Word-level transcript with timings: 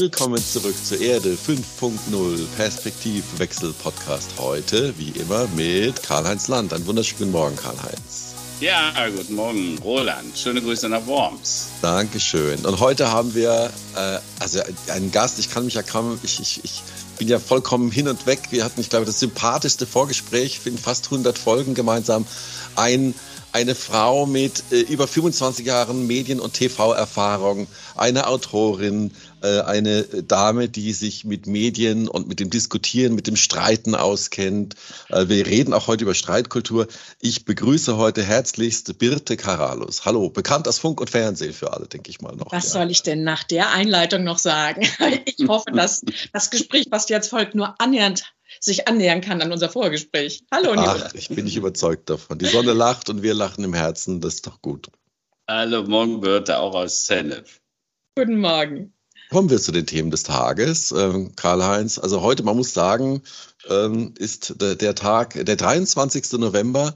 Willkommen 0.00 0.38
zurück 0.38 0.76
zur 0.84 1.00
Erde 1.00 1.34
5.0 1.34 2.46
Perspektivwechsel 2.56 3.72
Podcast 3.82 4.30
heute, 4.38 4.94
wie 4.96 5.08
immer, 5.18 5.48
mit 5.56 6.04
Karl-Heinz 6.04 6.46
Land. 6.46 6.72
Einen 6.72 6.86
wunderschönen 6.86 7.18
guten 7.18 7.32
Morgen, 7.32 7.56
Karl-Heinz. 7.56 8.34
Ja, 8.60 8.92
guten 9.16 9.34
Morgen, 9.34 9.76
Roland. 9.82 10.38
Schöne 10.38 10.62
Grüße 10.62 10.88
nach 10.88 11.04
Worms. 11.06 11.70
Dankeschön. 11.82 12.64
Und 12.64 12.78
heute 12.78 13.10
haben 13.10 13.34
wir 13.34 13.72
äh, 13.96 14.18
also 14.38 14.60
einen 14.86 15.10
Gast, 15.10 15.40
ich 15.40 15.50
kann 15.50 15.64
mich 15.64 15.74
ja 15.74 15.82
kaum, 15.82 16.20
ich, 16.22 16.38
ich, 16.38 16.62
ich 16.62 16.82
bin 17.18 17.26
ja 17.26 17.40
vollkommen 17.40 17.90
hin 17.90 18.06
und 18.06 18.24
weg. 18.26 18.38
Wir 18.50 18.64
hatten, 18.64 18.80
ich 18.80 18.90
glaube, 18.90 19.04
das 19.04 19.18
sympathischste 19.18 19.84
Vorgespräch 19.84 20.60
in 20.64 20.78
fast 20.78 21.06
100 21.06 21.36
Folgen 21.36 21.74
gemeinsam. 21.74 22.24
Ein 22.76 23.14
eine 23.52 23.74
Frau 23.74 24.26
mit 24.26 24.62
äh, 24.70 24.80
über 24.80 25.06
25 25.06 25.66
Jahren 25.66 26.06
Medien- 26.06 26.40
und 26.40 26.54
TV-Erfahrung, 26.54 27.66
eine 27.96 28.26
Autorin, 28.26 29.12
äh, 29.42 29.60
eine 29.60 30.04
Dame, 30.04 30.68
die 30.68 30.92
sich 30.92 31.24
mit 31.24 31.46
Medien 31.46 32.08
und 32.08 32.28
mit 32.28 32.40
dem 32.40 32.50
Diskutieren, 32.50 33.14
mit 33.14 33.26
dem 33.26 33.36
Streiten 33.36 33.94
auskennt. 33.94 34.74
Äh, 35.08 35.28
wir 35.28 35.46
reden 35.46 35.72
auch 35.72 35.86
heute 35.86 36.04
über 36.04 36.14
Streitkultur. 36.14 36.86
Ich 37.20 37.44
begrüße 37.44 37.96
heute 37.96 38.22
herzlichst 38.22 38.98
Birte 38.98 39.36
Karalus. 39.36 40.04
Hallo, 40.04 40.28
bekannt 40.28 40.68
aus 40.68 40.78
Funk 40.78 41.00
und 41.00 41.10
Fernsehen 41.10 41.52
für 41.52 41.72
alle, 41.72 41.86
denke 41.86 42.10
ich 42.10 42.20
mal 42.20 42.36
noch. 42.36 42.52
Was 42.52 42.64
ja. 42.64 42.80
soll 42.80 42.90
ich 42.90 43.02
denn 43.02 43.24
nach 43.24 43.44
der 43.44 43.70
Einleitung 43.70 44.24
noch 44.24 44.38
sagen? 44.38 44.86
Ich 45.38 45.46
hoffe, 45.46 45.70
dass 45.72 46.02
das 46.32 46.50
Gespräch, 46.50 46.86
was 46.90 47.08
jetzt 47.08 47.28
folgt, 47.28 47.54
nur 47.54 47.80
annähernd 47.80 48.24
sich 48.60 48.88
annähern 48.88 49.20
kann 49.20 49.40
an 49.42 49.52
unser 49.52 49.68
Vorgespräch. 49.68 50.44
Hallo, 50.52 50.74
Nicola. 50.74 51.06
Ach, 51.08 51.14
ich 51.14 51.28
bin 51.28 51.44
nicht 51.44 51.56
überzeugt 51.56 52.10
davon. 52.10 52.38
Die 52.38 52.46
Sonne 52.46 52.72
lacht 52.72 53.08
und 53.08 53.22
wir 53.22 53.34
lachen 53.34 53.64
im 53.64 53.74
Herzen. 53.74 54.20
Das 54.20 54.34
ist 54.34 54.46
doch 54.46 54.60
gut. 54.62 54.88
Hallo, 55.48 55.84
morgen 55.84 56.20
Birte, 56.20 56.58
auch 56.58 56.74
aus 56.74 57.06
Senef. 57.06 57.60
Guten 58.16 58.40
Morgen. 58.40 58.92
Kommen 59.30 59.50
wir 59.50 59.58
zu 59.58 59.72
den 59.72 59.86
Themen 59.86 60.10
des 60.10 60.22
Tages, 60.22 60.90
ähm, 60.92 61.34
Karl-Heinz. 61.36 61.98
Also 61.98 62.22
heute, 62.22 62.42
man 62.42 62.56
muss 62.56 62.72
sagen, 62.72 63.22
ähm, 63.68 64.14
ist 64.18 64.54
der, 64.60 64.74
der, 64.74 64.94
Tag, 64.94 65.34
der 65.34 65.56
23. 65.56 66.32
November. 66.32 66.94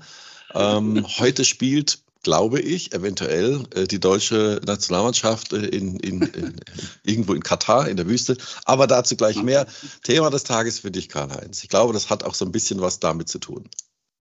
Ähm, 0.54 1.06
heute 1.18 1.44
spielt 1.44 1.98
glaube 2.22 2.60
ich, 2.60 2.92
eventuell 2.92 3.64
äh, 3.74 3.86
die 3.86 4.00
deutsche 4.00 4.60
Nationalmannschaft 4.64 5.52
äh, 5.52 5.66
in, 5.66 5.98
in, 5.98 6.22
in, 6.22 6.56
irgendwo 7.04 7.34
in 7.34 7.42
Katar, 7.42 7.88
in 7.88 7.96
der 7.96 8.06
Wüste. 8.06 8.36
Aber 8.64 8.86
dazu 8.86 9.16
gleich 9.16 9.42
mehr. 9.42 9.66
Thema 10.02 10.30
des 10.30 10.44
Tages 10.44 10.80
für 10.80 10.90
dich, 10.90 11.08
Karl-Heinz. 11.08 11.62
Ich 11.62 11.68
glaube, 11.68 11.92
das 11.92 12.10
hat 12.10 12.24
auch 12.24 12.34
so 12.34 12.44
ein 12.44 12.52
bisschen 12.52 12.80
was 12.80 13.00
damit 13.00 13.28
zu 13.28 13.38
tun. 13.38 13.68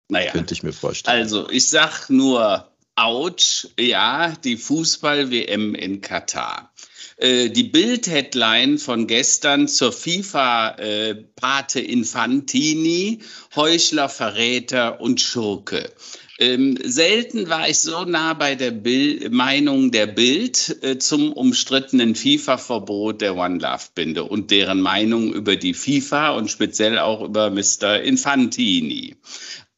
Naja. 0.09 0.33
Könnte 0.33 0.55
ich 0.55 0.63
mir 0.63 0.73
vorstellen. 0.73 1.17
Also, 1.17 1.49
ich 1.49 1.69
sag 1.69 2.11
nur, 2.11 2.69
ouch, 2.97 3.69
ja, 3.79 4.33
die 4.45 4.57
Fußball-WM 4.57 5.75
in 5.75 6.01
Katar. 6.01 6.73
Äh, 7.17 7.51
die 7.51 7.65
Bild-Headline 7.65 8.79
von 8.79 9.07
gestern 9.07 9.69
zur 9.69 9.93
FIFA-Pate 9.93 11.81
äh, 11.81 11.85
Infantini, 11.85 13.21
Heuchler, 13.55 14.09
Verräter 14.09 15.01
und 15.01 15.21
Schurke. 15.21 15.93
Ähm, 16.39 16.77
selten 16.83 17.49
war 17.49 17.69
ich 17.69 17.79
so 17.79 18.05
nah 18.05 18.35
bei 18.35 18.57
der 18.57 18.73
Bild, 18.73 19.33
Meinung 19.33 19.93
der 19.93 20.09
Bild 20.09 20.83
äh, 20.83 20.99
zum 20.99 21.33
umstrittenen 21.33 22.17
FIFA-Verbot 22.17 23.21
der 23.21 23.37
One 23.37 23.59
Love-Binde 23.59 24.25
und 24.25 24.51
deren 24.51 24.81
Meinung 24.81 25.33
über 25.33 25.55
die 25.55 25.75
FIFA 25.75 26.31
und 26.31 26.51
speziell 26.51 26.99
auch 26.99 27.23
über 27.23 27.51
Mr. 27.51 28.01
Infantini. 28.01 29.17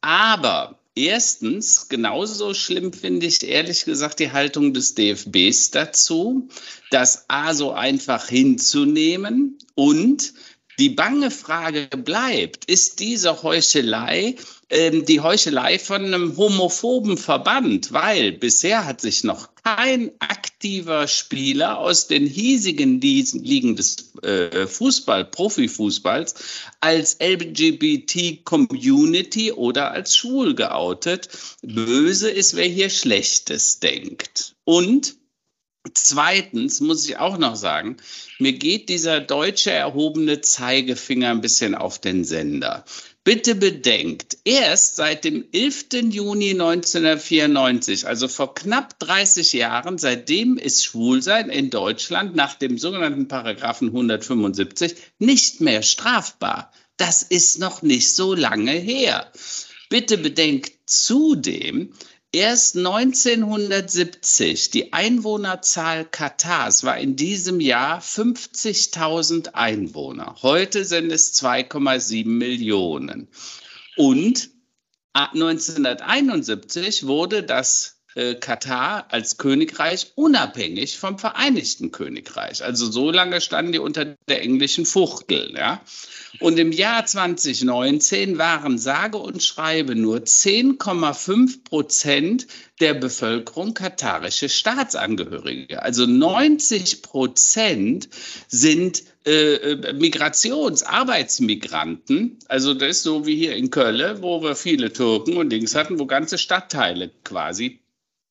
Aber 0.01 0.79
Erstens, 0.97 1.89
genauso 1.89 2.55
schlimm 2.55 2.91
finde 2.91 3.27
ich 3.27 3.47
ehrlich 3.47 3.85
gesagt 3.85 4.19
die 4.19 4.31
Haltung 4.31 4.73
des 4.73 4.95
DFBs 4.95 5.69
dazu, 5.69 6.49
das 6.89 7.25
A 7.27 7.53
so 7.53 7.71
einfach 7.71 8.27
hinzunehmen 8.27 9.59
und 9.75 10.33
die 10.79 10.89
bange 10.89 11.31
Frage 11.31 11.87
bleibt, 11.95 12.65
ist 12.65 12.99
diese 12.99 13.43
Heuchelei 13.43 14.35
ähm, 14.69 15.05
die 15.05 15.21
Heuchelei 15.21 15.79
von 15.79 16.03
einem 16.03 16.35
homophoben 16.35 17.17
Verband, 17.17 17.93
weil 17.93 18.33
bisher 18.33 18.85
hat 18.85 18.99
sich 18.99 19.23
noch 19.23 19.47
kein 19.63 20.11
aktiver 20.19 21.07
Spieler 21.07 21.77
aus 21.77 22.07
den 22.07 22.25
hiesigen 22.25 22.99
Ligen 22.99 23.77
des 23.77 24.11
äh, 24.23 24.67
Fußball, 24.67 25.23
Profifußballs 25.25 26.35
als 26.81 27.17
LGBT-Community 27.21 29.53
oder 29.53 29.91
als 29.91 30.17
schwul 30.17 30.53
geoutet. 30.53 31.29
Böse 31.61 32.29
ist, 32.29 32.57
wer 32.57 32.67
hier 32.67 32.89
Schlechtes 32.89 33.79
denkt. 33.79 34.57
Und 34.65 35.15
Zweitens 35.93 36.79
muss 36.79 37.07
ich 37.07 37.17
auch 37.17 37.37
noch 37.37 37.55
sagen, 37.55 37.97
mir 38.39 38.53
geht 38.53 38.89
dieser 38.89 39.19
deutsche 39.19 39.71
erhobene 39.71 40.41
Zeigefinger 40.41 41.31
ein 41.31 41.41
bisschen 41.41 41.75
auf 41.75 41.99
den 41.99 42.23
Sender. 42.23 42.83
Bitte 43.23 43.55
bedenkt, 43.55 44.37
erst 44.45 44.95
seit 44.95 45.25
dem 45.25 45.43
11. 45.51 45.87
Juni 46.11 46.51
1994, 46.51 48.07
also 48.07 48.29
vor 48.29 48.55
knapp 48.55 48.97
30 48.99 49.51
Jahren, 49.51 49.97
seitdem 49.97 50.57
ist 50.57 50.85
Schwulsein 50.85 51.49
in 51.49 51.69
Deutschland 51.69 52.35
nach 52.35 52.55
dem 52.55 52.77
sogenannten 52.77 53.27
Paragraphen 53.27 53.89
175 53.89 54.95
nicht 55.19 55.59
mehr 55.59 55.83
strafbar. 55.83 56.71
Das 56.95 57.21
ist 57.21 57.59
noch 57.59 57.81
nicht 57.81 58.15
so 58.15 58.33
lange 58.33 58.71
her. 58.71 59.29
Bitte 59.89 60.17
bedenkt 60.17 60.71
zudem, 60.85 61.93
Erst 62.37 62.77
1970, 62.77 64.69
die 64.69 64.93
Einwohnerzahl 64.93 66.05
Katars 66.05 66.83
war 66.83 66.99
in 66.99 67.15
diesem 67.15 67.59
Jahr 67.59 67.99
50.000 67.99 69.55
Einwohner. 69.55 70.35
Heute 70.43 70.85
sind 70.85 71.11
es 71.11 71.33
2,7 71.33 72.27
Millionen. 72.27 73.27
Und 73.95 74.51
1971 75.13 77.07
wurde 77.07 77.41
das 77.41 77.96
äh, 78.17 78.35
Katar 78.35 79.05
als 79.09 79.37
Königreich 79.37 80.13
unabhängig 80.15 80.97
vom 80.97 81.19
Vereinigten 81.19 81.91
Königreich. 81.91 82.63
Also 82.63 82.89
so 82.89 83.11
lange 83.11 83.41
standen 83.41 83.73
die 83.73 83.79
unter 83.79 84.15
der 84.27 84.41
englischen 84.41 84.87
Fuchtel. 84.87 85.53
Ja? 85.55 85.81
Und 86.39 86.57
im 86.57 86.71
Jahr 86.71 87.05
2019 87.05 88.39
waren 88.39 88.79
sage 88.79 89.17
und 89.17 89.43
schreibe 89.43 89.95
nur 89.95 90.17
10,5 90.17 91.63
Prozent 91.63 92.47
der 92.79 92.95
Bevölkerung 92.95 93.75
katarische 93.75 94.49
Staatsangehörige. 94.49 95.83
Also 95.83 96.07
90 96.07 97.03
Prozent 97.03 98.09
sind 98.47 99.03
äh, 99.25 99.55
äh, 99.55 99.93
Migrations-, 99.93 100.83
Arbeitsmigranten. 100.83 102.39
Also 102.47 102.73
das 102.73 102.89
ist 102.89 103.03
so 103.03 103.27
wie 103.27 103.35
hier 103.35 103.55
in 103.55 103.69
Köln, 103.69 104.23
wo 104.23 104.41
wir 104.41 104.55
viele 104.55 104.91
Türken 104.91 105.37
und 105.37 105.49
Dings 105.51 105.75
hatten, 105.75 105.99
wo 105.99 106.07
ganze 106.07 106.39
Stadtteile 106.39 107.11
quasi 107.23 107.79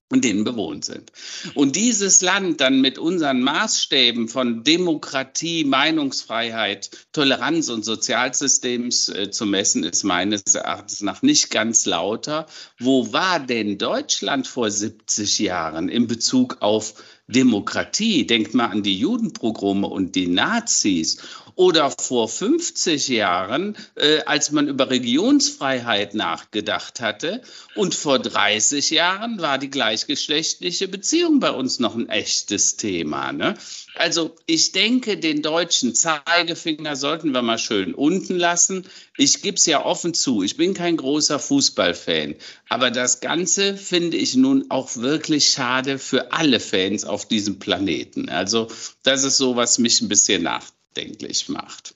und 0.09 0.25
denen 0.25 0.45
bewohnt 0.45 0.85
sind. 0.85 1.11
Und 1.55 1.75
dieses 1.75 2.23
Land 2.23 2.61
dann 2.61 2.81
mit 2.81 2.97
unseren 2.97 3.43
Maßstäben 3.43 4.29
von 4.29 4.63
Demokratie, 4.63 5.65
Meinungsfreiheit, 5.65 6.91
Toleranz 7.13 7.69
und 7.71 7.85
Sozialsystems 7.85 9.09
äh, 9.09 9.31
zu 9.31 9.47
messen, 9.47 9.83
ist 9.83 10.05
meines 10.05 10.55
Erachtens 10.55 11.01
nach 11.01 11.23
nicht 11.23 11.51
ganz 11.51 11.87
lauter. 11.87 12.47
Wo 12.79 13.13
war 13.13 13.41
denn 13.41 13.79
Deutschland 13.79 14.47
vor 14.47 14.71
70 14.71 15.41
Jahren 15.41 15.89
in 15.89 16.07
Bezug 16.07 16.59
auf 16.61 16.95
Demokratie? 17.27 18.29
Denkt 18.29 18.55
mal 18.55 18.67
an 18.67 18.85
die 18.85 18.99
Judenpogrome 18.99 19.89
und 19.89 20.15
die 20.15 20.29
Nazis 20.29 21.19
oder 21.57 21.91
vor 21.91 22.29
50 22.29 23.09
Jahren, 23.09 23.77
äh, 23.97 24.21
als 24.27 24.53
man 24.53 24.69
über 24.69 24.91
Religionsfreiheit 24.91 26.15
nachgedacht 26.15 27.01
hatte. 27.01 27.41
Und 27.75 27.95
vor 27.95 28.19
30 28.19 28.91
Jahren 28.91 29.41
war 29.41 29.59
die 29.59 29.71
gleichgeschlechtliche 29.71 30.87
Beziehung 30.87 31.41
bei 31.41 31.51
uns 31.51 31.81
noch 31.81 31.97
ein 31.97 32.11
echtes 32.11 32.77
Thema. 32.77 33.33
Ne? 33.33 33.57
Also 33.95 34.37
ich 34.45 34.73
denke, 34.73 35.17
den 35.17 35.41
deutschen 35.41 35.95
Zeigefinger 35.95 36.95
sollten 36.95 37.33
wir 37.33 37.41
mal 37.41 37.59
schön 37.59 37.95
unten 37.95 38.37
lassen. 38.37 38.87
Ich 39.17 39.41
gebe 39.41 39.57
es 39.57 39.65
ja 39.65 39.83
offen 39.83 40.13
zu, 40.13 40.43
ich 40.43 40.59
bin 40.59 40.75
kein 40.75 40.99
großer 40.99 41.39
Fußballfan. 41.39 42.35
Aber 42.69 42.91
das 42.91 43.21
Ganze 43.21 43.79
finde 43.79 44.19
ich 44.19 44.37
nun 44.37 44.67
auch 44.69 44.97
wirklich 44.97 45.49
schade 45.49 45.99
für 45.99 46.33
alle 46.33 46.61
Fans 46.61 47.05
auf 47.05 47.27
diesem 47.27 47.59
Planeten. 47.59 48.29
Also 48.29 48.69
das 49.05 49.25
ist 49.25 49.39
so, 49.39 49.57
was 49.57 49.79
mich 49.79 50.03
ein 50.03 50.09
bisschen 50.09 50.43
nach 50.43 50.76
nachdenklich 50.97 51.49
macht. 51.49 51.95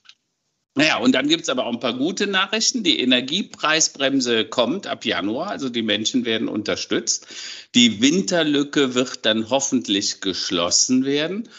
Naja, 0.73 0.99
und 0.99 1.11
dann 1.11 1.27
gibt 1.27 1.43
es 1.43 1.49
aber 1.49 1.65
auch 1.65 1.73
ein 1.73 1.81
paar 1.81 1.97
gute 1.97 2.27
Nachrichten. 2.27 2.81
Die 2.83 3.01
Energiepreisbremse 3.01 4.45
kommt 4.45 4.87
ab 4.87 5.03
Januar, 5.03 5.49
also 5.49 5.67
die 5.67 5.81
Menschen 5.81 6.23
werden 6.23 6.47
unterstützt. 6.47 7.27
Die 7.75 8.01
Winterlücke 8.01 8.95
wird 8.95 9.25
dann 9.25 9.49
hoffentlich 9.49 10.21
geschlossen 10.21 11.03
werden. 11.03 11.49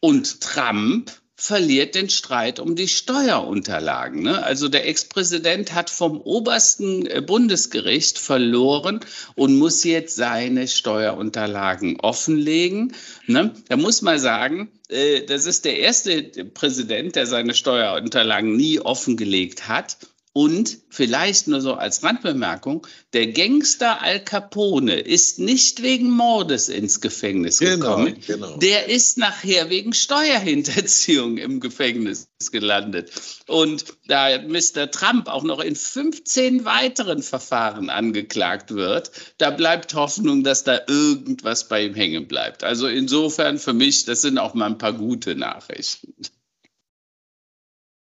Und 0.00 0.40
Trump 0.40 1.12
verliert 1.40 1.94
den 1.94 2.10
Streit 2.10 2.60
um 2.60 2.76
die 2.76 2.86
Steuerunterlagen. 2.86 4.22
Ne? 4.22 4.44
Also 4.44 4.68
der 4.68 4.86
Ex-Präsident 4.86 5.72
hat 5.72 5.88
vom 5.88 6.20
obersten 6.20 7.06
äh, 7.06 7.22
Bundesgericht 7.22 8.18
verloren 8.18 9.00
und 9.36 9.56
muss 9.56 9.82
jetzt 9.84 10.16
seine 10.16 10.68
Steuerunterlagen 10.68 11.98
offenlegen. 11.98 12.94
Ne? 13.26 13.54
Da 13.68 13.76
muss 13.78 14.02
man 14.02 14.18
sagen, 14.18 14.70
äh, 14.90 15.22
das 15.22 15.46
ist 15.46 15.64
der 15.64 15.78
erste 15.78 16.22
Präsident, 16.22 17.16
der 17.16 17.24
seine 17.24 17.54
Steuerunterlagen 17.54 18.54
nie 18.54 18.78
offengelegt 18.78 19.66
hat. 19.66 19.96
Und 20.32 20.78
vielleicht 20.90 21.48
nur 21.48 21.60
so 21.60 21.74
als 21.74 22.04
Randbemerkung, 22.04 22.86
der 23.12 23.32
Gangster 23.32 24.00
Al 24.00 24.22
Capone 24.22 25.00
ist 25.00 25.40
nicht 25.40 25.82
wegen 25.82 26.08
Mordes 26.08 26.68
ins 26.68 27.00
Gefängnis 27.00 27.58
genau, 27.58 27.96
gekommen. 27.96 28.16
Genau. 28.24 28.56
Der 28.58 28.88
ist 28.88 29.18
nachher 29.18 29.70
wegen 29.70 29.92
Steuerhinterziehung 29.92 31.36
im 31.36 31.58
Gefängnis 31.58 32.28
gelandet. 32.52 33.10
Und 33.48 33.84
da 34.06 34.40
Mr. 34.40 34.92
Trump 34.92 35.26
auch 35.26 35.42
noch 35.42 35.58
in 35.58 35.74
15 35.74 36.64
weiteren 36.64 37.24
Verfahren 37.24 37.90
angeklagt 37.90 38.70
wird, 38.70 39.10
da 39.38 39.50
bleibt 39.50 39.94
Hoffnung, 39.94 40.44
dass 40.44 40.62
da 40.62 40.78
irgendwas 40.86 41.66
bei 41.66 41.86
ihm 41.86 41.94
hängen 41.94 42.28
bleibt. 42.28 42.62
Also 42.62 42.86
insofern 42.86 43.58
für 43.58 43.72
mich, 43.72 44.04
das 44.04 44.22
sind 44.22 44.38
auch 44.38 44.54
mal 44.54 44.66
ein 44.66 44.78
paar 44.78 44.92
gute 44.92 45.34
Nachrichten. 45.34 46.14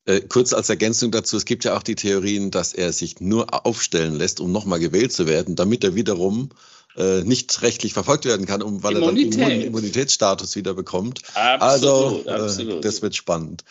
Äh, 0.07 0.21
kurz 0.21 0.53
als 0.53 0.69
Ergänzung 0.69 1.11
dazu, 1.11 1.37
es 1.37 1.45
gibt 1.45 1.65
ja 1.65 1.77
auch 1.77 1.83
die 1.83 1.95
Theorien, 1.95 2.51
dass 2.51 2.75
er 2.75 2.93
sich 2.93 3.21
nur 3.21 3.67
aufstellen 3.67 4.15
lässt, 4.15 4.41
um 4.41 4.53
nochmal 4.53 4.79
gewählt 4.79 5.13
zu 5.13 5.27
werden, 5.27 5.57
damit 5.57 5.83
er 5.83 5.95
wiederum 5.95 6.51
äh, 6.97 7.23
nicht 7.23 7.63
rechtlich 7.63 7.95
verfolgt 7.95 8.25
werden 8.25 8.47
kann, 8.47 8.63
um, 8.63 8.83
weil 8.83 8.97
Immunität. 8.97 9.35
er 9.35 9.41
dann 9.41 9.51
Immun 9.51 9.67
Immunitätsstatus 9.67 10.57
wieder 10.57 10.75
bekommt. 10.75 11.23
Absolut, 11.35 11.63
also 11.63 12.25
äh, 12.27 12.31
absolut. 12.31 12.85
das 12.85 13.03
wird 13.03 13.17
spannend. 13.17 13.65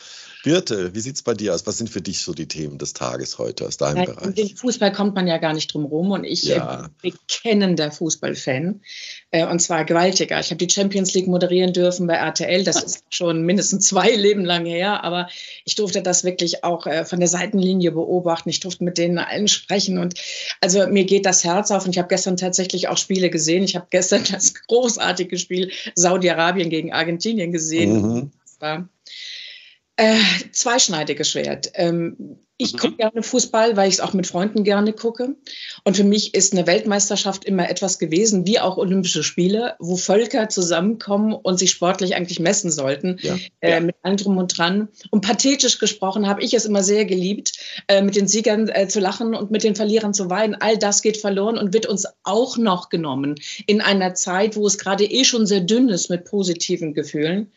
Birte, 0.43 0.93
wie 0.93 0.99
sieht 0.99 1.15
es 1.15 1.21
bei 1.21 1.33
dir 1.33 1.55
aus? 1.55 1.65
Was 1.65 1.77
sind 1.77 1.89
für 1.89 2.01
dich 2.01 2.19
so 2.19 2.33
die 2.33 2.49
Themen 2.49 2.77
des 2.77 2.91
Tages 2.91 3.37
heute 3.37 3.65
aus 3.65 3.77
deinem 3.77 3.99
ja, 3.99 4.05
Bereich? 4.05 4.25
Um 4.25 4.35
den 4.35 4.49
Fußball 4.49 4.91
kommt 4.91 5.15
man 5.15 5.25
ja 5.25 5.37
gar 5.37 5.53
nicht 5.53 5.73
drum 5.73 5.85
rum 5.85 6.11
und 6.11 6.25
ich 6.25 6.43
ja. 6.43 6.89
bin 7.01 7.13
bekennender 7.13 7.91
Fußballfan 7.91 8.81
äh, 9.31 9.47
und 9.47 9.59
zwar 9.59 9.85
gewaltiger. 9.85 10.41
Ich 10.41 10.47
habe 10.51 10.57
die 10.57 10.69
Champions 10.69 11.13
League 11.13 11.27
moderieren 11.27 11.71
dürfen 11.71 12.07
bei 12.07 12.15
RTL, 12.15 12.65
das 12.65 12.83
ist 12.83 13.05
schon 13.09 13.43
mindestens 13.43 13.87
zwei 13.87 14.11
Leben 14.11 14.43
lang 14.43 14.65
her, 14.65 15.05
aber 15.05 15.29
ich 15.63 15.75
durfte 15.75 16.01
das 16.01 16.25
wirklich 16.25 16.65
auch 16.65 16.85
äh, 16.87 17.05
von 17.05 17.21
der 17.21 17.29
Seitenlinie 17.29 17.93
beobachten. 17.93 18.49
Ich 18.49 18.59
durfte 18.59 18.83
mit 18.83 18.97
denen 18.97 19.19
allen 19.19 19.47
sprechen 19.47 19.97
und 19.97 20.15
also 20.59 20.85
mir 20.87 21.05
geht 21.05 21.25
das 21.25 21.45
Herz 21.45 21.71
auf 21.71 21.85
und 21.85 21.91
ich 21.91 21.99
habe 21.99 22.09
gestern 22.09 22.35
tatsächlich 22.35 22.89
auch 22.89 22.97
Spiele 22.97 23.29
gesehen. 23.29 23.63
Ich 23.63 23.77
habe 23.77 23.87
gestern 23.89 24.25
das 24.29 24.53
großartige 24.67 25.37
Spiel 25.37 25.71
Saudi-Arabien 25.95 26.69
gegen 26.69 26.91
Argentinien 26.91 27.53
gesehen. 27.53 28.01
Mhm. 28.01 28.31
Das 28.43 28.59
war 28.59 28.89
äh, 29.95 30.19
zweischneidiges 30.51 31.29
Schwert. 31.31 31.71
Ähm, 31.75 32.42
ich 32.57 32.73
mhm. 32.73 32.77
gucke 32.77 32.95
gerne 32.97 33.23
Fußball, 33.23 33.75
weil 33.75 33.89
ich 33.89 33.95
es 33.95 33.99
auch 33.99 34.13
mit 34.13 34.27
Freunden 34.27 34.63
gerne 34.63 34.93
gucke. 34.93 35.35
Und 35.83 35.97
für 35.97 36.03
mich 36.03 36.35
ist 36.35 36.53
eine 36.53 36.67
Weltmeisterschaft 36.67 37.45
immer 37.45 37.69
etwas 37.69 37.97
gewesen, 37.97 38.45
wie 38.45 38.59
auch 38.59 38.77
Olympische 38.77 39.23
Spiele, 39.23 39.75
wo 39.79 39.95
Völker 39.95 40.49
zusammenkommen 40.49 41.33
und 41.33 41.57
sich 41.57 41.71
sportlich 41.71 42.15
eigentlich 42.15 42.39
messen 42.39 42.69
sollten, 42.69 43.17
ja. 43.21 43.37
Äh, 43.61 43.81
mit 43.81 43.95
allem 44.03 44.17
drum 44.17 44.37
und 44.37 44.55
dran. 44.55 44.87
Und 45.09 45.21
pathetisch 45.21 45.79
gesprochen 45.79 46.27
habe 46.27 46.43
ich 46.43 46.53
es 46.53 46.65
immer 46.65 46.83
sehr 46.83 47.05
geliebt, 47.05 47.53
äh, 47.87 48.01
mit 48.01 48.15
den 48.15 48.27
Siegern 48.27 48.69
äh, 48.69 48.87
zu 48.87 48.99
lachen 48.99 49.33
und 49.33 49.49
mit 49.49 49.63
den 49.63 49.75
Verlierern 49.75 50.13
zu 50.13 50.29
weinen. 50.29 50.55
All 50.55 50.77
das 50.77 51.01
geht 51.01 51.17
verloren 51.17 51.57
und 51.57 51.73
wird 51.73 51.87
uns 51.87 52.05
auch 52.23 52.57
noch 52.57 52.89
genommen 52.89 53.35
in 53.65 53.81
einer 53.81 54.13
Zeit, 54.13 54.55
wo 54.55 54.67
es 54.67 54.77
gerade 54.77 55.05
eh 55.05 55.23
schon 55.23 55.47
sehr 55.47 55.61
dünn 55.61 55.89
ist 55.89 56.09
mit 56.09 56.25
positiven 56.25 56.93
Gefühlen. 56.93 57.51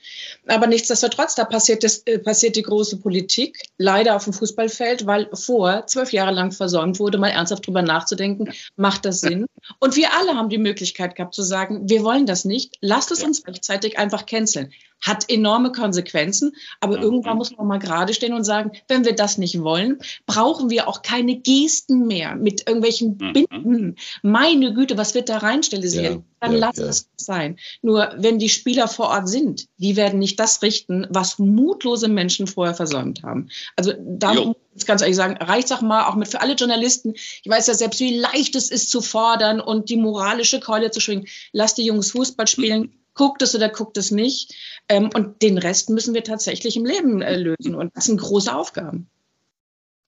Aber 0.46 0.66
nichtsdestotrotz, 0.66 1.34
da 1.34 1.44
passiert, 1.44 1.84
das, 1.84 1.98
äh, 2.06 2.18
passiert 2.18 2.56
die 2.56 2.62
große 2.62 2.96
Politik, 2.96 3.62
leider 3.76 4.16
auf 4.16 4.24
dem 4.24 4.32
Fußballfeld 4.32 4.85
auffällt, 4.86 5.06
weil 5.06 5.28
vor 5.32 5.86
zwölf 5.86 6.12
Jahre 6.12 6.32
lang 6.32 6.52
versäumt 6.52 6.98
wurde, 6.98 7.18
mal 7.18 7.28
ernsthaft 7.28 7.66
drüber 7.66 7.82
nachzudenken, 7.82 8.52
macht 8.76 9.04
das 9.04 9.20
Sinn? 9.20 9.46
Und 9.78 9.96
wir 9.96 10.14
alle 10.14 10.34
haben 10.34 10.48
die 10.48 10.58
Möglichkeit 10.58 11.14
gehabt 11.16 11.34
zu 11.34 11.42
sagen, 11.42 11.88
wir 11.88 12.02
wollen 12.02 12.26
das 12.26 12.44
nicht, 12.44 12.76
lasst 12.80 13.10
es 13.10 13.20
ja. 13.20 13.26
uns 13.26 13.46
rechtzeitig 13.46 13.98
einfach 13.98 14.26
canceln. 14.26 14.72
Hat 15.00 15.28
enorme 15.28 15.72
Konsequenzen, 15.72 16.52
aber 16.80 16.96
mhm. 16.96 17.02
irgendwann 17.02 17.36
muss 17.36 17.54
man 17.54 17.66
mal 17.66 17.78
gerade 17.78 18.14
stehen 18.14 18.32
und 18.32 18.44
sagen, 18.44 18.72
wenn 18.88 19.04
wir 19.04 19.14
das 19.14 19.36
nicht 19.36 19.60
wollen, 19.62 19.98
brauchen 20.24 20.70
wir 20.70 20.88
auch 20.88 21.02
keine 21.02 21.36
Gesten 21.36 22.06
mehr 22.06 22.34
mit 22.34 22.66
irgendwelchen 22.66 23.18
mhm. 23.20 23.32
Binden. 23.32 23.96
Meine 24.22 24.72
Güte, 24.72 24.96
was 24.96 25.14
wird 25.14 25.28
da 25.28 25.38
reinstilisiert? 25.38 26.14
Ja, 26.14 26.22
Dann 26.40 26.52
ja, 26.52 26.58
lass 26.58 26.78
es 26.78 27.10
sein. 27.16 27.58
Nur 27.82 28.14
wenn 28.16 28.38
die 28.38 28.48
Spieler 28.48 28.88
vor 28.88 29.08
Ort 29.08 29.28
sind, 29.28 29.66
die 29.76 29.96
werden 29.96 30.18
nicht 30.18 30.40
das 30.40 30.62
richten, 30.62 31.06
was 31.10 31.38
mutlose 31.38 32.08
Menschen 32.08 32.46
vorher 32.46 32.74
versäumt 32.74 33.22
haben. 33.22 33.50
Also 33.76 33.92
da 33.98 34.32
jo 34.32 34.56
jetzt 34.76 34.86
ganz 34.86 35.00
ehrlich 35.00 35.16
sagen, 35.16 35.36
reicht 35.38 35.72
auch 35.72 35.80
mal, 35.80 36.04
auch 36.04 36.14
mit 36.14 36.28
für 36.28 36.42
alle 36.42 36.54
Journalisten. 36.54 37.14
Ich 37.14 37.48
weiß 37.50 37.66
ja 37.66 37.74
selbst, 37.74 37.98
wie 38.00 38.18
leicht 38.18 38.54
es 38.54 38.70
ist 38.70 38.90
zu 38.90 39.00
fordern 39.00 39.55
und 39.60 39.88
die 39.90 39.96
moralische 39.96 40.60
Keule 40.60 40.90
zu 40.90 41.00
schwingen. 41.00 41.26
Lass 41.52 41.74
die 41.74 41.84
Jungs 41.84 42.10
Fußball 42.12 42.46
spielen, 42.46 42.94
guckt 43.14 43.42
es 43.42 43.54
oder 43.54 43.68
guckt 43.68 43.96
es 43.96 44.10
nicht. 44.10 44.54
Ähm, 44.88 45.10
und 45.14 45.42
den 45.42 45.58
Rest 45.58 45.90
müssen 45.90 46.14
wir 46.14 46.24
tatsächlich 46.24 46.76
im 46.76 46.84
Leben 46.84 47.22
äh, 47.22 47.36
lösen. 47.36 47.74
Und 47.74 47.96
das 47.96 48.04
sind 48.04 48.20
große 48.20 48.54
Aufgaben. 48.54 49.08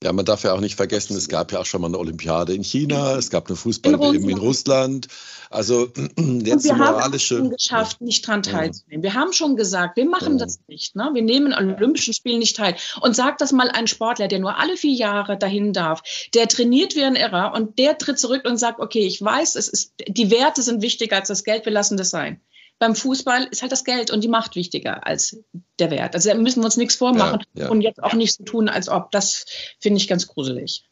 Ja, 0.04 0.12
man 0.12 0.24
darf 0.24 0.44
ja 0.44 0.52
auch 0.52 0.60
nicht 0.60 0.76
vergessen, 0.76 1.16
es 1.16 1.28
gab 1.28 1.50
ja 1.50 1.58
auch 1.58 1.66
schon 1.66 1.80
mal 1.80 1.88
eine 1.88 1.98
Olympiade 1.98 2.54
in 2.54 2.62
China, 2.62 3.16
es 3.16 3.30
gab 3.30 3.48
eine 3.48 3.56
fußball 3.56 3.94
in, 4.14 4.28
in 4.28 4.38
Russland. 4.38 5.08
Also 5.50 5.88
jetzt 6.16 6.64
wir 6.64 6.74
moralische. 6.74 7.38
Haben 7.38 7.46
es 7.46 7.64
geschafft, 7.64 8.00
nicht 8.00 8.24
dran 8.24 8.44
teilzunehmen. 8.44 9.02
Wir 9.02 9.14
haben 9.14 9.32
schon 9.32 9.56
gesagt, 9.56 9.96
wir 9.96 10.08
machen 10.08 10.38
ja. 10.38 10.44
das 10.44 10.60
nicht. 10.68 10.94
Ne? 10.94 11.10
Wir 11.14 11.22
nehmen 11.22 11.52
an 11.52 11.74
Olympischen 11.74 12.14
Spielen 12.14 12.38
nicht 12.38 12.56
teil. 12.56 12.76
Und 13.00 13.16
sagt 13.16 13.40
das 13.40 13.50
mal 13.50 13.70
ein 13.70 13.88
Sportler, 13.88 14.28
der 14.28 14.38
nur 14.38 14.56
alle 14.56 14.76
vier 14.76 14.94
Jahre 14.94 15.36
dahin 15.36 15.72
darf, 15.72 16.02
der 16.32 16.46
trainiert 16.46 16.94
wie 16.94 17.02
ein 17.02 17.16
Irrer 17.16 17.52
und 17.54 17.80
der 17.80 17.98
tritt 17.98 18.20
zurück 18.20 18.44
und 18.46 18.56
sagt, 18.56 18.78
okay, 18.78 19.04
ich 19.04 19.20
weiß, 19.20 19.56
es 19.56 19.66
ist, 19.66 19.94
die 20.06 20.30
Werte 20.30 20.62
sind 20.62 20.80
wichtiger 20.80 21.16
als 21.16 21.26
das 21.26 21.42
Geld, 21.42 21.64
wir 21.64 21.72
lassen 21.72 21.96
das 21.96 22.10
sein 22.10 22.40
beim 22.78 22.94
Fußball 22.94 23.44
ist 23.50 23.62
halt 23.62 23.72
das 23.72 23.84
Geld 23.84 24.10
und 24.10 24.22
die 24.22 24.28
Macht 24.28 24.54
wichtiger 24.54 25.06
als 25.06 25.38
der 25.78 25.90
Wert. 25.90 26.14
Also 26.14 26.28
da 26.28 26.34
müssen 26.36 26.60
wir 26.60 26.66
uns 26.66 26.76
nichts 26.76 26.94
vormachen 26.94 27.44
ja, 27.54 27.64
ja. 27.64 27.70
und 27.70 27.80
jetzt 27.80 28.02
auch 28.02 28.14
nicht 28.14 28.36
so 28.36 28.44
tun, 28.44 28.68
als 28.68 28.88
ob. 28.88 29.10
Das 29.10 29.46
finde 29.80 29.98
ich 29.98 30.08
ganz 30.08 30.26
gruselig. 30.26 30.84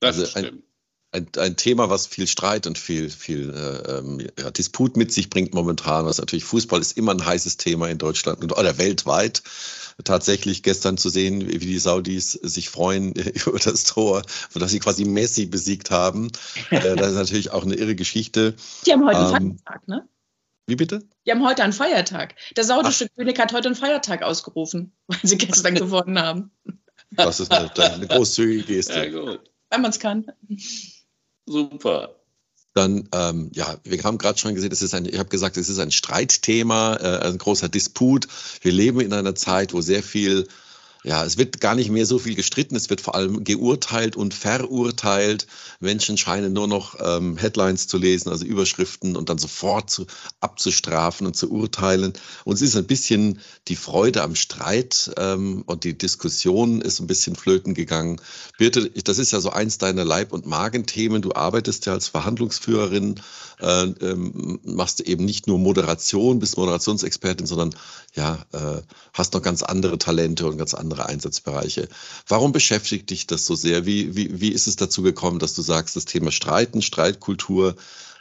Das 0.00 0.18
also 0.18 0.38
ein, 0.38 0.62
ein, 1.12 1.26
ein, 1.36 1.56
Thema, 1.56 1.90
was 1.90 2.06
viel 2.06 2.26
Streit 2.26 2.66
und 2.66 2.78
viel, 2.78 3.10
viel 3.10 3.50
äh, 3.50 4.42
ja, 4.42 4.50
Disput 4.50 4.96
mit 4.96 5.12
sich 5.12 5.28
bringt 5.28 5.52
momentan, 5.52 6.06
was 6.06 6.18
natürlich 6.18 6.44
Fußball 6.44 6.80
ist 6.80 6.96
immer 6.96 7.12
ein 7.12 7.24
heißes 7.24 7.56
Thema 7.58 7.88
in 7.88 7.98
Deutschland 7.98 8.42
und, 8.42 8.52
oder 8.56 8.78
weltweit. 8.78 9.42
Tatsächlich 10.04 10.62
gestern 10.62 10.96
zu 10.96 11.08
sehen, 11.08 11.48
wie 11.48 11.58
die 11.58 11.80
Saudis 11.80 12.30
sich 12.30 12.68
freuen 12.68 13.12
über 13.46 13.58
das 13.58 13.82
Tor, 13.82 14.22
dass 14.54 14.70
sie 14.70 14.78
quasi 14.78 15.04
Messi 15.04 15.46
besiegt 15.46 15.90
haben. 15.90 16.30
Äh, 16.70 16.94
das 16.94 17.08
ist 17.08 17.16
natürlich 17.16 17.50
auch 17.50 17.64
eine 17.64 17.74
irre 17.74 17.96
Geschichte. 17.96 18.54
Die 18.86 18.92
haben 18.92 19.04
heute 19.04 19.18
ähm, 19.18 19.58
Feiertag, 19.58 19.88
ne? 19.88 20.08
Wie 20.68 20.76
bitte? 20.76 21.02
Die 21.26 21.30
haben 21.30 21.44
heute 21.46 21.64
einen 21.64 21.72
Feiertag. 21.72 22.34
Der 22.54 22.62
saudische 22.62 23.08
Ach. 23.10 23.16
König 23.16 23.38
hat 23.38 23.54
heute 23.54 23.68
einen 23.68 23.74
Feiertag 23.74 24.22
ausgerufen, 24.22 24.92
weil 25.06 25.18
sie 25.22 25.38
gestern 25.38 25.74
gewonnen 25.74 26.20
haben. 26.20 26.50
Das 27.10 27.40
ist 27.40 27.50
eine, 27.50 27.74
eine 27.74 28.06
großzügige 28.06 28.64
Geste. 28.64 29.06
Ja, 29.06 29.08
gut. 29.08 29.40
Wenn 29.70 29.80
man 29.80 29.90
es 29.90 29.98
kann. 29.98 30.26
Super. 31.46 32.14
Dann, 32.74 33.08
ähm, 33.12 33.50
ja, 33.54 33.78
wir 33.82 34.02
haben 34.04 34.18
gerade 34.18 34.38
schon 34.38 34.54
gesehen, 34.54 34.70
es 34.70 34.82
ist 34.82 34.94
ein, 34.94 35.06
ich 35.06 35.18
habe 35.18 35.30
gesagt, 35.30 35.56
es 35.56 35.70
ist 35.70 35.78
ein 35.78 35.90
Streitthema, 35.90 36.96
äh, 36.96 37.26
ein 37.28 37.38
großer 37.38 37.70
Disput. 37.70 38.28
Wir 38.60 38.72
leben 38.72 39.00
in 39.00 39.14
einer 39.14 39.34
Zeit, 39.34 39.72
wo 39.72 39.80
sehr 39.80 40.02
viel 40.02 40.46
ja, 41.04 41.24
es 41.24 41.38
wird 41.38 41.60
gar 41.60 41.76
nicht 41.76 41.90
mehr 41.90 42.06
so 42.06 42.18
viel 42.18 42.34
gestritten, 42.34 42.74
es 42.74 42.90
wird 42.90 43.00
vor 43.00 43.14
allem 43.14 43.44
geurteilt 43.44 44.16
und 44.16 44.34
verurteilt. 44.34 45.46
Menschen 45.78 46.18
scheinen 46.18 46.52
nur 46.52 46.66
noch 46.66 46.96
ähm, 47.00 47.36
Headlines 47.36 47.86
zu 47.86 47.98
lesen, 47.98 48.30
also 48.30 48.44
Überschriften 48.44 49.16
und 49.16 49.28
dann 49.28 49.38
sofort 49.38 49.90
zu, 49.90 50.06
abzustrafen 50.40 51.26
und 51.26 51.36
zu 51.36 51.50
urteilen. 51.52 52.14
Und 52.44 52.54
es 52.54 52.62
ist 52.62 52.76
ein 52.76 52.86
bisschen 52.86 53.38
die 53.68 53.76
Freude 53.76 54.22
am 54.22 54.34
Streit 54.34 55.12
ähm, 55.16 55.62
und 55.66 55.84
die 55.84 55.96
Diskussion 55.96 56.80
ist 56.80 56.98
ein 56.98 57.06
bisschen 57.06 57.36
flöten 57.36 57.74
gegangen. 57.74 58.20
Birte, 58.58 58.90
das 58.90 59.18
ist 59.18 59.30
ja 59.30 59.40
so 59.40 59.50
eins 59.50 59.78
deiner 59.78 60.04
Leib- 60.04 60.32
und 60.32 60.46
Magenthemen. 60.46 61.22
Du 61.22 61.32
arbeitest 61.32 61.86
ja 61.86 61.92
als 61.92 62.08
Verhandlungsführerin, 62.08 63.20
äh, 63.60 63.84
ähm, 63.84 64.58
machst 64.64 65.00
eben 65.00 65.24
nicht 65.24 65.46
nur 65.46 65.60
Moderation, 65.60 66.40
bist 66.40 66.56
Moderationsexpertin, 66.56 67.46
sondern 67.46 67.70
ja, 68.14 68.44
äh, 68.52 68.82
hast 69.12 69.34
noch 69.34 69.42
ganz 69.42 69.62
andere 69.62 69.98
Talente 69.98 70.46
und 70.46 70.58
ganz 70.58 70.74
andere 70.74 70.87
Einsatzbereiche. 70.96 71.88
Warum 72.26 72.52
beschäftigt 72.52 73.10
dich 73.10 73.26
das 73.26 73.46
so 73.46 73.54
sehr? 73.54 73.86
Wie, 73.86 74.16
wie, 74.16 74.40
wie 74.40 74.52
ist 74.52 74.66
es 74.66 74.76
dazu 74.76 75.02
gekommen, 75.02 75.38
dass 75.38 75.54
du 75.54 75.62
sagst, 75.62 75.96
das 75.96 76.04
Thema 76.04 76.30
Streiten, 76.30 76.82
Streitkultur, 76.82 77.76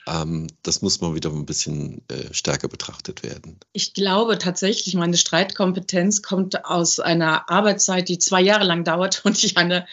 ähm, 0.07 0.47
das 0.63 0.81
muss 0.81 1.01
mal 1.01 1.15
wieder 1.15 1.29
ein 1.29 1.45
bisschen 1.45 2.01
äh, 2.07 2.33
stärker 2.33 2.67
betrachtet 2.67 3.23
werden. 3.23 3.59
Ich 3.73 3.93
glaube 3.93 4.37
tatsächlich, 4.37 4.95
meine 4.95 5.17
Streitkompetenz 5.17 6.21
kommt 6.21 6.65
aus 6.65 6.99
einer 6.99 7.49
Arbeitszeit, 7.49 8.07
die 8.09 8.17
zwei 8.17 8.41
Jahre 8.41 8.63
lang 8.63 8.83
dauert 8.83 9.21
und 9.25 9.43
ich 9.43 9.57
eine 9.57 9.85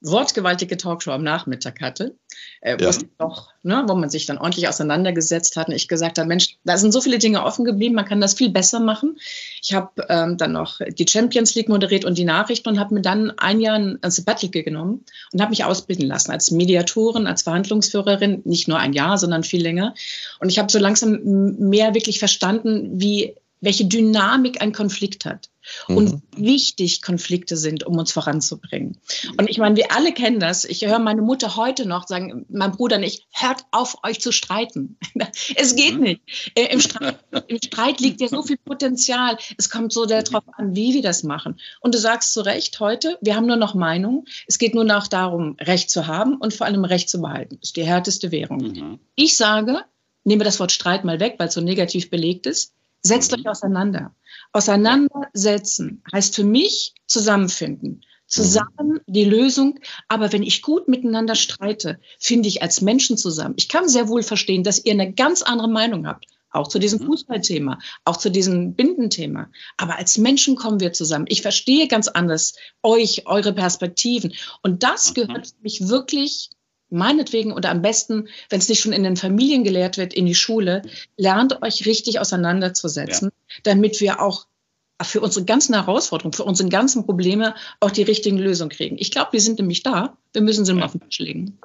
wortgewaltige 0.00 0.76
Talkshow 0.76 1.10
am 1.10 1.22
Nachmittag 1.22 1.80
hatte, 1.80 2.16
äh, 2.62 2.76
wo, 2.78 2.84
ja. 2.84 2.92
doch, 3.18 3.50
ne, 3.62 3.84
wo 3.86 3.94
man 3.94 4.08
sich 4.08 4.24
dann 4.24 4.38
ordentlich 4.38 4.66
auseinandergesetzt 4.66 5.56
hat 5.56 5.68
und 5.68 5.74
ich 5.74 5.88
gesagt 5.88 6.18
habe, 6.18 6.26
Mensch, 6.26 6.56
da 6.64 6.78
sind 6.78 6.92
so 6.92 7.00
viele 7.00 7.18
Dinge 7.18 7.44
offen 7.44 7.64
geblieben, 7.64 7.94
man 7.94 8.06
kann 8.06 8.20
das 8.20 8.34
viel 8.34 8.50
besser 8.50 8.80
machen. 8.80 9.18
Ich 9.62 9.74
habe 9.74 9.90
ähm, 10.08 10.38
dann 10.38 10.52
noch 10.52 10.80
die 10.88 11.06
Champions 11.06 11.54
League 11.54 11.68
moderiert 11.68 12.04
und 12.06 12.16
die 12.16 12.24
Nachrichten 12.24 12.70
und 12.70 12.80
habe 12.80 12.94
mir 12.94 13.02
dann 13.02 13.30
ein 13.38 13.60
Jahr 13.60 13.76
ein 13.76 13.98
Sabbatical 14.10 14.62
genommen 14.62 15.04
und 15.32 15.40
habe 15.40 15.50
mich 15.50 15.64
ausbilden 15.64 16.06
lassen 16.06 16.30
als 16.30 16.50
Mediatorin, 16.50 17.26
als 17.26 17.42
Verhandlungsführerin, 17.42 18.40
nicht 18.44 18.68
nur 18.68 18.78
ein 18.78 18.94
Jahr, 18.94 19.18
sondern 19.18 19.44
viel 19.44 19.62
länger. 19.62 19.94
Und 20.38 20.48
ich 20.48 20.58
habe 20.58 20.72
so 20.72 20.78
langsam 20.78 21.20
mehr 21.58 21.94
wirklich 21.94 22.18
verstanden, 22.18 23.00
wie 23.00 23.34
welche 23.60 23.84
Dynamik 23.84 24.62
ein 24.62 24.72
Konflikt 24.72 25.26
hat 25.26 25.49
und 25.88 26.12
mhm. 26.12 26.22
wichtig 26.36 27.02
Konflikte 27.02 27.56
sind, 27.56 27.84
um 27.84 27.98
uns 27.98 28.12
voranzubringen. 28.12 28.98
Und 29.38 29.48
ich 29.48 29.58
meine, 29.58 29.76
wir 29.76 29.92
alle 29.92 30.12
kennen 30.12 30.40
das. 30.40 30.64
Ich 30.64 30.86
höre 30.86 30.98
meine 30.98 31.22
Mutter 31.22 31.56
heute 31.56 31.86
noch 31.86 32.06
sagen, 32.06 32.46
mein 32.48 32.72
Bruder 32.72 32.96
und 32.96 33.02
ich, 33.02 33.26
hört 33.32 33.64
auf, 33.70 33.98
euch 34.02 34.20
zu 34.20 34.32
streiten. 34.32 34.96
es 35.56 35.76
geht 35.76 35.96
mhm. 35.96 36.02
nicht. 36.02 36.20
Äh, 36.54 36.72
Im 36.72 36.80
Streit, 36.80 37.18
Im 37.48 37.58
Streit 37.58 38.00
liegt 38.00 38.20
ja 38.20 38.28
so 38.28 38.42
viel 38.42 38.58
Potenzial. 38.58 39.36
Es 39.58 39.70
kommt 39.70 39.92
so 39.92 40.06
darauf 40.06 40.44
an, 40.56 40.74
wie 40.74 40.94
wir 40.94 41.02
das 41.02 41.22
machen. 41.22 41.60
Und 41.80 41.94
du 41.94 41.98
sagst 41.98 42.32
zu 42.32 42.40
Recht 42.40 42.80
heute, 42.80 43.18
wir 43.20 43.36
haben 43.36 43.46
nur 43.46 43.56
noch 43.56 43.74
Meinung. 43.74 44.24
Es 44.46 44.58
geht 44.58 44.74
nur 44.74 44.84
noch 44.84 45.06
darum, 45.06 45.56
Recht 45.60 45.90
zu 45.90 46.06
haben 46.06 46.36
und 46.36 46.54
vor 46.54 46.66
allem 46.66 46.84
Recht 46.84 47.08
zu 47.08 47.20
behalten. 47.20 47.58
Das 47.60 47.70
ist 47.70 47.76
die 47.76 47.84
härteste 47.84 48.30
Währung. 48.30 48.60
Mhm. 48.60 49.00
Ich 49.14 49.36
sage, 49.36 49.84
nehme 50.24 50.44
das 50.44 50.60
Wort 50.60 50.72
Streit 50.72 51.04
mal 51.04 51.20
weg, 51.20 51.36
weil 51.38 51.48
es 51.48 51.54
so 51.54 51.60
negativ 51.60 52.10
belegt 52.10 52.46
ist. 52.46 52.74
Setzt 53.02 53.32
mhm. 53.32 53.40
euch 53.40 53.48
auseinander. 53.48 54.14
Auseinandersetzen 54.52 56.02
heißt 56.12 56.34
für 56.34 56.44
mich 56.44 56.94
zusammenfinden. 57.06 58.02
Zusammen 58.26 58.92
mhm. 58.92 59.00
die 59.06 59.24
Lösung. 59.24 59.80
Aber 60.08 60.32
wenn 60.32 60.42
ich 60.42 60.62
gut 60.62 60.88
miteinander 60.88 61.34
streite, 61.34 61.98
finde 62.18 62.48
ich 62.48 62.62
als 62.62 62.80
Menschen 62.80 63.16
zusammen. 63.16 63.54
Ich 63.56 63.68
kann 63.68 63.88
sehr 63.88 64.08
wohl 64.08 64.22
verstehen, 64.22 64.62
dass 64.62 64.84
ihr 64.84 64.92
eine 64.92 65.12
ganz 65.12 65.42
andere 65.42 65.68
Meinung 65.68 66.06
habt. 66.06 66.26
Auch 66.52 66.66
zu 66.66 66.80
diesem 66.80 67.00
mhm. 67.00 67.06
Fußballthema, 67.06 67.78
auch 68.04 68.16
zu 68.16 68.28
diesem 68.28 68.74
Bindenthema. 68.74 69.50
Aber 69.76 69.96
als 69.98 70.18
Menschen 70.18 70.56
kommen 70.56 70.80
wir 70.80 70.92
zusammen. 70.92 71.26
Ich 71.28 71.42
verstehe 71.42 71.86
ganz 71.86 72.08
anders 72.08 72.54
euch, 72.82 73.26
eure 73.26 73.52
Perspektiven. 73.52 74.34
Und 74.62 74.82
das 74.82 75.14
gehört 75.14 75.46
für 75.46 75.62
mich 75.62 75.88
wirklich 75.88 76.50
meinetwegen 76.90 77.52
oder 77.52 77.70
am 77.70 77.82
besten, 77.82 78.28
wenn 78.48 78.58
es 78.58 78.68
nicht 78.68 78.80
schon 78.80 78.92
in 78.92 79.02
den 79.02 79.16
Familien 79.16 79.64
gelehrt 79.64 79.96
wird, 79.96 80.12
in 80.12 80.26
die 80.26 80.34
Schule, 80.34 80.82
lernt 81.16 81.62
euch 81.62 81.86
richtig 81.86 82.20
auseinanderzusetzen, 82.20 83.30
ja. 83.30 83.56
damit 83.62 84.00
wir 84.00 84.20
auch 84.20 84.46
für 85.02 85.20
unsere 85.20 85.44
ganzen 85.44 85.74
Herausforderungen, 85.74 86.34
für 86.34 86.44
unsere 86.44 86.68
ganzen 86.68 87.06
Probleme 87.06 87.54
auch 87.80 87.90
die 87.90 88.02
richtigen 88.02 88.38
Lösungen 88.38 88.70
kriegen. 88.70 88.96
Ich 88.98 89.10
glaube, 89.10 89.32
wir 89.32 89.40
sind 89.40 89.58
nämlich 89.58 89.82
da. 89.82 90.16
Wir 90.32 90.42
müssen 90.42 90.64
sie 90.64 90.72
ja. 90.72 90.78
mal 90.78 90.84
auf 90.84 90.92
den 90.92 91.00
Tisch 91.00 91.20
legen. 91.20 91.58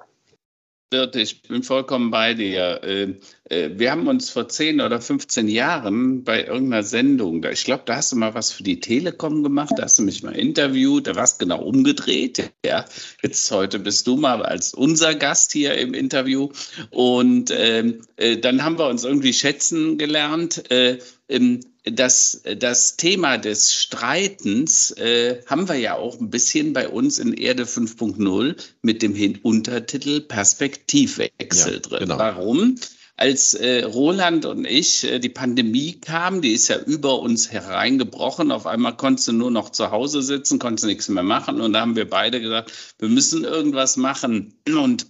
Ich 0.94 1.42
bin 1.42 1.64
vollkommen 1.64 2.12
bei 2.12 2.36
dir. 2.36 2.84
Äh, 2.84 3.16
äh, 3.50 3.72
wir 3.74 3.92
haben 3.92 4.08
uns 4.08 4.30
vor 4.30 4.48
10 4.48 4.82
oder 4.82 5.02
15 5.02 5.48
Jahren 5.48 6.24
bei 6.24 6.46
irgendeiner 6.46 6.84
Sendung, 6.84 7.44
ich 7.44 7.64
glaube, 7.64 7.84
da 7.88 7.96
hast 7.96 8.12
du 8.12 8.16
mal 8.16 8.36
was 8.36 8.52
für 8.52 8.62
die 8.62 8.80
Telekom 8.80 9.42
gemacht, 9.42 9.74
da 9.78 9.84
hast 9.84 9.98
du 9.98 10.04
mich 10.04 10.22
mal 10.22 10.36
interviewt, 10.36 11.08
da 11.08 11.16
warst 11.16 11.40
genau 11.40 11.64
umgedreht. 11.64 12.52
Ja, 12.64 12.86
jetzt 13.24 13.50
heute 13.52 13.80
bist 13.80 14.06
du 14.06 14.16
mal 14.16 14.44
als 14.44 14.76
unser 14.76 15.16
Gast 15.16 15.52
hier 15.52 15.76
im 15.76 15.96
Interview. 15.96 16.50
Und 16.92 17.52
ähm, 17.52 18.02
äh, 18.18 18.38
dann 18.38 18.64
haben 18.64 18.78
wir 18.78 18.88
uns 18.88 19.04
irgendwie 19.04 19.34
schätzen 19.34 19.98
gelernt. 19.98 20.70
Äh, 20.72 21.00
ähm, 21.28 21.62
das, 21.86 22.42
das 22.58 22.98
Thema 22.98 23.38
des 23.38 23.74
Streitens 23.74 24.92
äh, 24.92 25.42
haben 25.46 25.70
wir 25.70 25.76
ja 25.76 25.96
auch 25.96 26.20
ein 26.20 26.30
bisschen 26.30 26.74
bei 26.74 26.90
uns 26.90 27.20
in 27.20 27.34
Erde 27.34 27.64
5.0 27.64 28.56
mit 28.82 29.02
dem 29.02 29.40
Untertitel 29.44 30.22
Perspektivwechsel 30.22 31.74
ja, 31.74 31.80
drin. 31.80 32.00
Genau. 32.00 32.18
Warum? 32.18 32.76
Als 33.18 33.54
äh, 33.54 33.84
Roland 33.84 34.46
und 34.46 34.66
ich, 34.66 35.06
äh, 35.06 35.20
die 35.20 35.30
Pandemie 35.30 35.94
kam, 35.94 36.42
die 36.42 36.52
ist 36.52 36.68
ja 36.68 36.78
über 36.78 37.20
uns 37.20 37.50
hereingebrochen. 37.52 38.52
Auf 38.52 38.66
einmal 38.66 38.98
konntest 38.98 39.30
du 39.30 39.32
nur 39.32 39.52
noch 39.52 39.70
zu 39.70 39.92
Hause 39.92 40.22
sitzen, 40.22 40.60
konntest 40.60 40.86
nichts 40.86 41.08
mehr 41.08 41.24
machen. 41.24 41.62
Und 41.62 41.74
da 41.74 41.82
haben 41.82 41.96
wir 41.96 42.10
beide 42.10 42.42
gesagt, 42.42 42.74
wir 43.00 43.08
müssen 43.08 43.46
irgendwas 43.46 43.96
machen. 43.96 44.56
Und 44.68 45.06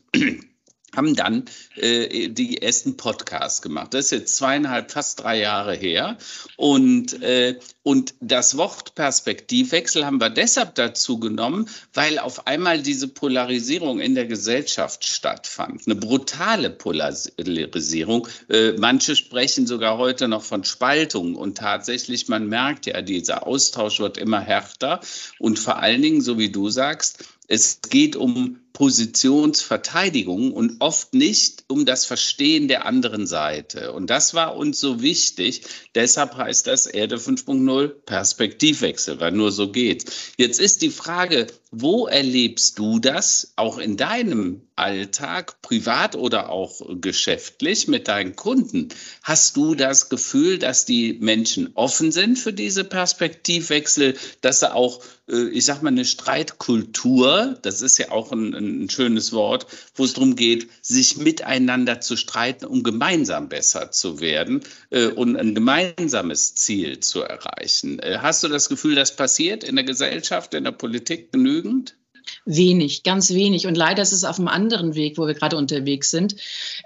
haben 0.95 1.15
dann 1.15 1.45
äh, 1.75 2.29
die 2.29 2.61
ersten 2.61 2.97
Podcasts 2.97 3.61
gemacht. 3.61 3.93
Das 3.93 4.05
ist 4.05 4.11
jetzt 4.11 4.35
zweieinhalb, 4.37 4.91
fast 4.91 5.21
drei 5.21 5.39
Jahre 5.39 5.75
her. 5.75 6.17
Und, 6.55 7.21
äh, 7.21 7.59
und 7.83 8.15
das 8.19 8.57
Wort 8.57 8.95
Perspektivwechsel 8.95 10.05
haben 10.05 10.19
wir 10.19 10.29
deshalb 10.29 10.75
dazu 10.75 11.19
genommen, 11.19 11.69
weil 11.93 12.19
auf 12.19 12.47
einmal 12.47 12.81
diese 12.81 13.07
Polarisierung 13.07 13.99
in 13.99 14.15
der 14.15 14.25
Gesellschaft 14.25 15.05
stattfand. 15.05 15.83
Eine 15.85 15.95
brutale 15.95 16.69
Polarisierung. 16.69 18.27
Äh, 18.49 18.73
manche 18.73 19.15
sprechen 19.15 19.67
sogar 19.67 19.97
heute 19.97 20.27
noch 20.27 20.43
von 20.43 20.63
Spaltung. 20.63 21.35
Und 21.35 21.57
tatsächlich, 21.57 22.27
man 22.27 22.47
merkt 22.47 22.85
ja, 22.85 23.01
dieser 23.01 23.45
Austausch 23.45 23.99
wird 23.99 24.17
immer 24.17 24.39
härter. 24.39 25.01
Und 25.39 25.59
vor 25.59 25.77
allen 25.77 26.01
Dingen, 26.01 26.21
so 26.21 26.37
wie 26.37 26.51
du 26.51 26.69
sagst, 26.69 27.25
es 27.47 27.79
geht 27.89 28.15
um 28.15 28.59
Positionsverteidigung 28.73 30.51
und 30.51 30.81
oft 30.81 31.13
nicht 31.13 31.63
um 31.69 31.85
das 31.85 32.05
Verstehen 32.05 32.67
der 32.67 32.85
anderen 32.85 33.25
Seite. 33.25 33.93
Und 33.93 34.09
das 34.09 34.33
war 34.33 34.57
uns 34.57 34.79
so 34.81 35.01
wichtig. 35.01 35.61
Deshalb 35.95 36.35
heißt 36.35 36.67
das 36.67 36.85
Erde 36.85 37.15
5.0 37.15 37.87
Perspektivwechsel, 37.87 39.19
weil 39.21 39.31
nur 39.31 39.53
so 39.53 39.71
geht. 39.71 40.11
Jetzt 40.37 40.59
ist 40.59 40.81
die 40.81 40.89
Frage, 40.89 41.47
wo 41.77 42.07
erlebst 42.07 42.79
du 42.79 42.99
das 42.99 43.51
auch 43.57 43.77
in 43.77 43.97
deinem 43.97 44.61
Alltag, 44.77 45.61
privat 45.61 46.15
oder 46.15 46.49
auch 46.49 46.81
geschäftlich 47.01 47.89
mit 47.89 48.07
deinen 48.07 48.35
Kunden? 48.37 48.89
Hast 49.23 49.57
du 49.57 49.75
das 49.75 50.07
Gefühl, 50.07 50.57
dass 50.57 50.85
die 50.85 51.17
Menschen 51.19 51.71
offen 51.75 52.13
sind 52.13 52.39
für 52.39 52.53
diese 52.53 52.85
Perspektivwechsel, 52.85 54.15
dass 54.39 54.61
sie 54.61 54.73
auch, 54.73 55.01
äh, 55.27 55.49
ich 55.49 55.65
sag 55.65 55.81
mal, 55.81 55.89
eine 55.89 56.05
Streitkultur, 56.05 57.57
das 57.61 57.81
ist 57.81 57.97
ja 57.97 58.11
auch 58.11 58.31
ein, 58.31 58.53
ein 58.53 58.89
schönes 58.89 59.33
Wort, 59.33 59.67
wo 59.95 60.05
es 60.05 60.13
darum 60.13 60.37
geht, 60.37 60.69
sich 60.81 61.17
miteinander 61.17 61.99
zu 61.99 62.15
streiten, 62.15 62.65
um 62.65 62.83
gemeinsam 62.83 63.49
besser 63.49 63.91
zu 63.91 64.21
werden 64.21 64.61
äh, 64.91 65.07
und 65.07 65.35
ein 65.35 65.55
gemeinsames 65.55 66.55
Ziel 66.55 67.01
zu 67.01 67.21
erreichen. 67.21 67.99
Äh, 67.99 68.19
hast 68.21 68.43
du 68.43 68.47
das 68.47 68.69
Gefühl, 68.69 68.95
das 68.95 69.15
passiert 69.15 69.65
in 69.65 69.75
der 69.75 69.83
Gesellschaft, 69.83 70.53
in 70.53 70.63
der 70.63 70.71
Politik 70.71 71.33
genügend? 71.33 71.64
Genügend? 71.65 71.97
Wenig, 72.45 73.03
ganz 73.03 73.31
wenig. 73.31 73.67
Und 73.67 73.75
leider 73.75 74.01
ist 74.01 74.11
es 74.11 74.23
auf 74.23 74.39
einem 74.39 74.47
anderen 74.47 74.95
Weg, 74.95 75.17
wo 75.17 75.27
wir 75.27 75.33
gerade 75.33 75.57
unterwegs 75.57 76.11
sind. 76.11 76.35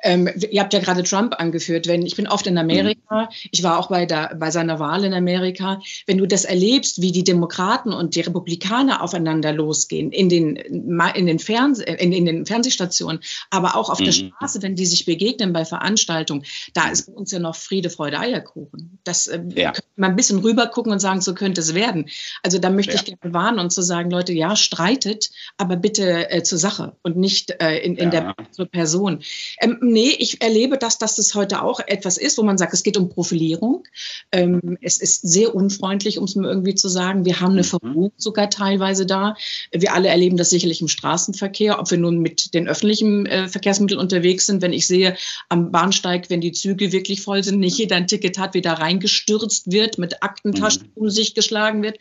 Ähm, 0.03 0.29
ihr 0.49 0.61
habt 0.61 0.73
ja 0.73 0.79
gerade 0.79 1.03
Trump 1.03 1.35
angeführt. 1.37 1.87
Wenn, 1.87 2.05
ich 2.05 2.15
bin 2.15 2.27
oft 2.27 2.47
in 2.47 2.57
Amerika, 2.57 3.23
mhm. 3.23 3.27
ich 3.51 3.63
war 3.63 3.79
auch 3.79 3.87
bei, 3.87 4.05
der, 4.05 4.35
bei 4.35 4.51
seiner 4.51 4.79
Wahl 4.79 5.03
in 5.03 5.13
Amerika. 5.13 5.81
Wenn 6.05 6.17
du 6.17 6.25
das 6.25 6.45
erlebst, 6.45 7.01
wie 7.01 7.11
die 7.11 7.23
Demokraten 7.23 7.93
und 7.93 8.15
die 8.15 8.21
Republikaner 8.21 9.03
aufeinander 9.03 9.51
losgehen, 9.53 10.11
in 10.11 10.29
den, 10.29 10.55
in 10.55 11.25
den, 11.25 11.39
Fernseh, 11.39 11.83
in, 11.83 12.13
in 12.13 12.25
den 12.25 12.45
Fernsehstationen, 12.45 13.21
aber 13.49 13.75
auch 13.75 13.89
auf 13.89 13.99
mhm. 13.99 14.05
der 14.05 14.11
Straße, 14.11 14.61
wenn 14.61 14.75
die 14.75 14.85
sich 14.85 15.05
begegnen 15.05 15.53
bei 15.53 15.65
Veranstaltungen, 15.65 16.45
da 16.73 16.89
ist 16.89 17.07
bei 17.07 17.13
uns 17.13 17.31
ja 17.31 17.39
noch 17.39 17.55
Friede, 17.55 17.89
Freude, 17.89 18.19
Eierkuchen. 18.19 18.99
Das 19.03 19.27
äh, 19.27 19.41
ja. 19.55 19.71
könnte 19.71 19.89
man 19.95 20.11
ein 20.11 20.15
bisschen 20.15 20.39
rüber 20.39 20.67
gucken 20.67 20.91
und 20.91 20.99
sagen, 20.99 21.21
so 21.21 21.33
könnte 21.33 21.61
es 21.61 21.73
werden. 21.73 22.09
Also 22.43 22.59
da 22.59 22.69
möchte 22.69 22.93
ja. 22.93 22.99
ich 22.99 23.05
gerne 23.05 23.33
warnen 23.33 23.59
und 23.59 23.71
zu 23.71 23.81
sagen, 23.81 24.09
Leute, 24.09 24.33
ja, 24.33 24.55
streitet, 24.55 25.28
aber 25.57 25.75
bitte 25.75 26.29
äh, 26.31 26.43
zur 26.43 26.57
Sache 26.57 26.95
und 27.03 27.17
nicht 27.17 27.51
äh, 27.61 27.77
in, 27.79 27.95
in 27.95 28.11
ja. 28.11 28.33
der 28.33 28.35
zur 28.51 28.65
Person. 28.65 29.21
Ähm, 29.59 29.77
nee, 29.81 30.15
ich 30.17 30.41
erlebe 30.41 30.77
das, 30.77 30.97
dass 30.97 31.15
das 31.15 31.35
heute 31.35 31.61
auch 31.61 31.79
etwas 31.85 32.17
ist, 32.17 32.37
wo 32.37 32.43
man 32.43 32.57
sagt, 32.57 32.73
es 32.73 32.83
geht 32.83 32.97
um 32.97 33.09
Profilierung. 33.09 33.83
Ähm, 34.31 34.77
es 34.81 34.97
ist 34.99 35.27
sehr 35.27 35.53
unfreundlich, 35.53 36.17
um 36.17 36.25
es 36.25 36.35
mal 36.35 36.49
irgendwie 36.49 36.75
zu 36.75 36.87
sagen. 36.87 37.25
Wir 37.25 37.39
haben 37.39 37.51
eine 37.51 37.61
mhm. 37.61 37.65
Vermutung 37.65 38.11
sogar 38.17 38.49
teilweise 38.49 39.05
da. 39.05 39.35
Wir 39.71 39.93
alle 39.93 40.09
erleben 40.09 40.37
das 40.37 40.49
sicherlich 40.49 40.81
im 40.81 40.87
Straßenverkehr, 40.87 41.79
ob 41.79 41.91
wir 41.91 41.97
nun 41.97 42.19
mit 42.19 42.53
den 42.53 42.67
öffentlichen 42.67 43.25
äh, 43.25 43.47
Verkehrsmitteln 43.47 43.99
unterwegs 43.99 44.45
sind. 44.45 44.61
Wenn 44.61 44.73
ich 44.73 44.87
sehe, 44.87 45.15
am 45.49 45.71
Bahnsteig, 45.71 46.29
wenn 46.29 46.41
die 46.41 46.51
Züge 46.51 46.91
wirklich 46.91 47.21
voll 47.21 47.43
sind, 47.43 47.59
nicht 47.59 47.77
jeder 47.77 47.95
ein 47.95 48.07
Ticket 48.07 48.37
hat, 48.37 48.53
wie 48.53 48.61
da 48.61 48.73
reingestürzt 48.73 49.71
wird, 49.71 49.97
mit 49.97 50.23
Aktentaschen 50.23 50.83
mhm. 50.83 50.91
um 50.95 51.09
sich 51.09 51.33
geschlagen 51.35 51.83
wird. 51.83 51.99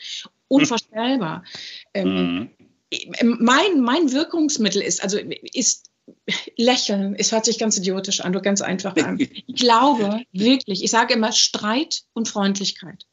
Unvorstellbar. 0.48 1.44
Ähm, 1.92 2.08
mhm 2.08 2.48
mein, 3.22 3.80
mein 3.80 4.12
Wirkungsmittel 4.12 4.82
ist, 4.82 5.02
also 5.02 5.18
ist 5.52 5.90
Lächeln. 6.56 7.14
Es 7.18 7.32
hört 7.32 7.44
sich 7.44 7.58
ganz 7.58 7.76
idiotisch 7.76 8.20
an, 8.20 8.32
nur 8.32 8.42
ganz 8.42 8.60
einfach 8.60 8.96
an. 8.96 9.18
Ich 9.18 9.56
glaube 9.56 10.22
wirklich, 10.32 10.82
ich 10.82 10.90
sage 10.90 11.14
immer 11.14 11.32
Streit 11.32 12.02
und 12.12 12.28
Freundlichkeit. 12.28 13.06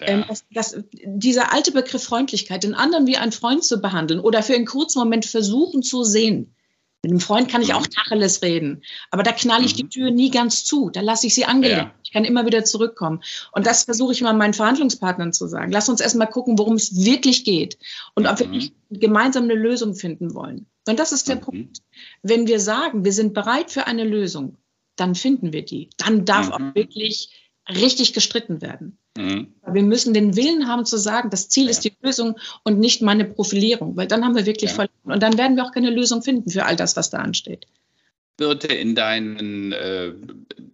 Ja. 0.00 0.08
Ähm, 0.08 0.24
das, 0.28 0.44
das, 0.50 0.76
dieser 1.04 1.52
alte 1.52 1.72
Begriff 1.72 2.02
Freundlichkeit, 2.02 2.64
den 2.64 2.74
anderen 2.74 3.06
wie 3.06 3.16
ein 3.16 3.32
Freund 3.32 3.64
zu 3.64 3.80
behandeln 3.80 4.20
oder 4.20 4.42
für 4.42 4.54
einen 4.54 4.66
kurzen 4.66 4.98
Moment 4.98 5.26
versuchen 5.26 5.82
zu 5.82 6.02
sehen, 6.04 6.54
Mit 7.02 7.12
einem 7.12 7.20
Freund 7.20 7.48
kann 7.48 7.62
ich 7.62 7.72
auch 7.72 7.86
mhm. 7.86 7.90
Tacheles 7.90 8.42
reden, 8.42 8.82
aber 9.10 9.22
da 9.22 9.32
knall 9.32 9.64
ich 9.64 9.74
die 9.74 9.84
mhm. 9.84 9.90
Tür 9.90 10.10
nie 10.10 10.30
ganz 10.30 10.64
zu. 10.64 10.90
Da 10.90 11.00
lasse 11.00 11.26
ich 11.26 11.34
sie 11.34 11.46
angelegt. 11.46 11.78
Ja. 11.78 11.94
Ich 12.04 12.12
kann 12.12 12.24
immer 12.24 12.44
wieder 12.44 12.64
zurückkommen. 12.64 13.22
Und 13.52 13.66
das 13.66 13.84
versuche 13.84 14.12
ich 14.12 14.20
mal 14.20 14.34
meinen 14.34 14.52
Verhandlungspartnern 14.52 15.32
zu 15.32 15.46
sagen. 15.46 15.72
Lass 15.72 15.88
uns 15.88 16.00
erstmal 16.00 16.28
gucken, 16.28 16.58
worum 16.58 16.74
es 16.74 17.02
wirklich 17.02 17.44
geht 17.44 17.78
und 18.14 18.26
ob 18.26 18.40
mhm. 18.40 18.52
wir 18.88 18.98
gemeinsam 18.98 19.44
eine 19.44 19.54
Lösung 19.54 19.94
finden 19.94 20.34
wollen. 20.34 20.66
Und 20.86 20.98
das 20.98 21.12
ist 21.12 21.28
der 21.28 21.36
mhm. 21.36 21.40
Punkt. 21.40 21.78
Wenn 22.22 22.46
wir 22.46 22.60
sagen, 22.60 23.04
wir 23.04 23.12
sind 23.12 23.32
bereit 23.32 23.70
für 23.70 23.86
eine 23.86 24.04
Lösung, 24.04 24.56
dann 24.96 25.14
finden 25.14 25.52
wir 25.52 25.64
die. 25.64 25.88
Dann 25.96 26.26
darf 26.26 26.48
mhm. 26.48 26.52
auch 26.52 26.74
wirklich 26.74 27.30
richtig 27.70 28.12
gestritten 28.12 28.60
werden. 28.62 28.98
Mhm. 29.16 29.54
Wir 29.66 29.82
müssen 29.82 30.14
den 30.14 30.36
Willen 30.36 30.68
haben 30.68 30.84
zu 30.84 30.96
sagen, 30.96 31.30
das 31.30 31.48
Ziel 31.48 31.64
ja. 31.64 31.70
ist 31.70 31.84
die 31.84 31.92
Lösung 32.02 32.38
und 32.64 32.78
nicht 32.78 33.02
meine 33.02 33.24
Profilierung, 33.24 33.96
weil 33.96 34.06
dann 34.06 34.24
haben 34.24 34.36
wir 34.36 34.46
wirklich 34.46 34.70
ja. 34.70 34.76
verloren. 34.76 35.14
Und 35.14 35.22
dann 35.22 35.38
werden 35.38 35.56
wir 35.56 35.64
auch 35.64 35.72
keine 35.72 35.90
Lösung 35.90 36.22
finden 36.22 36.50
für 36.50 36.64
all 36.64 36.76
das, 36.76 36.96
was 36.96 37.10
da 37.10 37.18
ansteht 37.18 37.66
wird 38.40 38.64
in 38.64 38.94
deinen 38.94 39.72
äh, 39.72 40.12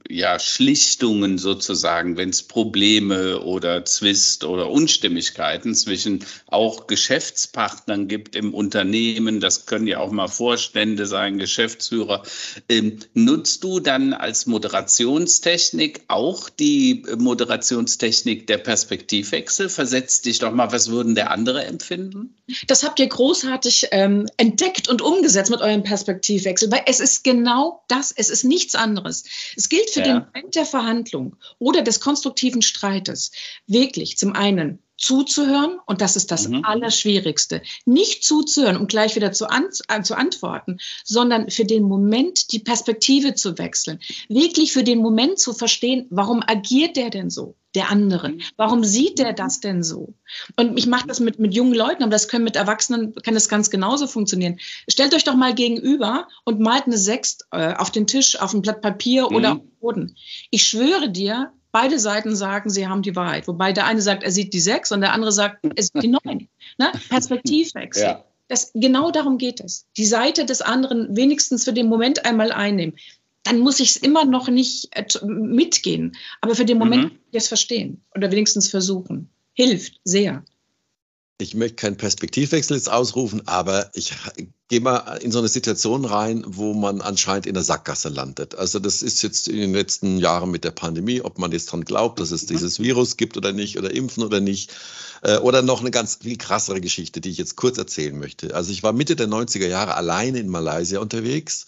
ja, 0.09 0.39
Schlichtungen 0.39 1.39
sozusagen, 1.39 2.17
wenn 2.17 2.31
es 2.31 2.43
Probleme 2.43 3.41
oder 3.41 3.85
Zwist 3.85 4.45
oder 4.45 4.71
Unstimmigkeiten 4.71 5.75
zwischen 5.75 6.25
auch 6.47 6.87
Geschäftspartnern 6.87 8.09
gibt 8.09 8.37
im 8.37 8.55
Unternehmen, 8.55 9.41
das 9.41 9.67
können 9.67 9.87
ja 9.87 9.99
auch 9.99 10.11
mal 10.11 10.29
Vorstände 10.29 11.07
sein, 11.07 11.39
Geschäftsführer, 11.39 12.23
ähm, 12.69 12.99
nutzt 13.15 13.65
du 13.65 13.81
dann 13.81 14.13
als 14.13 14.47
Moderationstechnik 14.47 16.03
auch 16.09 16.49
die 16.49 17.05
Moderationstechnik 17.17 18.47
der 18.47 18.59
Perspektivwechsel? 18.59 19.69
Versetzt 19.69 20.27
dich 20.27 20.39
doch 20.39 20.53
mal, 20.53 20.73
was 20.73 20.91
würden 20.91 21.15
der 21.15 21.31
andere 21.31 21.65
empfinden? 21.65 22.35
Das 22.69 22.85
habt 22.85 23.01
ihr 23.01 23.09
großartig 23.09 23.89
ähm, 23.91 24.27
entdeckt 24.37 24.89
und 24.89 25.03
umgesetzt 25.03 25.51
mit 25.51 25.61
eurem 25.61 25.83
Perspektivwechsel, 25.83 26.71
weil 26.71 26.83
es 26.87 27.01
ist 27.01 27.25
genau 27.25 27.56
das, 27.89 28.13
es 28.13 28.31
ist 28.31 28.45
nichts 28.45 28.75
anderes. 28.75 29.25
Es 29.57 29.69
gilt 29.69 29.91
für 29.91 30.01
ja. 30.01 30.07
den 30.07 30.27
Moment 30.27 30.55
der 30.55 30.67
Verhandlung 30.67 31.37
oder 31.59 31.83
des 31.83 32.01
konstruktiven 32.01 32.63
Streites 32.63 33.33
wirklich 33.67 34.17
zum 34.17 34.33
einen 34.35 34.83
zuzuhören 34.97 35.79
und 35.87 36.01
das 36.01 36.17
ist 36.17 36.31
das 36.31 36.49
mhm. 36.49 36.65
Allerschwierigste. 36.65 37.63
Nicht 37.85 38.25
zuzuhören, 38.25 38.77
um 38.77 38.87
gleich 38.87 39.17
wieder 39.17 39.33
zu, 39.33 39.49
an, 39.49 39.67
äh, 39.89 40.03
zu 40.03 40.17
antworten, 40.17 40.79
sondern 41.05 41.51
für 41.51 41.65
den 41.65 41.85
Moment 41.85 42.53
die 42.53 42.61
Perspektive 42.61 43.35
zu 43.35 43.59
wechseln. 43.59 44.01
Wirklich 44.29 44.73
für 44.73 44.85
den 44.85 44.99
Moment 44.99 45.39
zu 45.39 45.53
verstehen, 45.53 46.07
warum 46.11 46.43
agiert 46.47 46.97
der 46.97 47.11
denn 47.11 47.31
so? 47.31 47.55
der 47.77 47.91
andere? 47.91 48.31
Mhm. 48.31 48.41
Warum 48.57 48.85
sieht 48.85 49.19
der 49.19 49.35
das 49.35 49.61
denn 49.61 49.83
so? 49.83 50.15
Und 50.57 50.79
ich 50.79 50.87
mache 50.87 51.07
das 51.07 51.21
mit, 51.21 51.39
mit 51.39 51.55
jungen 51.55 51.75
Leuten, 51.75 52.03
aber 52.03 52.11
das 52.11 52.27
können 52.27 52.45
mit 52.45 52.57
Erwachsenen, 52.57 53.15
kann 53.17 53.35
das 53.35 53.49
ganz 53.49 53.71
genauso 53.71 54.07
funktionieren. 54.07 54.59
Stellt 54.89 55.15
euch 55.15 55.25
doch 55.25 55.35
mal 55.35 55.55
gegenüber 55.55 56.27
und 56.45 56.59
malt 56.59 56.87
eine 56.87 56.97
Sechs 56.97 57.39
äh, 57.53 57.75
auf 57.75 57.91
den 57.91 58.07
Tisch, 58.07 58.41
auf 58.41 58.55
ein 58.55 58.63
Blatt 58.63 58.81
Papier 58.81 59.29
mhm. 59.29 59.37
oder 59.37 59.53
auf 59.53 59.59
den 59.59 59.79
Boden. 59.79 60.17
Ich 60.51 60.65
schwöre 60.65 61.11
dir, 61.11 61.53
beide 61.73 61.99
Seiten 61.99 62.35
sagen, 62.37 62.71
sie 62.71 62.87
haben 62.87 63.03
die 63.03 63.17
Wahrheit. 63.17 63.49
Wobei 63.49 63.73
der 63.73 63.87
eine 63.87 64.01
sagt, 64.01 64.23
er 64.23 64.31
sieht 64.31 64.53
die 64.53 64.61
Sechs 64.61 64.93
und 64.93 65.01
der 65.01 65.13
andere 65.13 65.33
sagt, 65.33 65.65
er 65.65 65.83
sieht 65.83 66.03
die 66.03 66.09
Neun. 66.09 66.49
Ne? 66.79 66.93
Perspektivwechsel. 67.09 68.05
Ja. 68.05 68.25
Das, 68.49 68.71
genau 68.75 69.11
darum 69.11 69.39
geht 69.39 69.61
es. 69.61 69.87
Die 69.97 70.05
Seite 70.05 70.45
des 70.45 70.63
anderen 70.63 71.17
wenigstens 71.17 71.65
für 71.65 71.73
den 71.73 71.89
Moment 71.89 72.25
einmal 72.25 72.53
einnehmen 72.53 72.95
dann 73.47 73.61
muss 73.61 73.79
ich 73.79 73.91
es 73.91 73.97
immer 73.97 74.25
noch 74.25 74.49
nicht 74.49 74.89
äh, 74.93 75.05
mitgehen. 75.25 76.17
Aber 76.41 76.55
für 76.55 76.65
den 76.65 76.79
Moment 76.79 77.13
mhm. 77.13 77.19
es 77.33 77.49
verstehen 77.49 78.03
oder 78.15 78.31
wenigstens 78.31 78.69
versuchen. 78.69 79.31
Hilft 79.53 80.01
sehr. 80.05 80.45
Ich 81.39 81.55
möchte 81.55 81.77
keinen 81.77 81.99
Perspektivwechsel 81.99 82.77
jetzt 82.77 82.91
ausrufen, 82.91 83.47
aber 83.47 83.91
ich 83.93 84.15
gehe 84.69 84.81
mal 84.81 85.19
in 85.19 85.31
so 85.33 85.39
eine 85.39 85.49
Situation 85.49 86.07
rein, 86.07 86.43
wo 86.47 86.73
man 86.73 87.03
anscheinend 87.03 87.45
in 87.45 87.53
der 87.53 87.63
Sackgasse 87.63 88.09
landet. 88.09 88.55
Also 88.55 88.79
das 88.79 89.03
ist 89.03 89.23
jetzt 89.23 89.47
in 89.49 89.57
den 89.57 89.75
letzten 89.75 90.17
Jahren 90.17 90.51
mit 90.51 90.65
der 90.65 90.71
Pandemie, 90.71 91.21
ob 91.21 91.39
man 91.39 91.53
jetzt 91.53 91.67
dran 91.67 91.85
glaubt, 91.85 92.21
dass 92.21 92.31
es 92.31 92.45
mhm. 92.45 92.47
dieses 92.49 92.81
Virus 92.81 93.19
gibt 93.19 93.37
oder 93.37 93.53
nicht, 93.53 93.79
oder 93.79 93.93
impfen 93.93 94.25
oder 94.25 94.41
nicht. 94.41 94.73
Äh, 95.23 95.37
oder 95.39 95.61
noch 95.61 95.81
eine 95.81 95.91
ganz 95.91 96.17
viel 96.23 96.39
krassere 96.39 96.81
Geschichte, 96.81 97.21
die 97.21 97.31
ich 97.31 97.39
jetzt 97.39 97.57
kurz 97.57 97.77
erzählen 97.77 98.19
möchte. 98.19 98.55
Also 98.55 98.73
ich 98.73 98.83
war 98.83 98.95
Mitte 98.95 99.15
der 99.15 99.29
90er 99.29 99.67
Jahre 99.67 99.95
alleine 99.95 100.39
in 100.39 100.49
Malaysia 100.49 101.01
unterwegs 101.01 101.67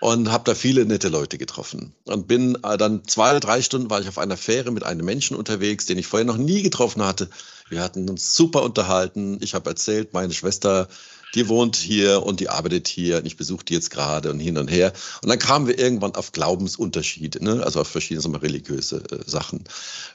und 0.00 0.30
habe 0.30 0.44
da 0.44 0.54
viele 0.54 0.84
nette 0.86 1.08
Leute 1.08 1.38
getroffen. 1.38 1.94
Und 2.04 2.26
bin 2.26 2.58
äh, 2.62 2.76
dann 2.76 3.06
zwei 3.06 3.30
oder 3.30 3.40
drei 3.40 3.62
Stunden 3.62 3.90
war 3.90 4.00
ich 4.00 4.08
auf 4.08 4.18
einer 4.18 4.36
Fähre 4.36 4.70
mit 4.70 4.82
einem 4.82 5.04
Menschen 5.04 5.36
unterwegs, 5.36 5.86
den 5.86 5.98
ich 5.98 6.06
vorher 6.06 6.26
noch 6.26 6.36
nie 6.36 6.62
getroffen 6.62 7.02
hatte. 7.02 7.28
Wir 7.68 7.82
hatten 7.82 8.08
uns 8.08 8.34
super 8.34 8.62
unterhalten. 8.62 9.38
Ich 9.40 9.54
habe 9.54 9.70
erzählt, 9.70 10.12
meine 10.12 10.32
Schwester, 10.32 10.88
die 11.34 11.48
wohnt 11.48 11.76
hier 11.76 12.22
und 12.22 12.40
die 12.40 12.48
arbeitet 12.48 12.88
hier 12.88 13.18
und 13.18 13.26
ich 13.26 13.36
besuche 13.36 13.64
die 13.64 13.74
jetzt 13.74 13.90
gerade 13.90 14.30
und 14.30 14.38
hin 14.38 14.58
und 14.58 14.70
her. 14.70 14.92
Und 15.22 15.28
dann 15.28 15.38
kamen 15.38 15.66
wir 15.66 15.78
irgendwann 15.78 16.14
auf 16.14 16.32
Glaubensunterschiede, 16.32 17.42
ne? 17.42 17.62
also 17.64 17.80
auf 17.80 17.88
verschiedene 17.88 18.40
religiöse 18.40 19.02
äh, 19.10 19.28
Sachen. 19.28 19.64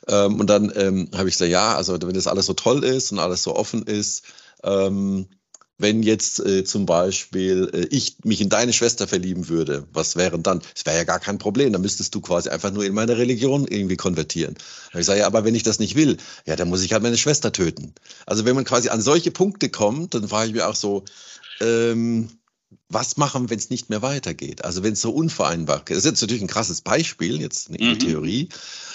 Ähm, 0.08 0.40
und 0.40 0.48
dann 0.48 0.72
ähm, 0.76 1.10
habe 1.14 1.28
ich 1.28 1.36
gesagt, 1.36 1.52
ja, 1.52 1.76
also 1.76 2.00
wenn 2.02 2.14
das 2.14 2.28
alles 2.28 2.46
so 2.46 2.54
toll 2.54 2.84
ist 2.84 3.12
und 3.12 3.20
alles 3.20 3.44
so 3.44 3.56
offen 3.56 3.84
ist, 3.84 4.24
ähm, 4.64 5.28
wenn 5.80 6.04
jetzt 6.04 6.40
äh, 6.46 6.64
zum 6.64 6.86
Beispiel 6.86 7.70
äh, 7.74 7.88
ich 7.90 8.18
mich 8.24 8.42
in 8.42 8.50
deine 8.50 8.74
Schwester 8.74 9.08
verlieben 9.08 9.48
würde, 9.50 9.88
was 9.92 10.16
wäre 10.16 10.38
dann? 10.38 10.62
Das 10.76 10.86
wäre 10.86 10.98
ja 10.98 11.04
gar 11.06 11.20
kein 11.20 11.40
Problem. 11.40 11.74
Dann 11.74 11.82
müsstest 11.82 12.14
du 12.14 12.22
quasi 12.22 12.50
einfach 12.50 12.72
nur 12.72 12.86
in 12.86 12.94
meine 12.94 13.18
Religion 13.18 13.66
irgendwie 13.68 13.96
konvertieren. 13.96 14.56
ich 14.94 15.06
sage 15.06 15.22
ja, 15.22 15.26
aber 15.26 15.46
wenn 15.46 15.56
ich 15.56 15.64
das 15.64 15.80
nicht 15.80 15.96
will, 15.96 16.18
ja, 16.46 16.56
dann 16.56 16.70
muss 16.70 16.84
ich 16.84 16.94
halt 16.94 17.02
meine 17.02 17.18
Schwester 17.18 17.52
töten. 17.52 17.94
Also 18.26 18.46
wenn 18.46 18.56
man 18.56 18.66
quasi 18.66 18.90
an 18.90 19.02
solche 19.02 19.32
Punkte 19.32 19.70
kommt, 19.70 20.14
dann 20.14 20.28
frage 20.28 20.50
ich 20.50 20.54
mir 20.54 20.68
auch 20.68 20.76
so, 20.76 21.06
ähm, 21.62 22.30
was 22.88 23.18
machen, 23.18 23.50
wenn 23.50 23.60
es 23.60 23.70
nicht 23.70 23.90
mehr 23.90 24.02
weitergeht? 24.02 24.64
Also 24.64 24.84
wenn 24.84 24.94
es 24.94 25.02
so 25.02 25.12
unvereinbar 25.12 25.78
ist. 25.78 25.90
Das 25.90 25.98
ist 25.98 26.06
jetzt 26.06 26.22
natürlich 26.22 26.44
ein 26.44 26.48
krasses 26.48 26.82
Beispiel, 26.82 27.40
jetzt 27.40 27.70
eine 27.70 27.78
mhm. 27.96 28.00
Theorie. 28.00 28.50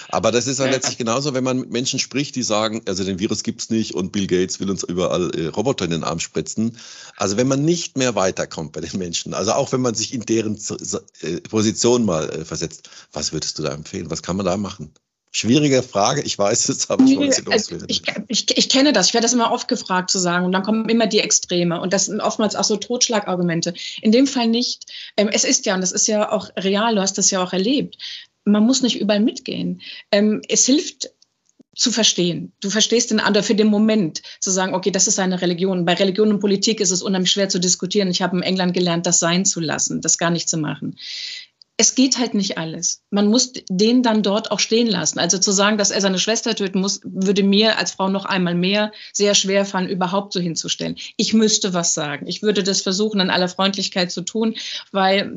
Aber 0.09 0.31
das 0.31 0.47
ist 0.47 0.59
dann 0.59 0.67
ja. 0.67 0.73
letztlich 0.73 0.97
genauso, 0.97 1.33
wenn 1.33 1.43
man 1.43 1.59
mit 1.59 1.71
Menschen 1.71 1.99
spricht, 1.99 2.35
die 2.35 2.43
sagen, 2.43 2.81
also 2.87 3.03
den 3.03 3.19
Virus 3.19 3.43
gibt's 3.43 3.69
nicht 3.69 3.93
und 3.93 4.11
Bill 4.11 4.27
Gates 4.27 4.59
will 4.59 4.69
uns 4.69 4.83
überall 4.83 5.31
äh, 5.35 5.47
Roboter 5.47 5.85
in 5.85 5.91
den 5.91 6.03
Arm 6.03 6.19
spritzen. 6.19 6.77
Also 7.17 7.37
wenn 7.37 7.47
man 7.47 7.65
nicht 7.65 7.97
mehr 7.97 8.15
weiterkommt 8.15 8.73
bei 8.73 8.81
den 8.81 8.97
Menschen, 8.99 9.33
also 9.33 9.53
auch 9.53 9.71
wenn 9.71 9.81
man 9.81 9.95
sich 9.95 10.13
in 10.13 10.21
deren 10.21 10.59
äh, 11.21 11.41
Position 11.41 12.05
mal 12.05 12.29
äh, 12.29 12.45
versetzt, 12.45 12.89
was 13.11 13.33
würdest 13.33 13.59
du 13.59 13.63
da 13.63 13.73
empfehlen? 13.73 14.11
Was 14.11 14.23
kann 14.23 14.37
man 14.37 14.45
da 14.45 14.57
machen? 14.57 14.93
Schwierige 15.35 15.83
Frage, 15.83 16.21
ich 16.21 16.37
weiß 16.37 16.69
es, 16.69 16.89
aber 16.89 17.03
ich 17.03 17.17
wollte 17.17 17.43
also 17.51 17.75
ich, 17.89 18.03
ich, 18.29 18.57
ich, 18.57 18.69
kenne 18.69 18.93
das, 18.93 19.07
ich 19.07 19.13
werde 19.13 19.25
das 19.25 19.33
immer 19.33 19.51
oft 19.51 19.67
gefragt 19.67 20.09
zu 20.09 20.17
sagen 20.17 20.45
und 20.45 20.53
dann 20.53 20.63
kommen 20.63 20.87
immer 20.87 21.07
die 21.07 21.19
Extreme 21.19 21.81
und 21.81 21.91
das 21.91 22.05
sind 22.05 22.21
oftmals 22.21 22.55
auch 22.55 22.63
so 22.63 22.77
Totschlagargumente. 22.77 23.73
In 24.01 24.13
dem 24.13 24.27
Fall 24.27 24.47
nicht. 24.47 24.85
Ähm, 25.17 25.27
es 25.27 25.43
ist 25.43 25.65
ja, 25.65 25.75
und 25.75 25.81
das 25.81 25.91
ist 25.91 26.07
ja 26.07 26.31
auch 26.31 26.51
real, 26.55 26.95
du 26.95 27.01
hast 27.01 27.17
das 27.17 27.31
ja 27.31 27.43
auch 27.43 27.51
erlebt, 27.51 27.97
man 28.45 28.65
muss 28.65 28.81
nicht 28.81 28.97
überall 28.97 29.19
mitgehen. 29.19 29.81
Ähm, 30.09 30.41
es 30.47 30.65
hilft 30.65 31.09
zu 31.75 31.91
verstehen. 31.91 32.53
Du 32.61 32.69
verstehst 32.69 33.11
den 33.11 33.19
anderen 33.19 33.45
für 33.45 33.55
den 33.55 33.67
Moment, 33.67 34.21
zu 34.39 34.51
sagen, 34.51 34.73
okay, 34.73 34.91
das 34.91 35.09
ist 35.09 35.19
eine 35.19 35.41
Religion. 35.41 35.83
Bei 35.83 35.95
Religion 35.95 36.31
und 36.31 36.39
Politik 36.39 36.79
ist 36.79 36.91
es 36.91 37.03
unheimlich 37.03 37.31
schwer 37.31 37.49
zu 37.49 37.59
diskutieren. 37.59 38.09
Ich 38.09 38.21
habe 38.21 38.37
in 38.37 38.43
England 38.43 38.73
gelernt, 38.73 39.05
das 39.05 39.19
sein 39.19 39.43
zu 39.43 39.59
lassen, 39.59 39.99
das 39.99 40.17
gar 40.17 40.29
nicht 40.29 40.47
zu 40.47 40.55
machen 40.55 40.95
es 41.77 41.95
geht 41.95 42.17
halt 42.17 42.33
nicht 42.33 42.57
alles. 42.57 43.01
Man 43.09 43.27
muss 43.27 43.51
den 43.69 44.01
dann 44.01 44.23
dort 44.23 44.51
auch 44.51 44.59
stehen 44.59 44.87
lassen. 44.87 45.19
Also 45.19 45.37
zu 45.37 45.51
sagen, 45.51 45.77
dass 45.77 45.91
er 45.91 45.99
seine 45.99 46.19
Schwester 46.19 46.55
töten 46.55 46.79
muss, 46.79 47.01
würde 47.03 47.43
mir 47.43 47.77
als 47.77 47.91
Frau 47.91 48.07
noch 48.07 48.23
einmal 48.23 48.55
mehr 48.55 48.93
sehr 49.11 49.35
schwer 49.35 49.65
fallen, 49.65 49.89
überhaupt 49.89 50.31
so 50.31 50.39
hinzustellen. 50.39 50.95
Ich 51.17 51.33
müsste 51.33 51.73
was 51.73 51.93
sagen. 51.93 52.27
Ich 52.27 52.41
würde 52.41 52.63
das 52.63 52.81
versuchen, 52.81 53.19
in 53.19 53.29
aller 53.29 53.49
Freundlichkeit 53.49 54.11
zu 54.11 54.21
tun, 54.21 54.55
weil 54.91 55.33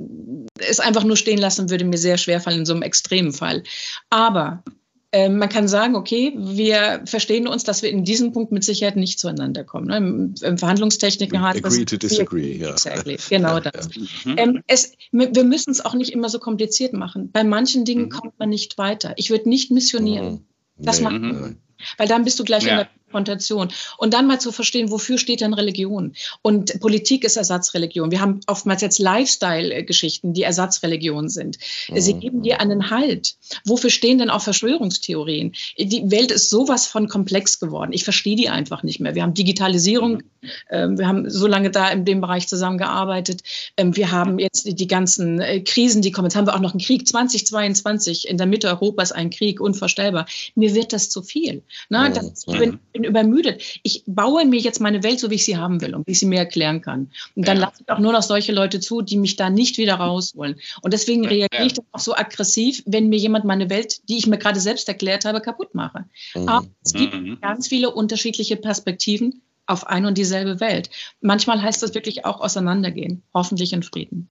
es 0.59 0.79
einfach 0.79 1.05
nur 1.05 1.17
stehen 1.17 1.39
lassen 1.39 1.71
würde 1.71 1.85
mir 1.85 1.99
sehr 1.99 2.19
schwer 2.19 2.41
fallen 2.41 2.61
in 2.61 2.67
so 2.67 2.73
einem 2.73 2.83
extremen 2.83 3.33
Fall. 3.33 3.65
Aber 4.09 4.63
ähm, 5.11 5.39
man 5.39 5.49
kann 5.49 5.69
sagen, 5.69 5.97
okay, 5.97 6.35
wir 6.37 7.03
verstehen 7.07 7.49
uns, 7.49 7.65
dass 7.65 7.83
wir 7.83 7.89
in 7.91 8.05
diesem 8.05 8.33
Punkt 8.33 8.53
mit 8.53 8.63
Sicherheit 8.63 8.97
nicht 8.97 9.19
zueinander 9.19 9.65
kommen. 9.65 9.87
Ne? 9.87 9.97
Im, 9.97 10.35
Im 10.43 10.59
Verhandlungstechniken 10.59 11.41
hat 11.41 11.57
Agree 11.57 11.87
to 11.87 11.97
disagree, 11.97 12.57
ja. 12.57 12.73
Exactly, 12.73 13.17
genau 13.31 13.59
das. 13.59 13.89
Ja. 14.25 14.37
Ähm, 14.37 14.63
es, 14.67 14.93
wir 15.11 15.45
müssen 15.45 15.71
es 15.71 15.83
auch 15.83 15.95
nicht 15.95 16.13
immer 16.13 16.29
so 16.29 16.39
kompliziert 16.39 16.93
machen. 16.93 17.31
Bei 17.33 17.43
manchen 17.43 17.87
Dingen 17.87 18.05
mhm. 18.05 18.11
kommt 18.11 18.39
man 18.39 18.51
nicht 18.51 18.77
weiter. 18.77 19.15
Ich 19.17 19.31
würde 19.31 19.49
nicht 19.49 19.71
missionieren. 19.71 20.31
Mhm. 20.77 20.85
Das 20.85 20.99
nee, 20.99 21.05
macht 21.05 21.21
man. 21.21 21.57
Weil 21.97 22.09
dann 22.09 22.25
bist 22.25 22.39
du 22.39 22.45
gleich 22.45 22.65
ja. 22.65 22.71
in 22.71 22.77
der 22.79 22.89
Konfrontation. 23.09 23.69
Und 23.97 24.15
dann 24.15 24.27
mal 24.27 24.41
zu 24.41 24.53
verstehen, 24.53 24.91
wofür 24.91 25.19
steht 25.19 25.41
denn 25.41 25.55
Religion? 25.55 26.15
Und 26.43 26.79
Politik 26.81 27.25
ist 27.25 27.37
Ersatzreligion. 27.37 28.11
Wir 28.11 28.21
haben 28.21 28.41
oftmals 28.47 28.83
jetzt 28.83 28.99
Lifestyle-Geschichten, 28.99 30.35
die 30.35 30.43
Ersatzreligion 30.43 31.29
sind. 31.29 31.59
Sie 31.95 32.15
mhm. 32.15 32.21
geben 32.21 32.43
dir 32.43 32.61
einen 32.61 32.91
Halt. 32.91 33.37
Wofür 33.65 33.91
stehen 33.91 34.19
denn 34.19 34.31
auch 34.31 34.43
Verschwörungstheorien? 34.43 35.53
Die 35.79 36.11
Welt 36.11 36.31
ist 36.31 36.51
sowas 36.51 36.87
von 36.87 37.09
komplex 37.09 37.59
geworden. 37.59 37.93
Ich 37.93 38.05
verstehe 38.05 38.37
die 38.37 38.49
einfach 38.49 38.83
nicht 38.83 39.01
mehr. 39.01 39.15
Wir 39.15 39.23
haben 39.23 39.35
Digitalisierung. 39.35 40.23
Mhm. 40.71 40.99
Wir 40.99 41.09
haben 41.09 41.31
so 41.31 41.47
lange 41.47 41.71
da 41.71 41.89
in 41.89 42.05
dem 42.05 42.21
Bereich 42.21 42.47
zusammengearbeitet. 42.47 43.43
Ähm, 43.77 43.97
wir 43.97 44.13
haben 44.13 44.39
jetzt 44.39 44.79
die 44.79 44.87
ganzen 44.87 45.41
äh, 45.41 45.61
Krisen, 45.61 46.03
die 46.03 46.13
kommen. 46.13 46.27
Jetzt 46.27 46.37
haben 46.37 46.47
wir 46.47 46.55
auch 46.55 46.61
noch 46.61 46.73
einen 46.73 46.81
Krieg. 46.81 47.09
2022 47.09 48.29
in 48.29 48.37
der 48.37 48.47
Mitte 48.47 48.69
Europas 48.69 49.13
ein 49.13 49.31
Krieg, 49.31 49.61
unvorstellbar. 49.61 50.27
Mir 50.55 50.75
wird 50.75 50.93
das 50.93 51.11
zu 51.11 51.23
viel. 51.23 51.63
Ne? 51.89 52.13
Das, 52.15 52.45
ich 52.47 52.98
bin, 52.99 53.09
übermüdet. 53.09 53.63
Ich 53.83 54.03
baue 54.07 54.45
mir 54.45 54.61
jetzt 54.61 54.81
meine 54.81 55.03
Welt 55.03 55.21
so, 55.21 55.31
wie 55.31 55.37
ich 55.37 55.45
sie 55.45 55.57
haben 55.57 55.81
will 55.81 55.95
und 55.95 56.07
wie 56.07 56.13
ich 56.13 56.19
sie 56.19 56.27
mir 56.27 56.39
erklären 56.39 56.81
kann. 56.81 57.11
Und 57.35 57.49
dann 57.49 57.59
ja. 57.59 57.67
lasse 57.67 57.83
ich 57.83 57.91
auch 57.91 57.99
nur 57.99 58.13
noch 58.13 58.23
solche 58.23 58.53
Leute 58.53 58.81
zu, 58.81 59.03
die 59.03 59.17
mich 59.17 59.37
da 59.37 59.51
nicht 59.51 59.79
wieder 59.79 59.95
rausholen. 59.95 60.57
Und 60.83 60.93
deswegen 60.93 61.27
reagiere 61.27 61.67
ich 61.67 61.75
dann 61.75 61.87
auch 61.93 62.01
so 62.01 62.15
aggressiv, 62.15 62.83
wenn 62.87 63.09
mir 63.09 63.19
jemand 63.19 63.45
meine 63.45 63.71
Welt, 63.71 64.01
die 64.09 64.19
ich 64.19 64.27
mir 64.27 64.39
gerade 64.39 64.61
selbst 64.61 64.89
erklärt 64.89 65.25
habe, 65.25 65.41
kaputt 65.41 65.75
mache. 65.75 66.05
Mhm. 66.35 66.49
Aber 66.49 66.67
es 66.85 66.93
gibt 66.93 67.15
mhm. 67.15 67.39
ganz 67.41 67.69
viele 67.69 67.91
unterschiedliche 67.91 68.57
Perspektiven 68.57 69.43
auf 69.67 69.87
ein 69.87 70.07
und 70.07 70.19
dieselbe 70.19 70.61
Welt. 70.61 70.91
Manchmal 71.21 71.63
heißt 71.63 71.83
das 71.83 71.95
wirklich 71.95 72.25
auch 72.25 72.41
auseinandergehen, 72.41 73.23
hoffentlich 73.35 73.73
in 73.73 73.83
Frieden. 73.83 74.29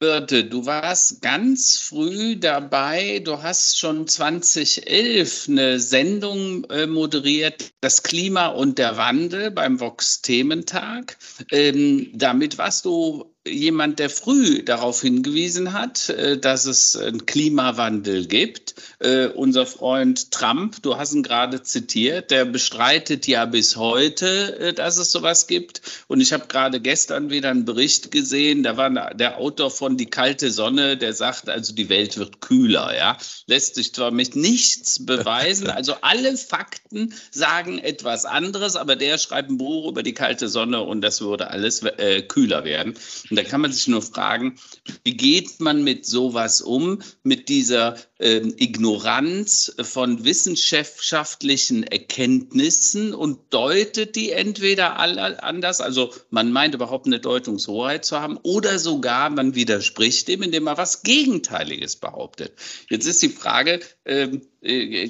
Birte, 0.00 0.44
du 0.44 0.64
warst 0.64 1.22
ganz 1.22 1.78
früh 1.78 2.36
dabei. 2.36 3.20
Du 3.24 3.42
hast 3.42 3.78
schon 3.78 4.06
2011 4.06 5.48
eine 5.48 5.80
Sendung 5.80 6.64
äh, 6.70 6.86
moderiert, 6.86 7.72
das 7.80 8.04
Klima 8.04 8.46
und 8.46 8.78
der 8.78 8.96
Wandel 8.96 9.50
beim 9.50 9.80
Vox-Thementag. 9.80 11.16
Ähm, 11.50 12.10
damit 12.14 12.58
warst 12.58 12.84
du 12.84 13.34
jemand, 13.46 13.98
der 13.98 14.10
früh 14.10 14.62
darauf 14.62 15.02
hingewiesen 15.02 15.72
hat, 15.72 16.08
äh, 16.08 16.38
dass 16.38 16.66
es 16.66 16.96
einen 16.96 17.26
Klimawandel 17.26 18.26
gibt. 18.26 18.74
Äh, 18.98 19.28
unser 19.28 19.66
Freund 19.66 20.30
Trump, 20.30 20.82
du 20.82 20.96
hast 20.96 21.14
ihn 21.14 21.22
gerade 21.22 21.62
zitiert, 21.62 22.30
der 22.30 22.44
bestreitet 22.44 23.26
ja 23.26 23.44
bis 23.46 23.76
heute, 23.76 24.58
äh, 24.58 24.72
dass 24.72 24.98
es 24.98 25.12
sowas 25.12 25.46
gibt. 25.46 25.82
Und 26.08 26.20
ich 26.20 26.32
habe 26.32 26.46
gerade 26.48 26.80
gestern 26.80 27.30
wieder 27.30 27.50
einen 27.50 27.64
Bericht 27.64 28.10
gesehen, 28.10 28.62
da 28.62 28.76
war 28.76 29.14
der 29.14 29.38
Autor 29.38 29.70
von 29.70 29.96
Die 29.96 30.06
kalte 30.06 30.50
Sonne, 30.50 30.96
der 30.96 31.12
sagt, 31.12 31.48
also 31.48 31.74
die 31.74 31.88
Welt 31.88 32.18
wird 32.18 32.40
kühler. 32.40 32.96
Ja? 32.96 33.18
Lässt 33.46 33.76
sich 33.76 33.92
zwar 33.94 34.10
mit 34.10 34.36
nichts 34.36 35.04
beweisen, 35.04 35.70
also 35.70 35.94
alle 36.02 36.36
Fakten 36.36 37.14
sagen 37.30 37.78
etwas 37.78 38.24
anderes, 38.24 38.76
aber 38.76 38.96
der 38.96 39.18
schreibt 39.18 39.50
ein 39.50 39.58
Buch 39.58 39.88
über 39.88 40.02
die 40.02 40.14
kalte 40.14 40.48
Sonne 40.48 40.82
und 40.82 41.00
das 41.00 41.20
würde 41.20 41.50
alles 41.50 41.82
äh, 41.82 42.22
kühler 42.22 42.64
werden. 42.64 42.94
Und 43.30 43.36
da 43.36 43.44
kann 43.44 43.60
man 43.60 43.72
sich 43.72 43.88
nur 43.88 44.02
fragen, 44.02 44.58
wie 45.04 45.16
geht 45.16 45.60
man 45.60 45.84
mit 45.84 46.06
sowas 46.06 46.60
um, 46.60 47.00
mit 47.22 47.48
dieser 47.48 47.96
ähm, 48.18 48.54
Ignoranz 48.56 49.74
von 49.82 50.24
wissenschaftlichen 50.24 51.82
Erkenntnissen 51.84 53.14
und 53.14 53.38
deutet 53.50 54.16
die 54.16 54.32
entweder 54.32 54.98
anders, 54.98 55.80
also 55.80 56.12
man 56.30 56.52
meint 56.52 56.74
überhaupt 56.74 57.06
eine 57.06 57.20
Deutungshoheit 57.20 58.04
zu 58.04 58.20
haben, 58.20 58.38
oder 58.42 58.78
sogar 58.78 59.30
man 59.30 59.54
widerspricht 59.54 60.28
dem, 60.28 60.42
indem 60.42 60.64
man 60.64 60.76
was 60.76 61.02
Gegenteiliges 61.02 61.96
behauptet. 61.96 62.52
Jetzt 62.88 63.06
ist 63.06 63.22
die 63.22 63.28
Frage, 63.28 63.80
ähm, 64.04 64.42
äh, 64.57 64.57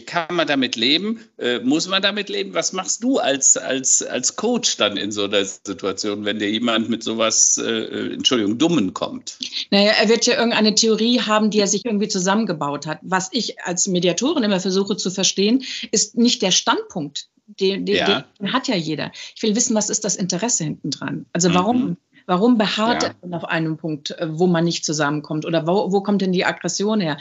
kann 0.06 0.34
man 0.34 0.46
damit 0.46 0.76
leben? 0.76 1.20
Äh, 1.38 1.60
muss 1.60 1.88
man 1.88 2.02
damit 2.02 2.28
leben? 2.28 2.52
Was 2.52 2.74
machst 2.74 3.02
du 3.02 3.18
als, 3.18 3.56
als, 3.56 4.02
als 4.02 4.36
Coach 4.36 4.76
dann 4.76 4.98
in 4.98 5.10
so 5.10 5.24
einer 5.24 5.44
Situation, 5.44 6.26
wenn 6.26 6.38
dir 6.38 6.50
jemand 6.50 6.90
mit 6.90 7.02
sowas, 7.02 7.56
äh, 7.56 8.12
Entschuldigung, 8.12 8.58
Dummen 8.58 8.92
kommt? 8.92 9.38
Naja, 9.70 9.92
er 9.98 10.08
wird 10.10 10.26
ja 10.26 10.36
irgendeine 10.36 10.74
Theorie 10.74 11.20
haben, 11.20 11.50
die 11.50 11.60
er 11.60 11.66
sich 11.66 11.86
irgendwie 11.86 12.08
zusammengebaut 12.08 12.86
hat. 12.86 12.98
Was 13.02 13.30
ich 13.32 13.60
als 13.62 13.88
Mediatorin 13.88 14.44
immer 14.44 14.60
versuche 14.60 14.96
zu 14.96 15.10
verstehen, 15.10 15.64
ist 15.92 16.18
nicht 16.18 16.42
der 16.42 16.50
Standpunkt. 16.50 17.28
Den, 17.46 17.86
den, 17.86 17.96
ja. 17.96 18.24
den 18.38 18.52
hat 18.52 18.68
ja 18.68 18.76
jeder. 18.76 19.10
Ich 19.34 19.42
will 19.42 19.56
wissen, 19.56 19.74
was 19.74 19.88
ist 19.88 20.04
das 20.04 20.16
Interesse 20.16 20.64
hinten 20.64 20.90
dran? 20.90 21.24
Also 21.32 21.54
warum, 21.54 21.82
mhm. 21.82 21.96
Warum 22.28 22.58
beharrt 22.58 23.04
ja. 23.04 23.14
er 23.22 23.36
auf 23.38 23.46
einem 23.46 23.78
Punkt, 23.78 24.14
wo 24.22 24.46
man 24.46 24.62
nicht 24.62 24.84
zusammenkommt? 24.84 25.46
Oder 25.46 25.66
wo, 25.66 25.90
wo 25.92 26.02
kommt 26.02 26.20
denn 26.20 26.30
die 26.30 26.44
Aggression 26.44 27.00
her? 27.00 27.16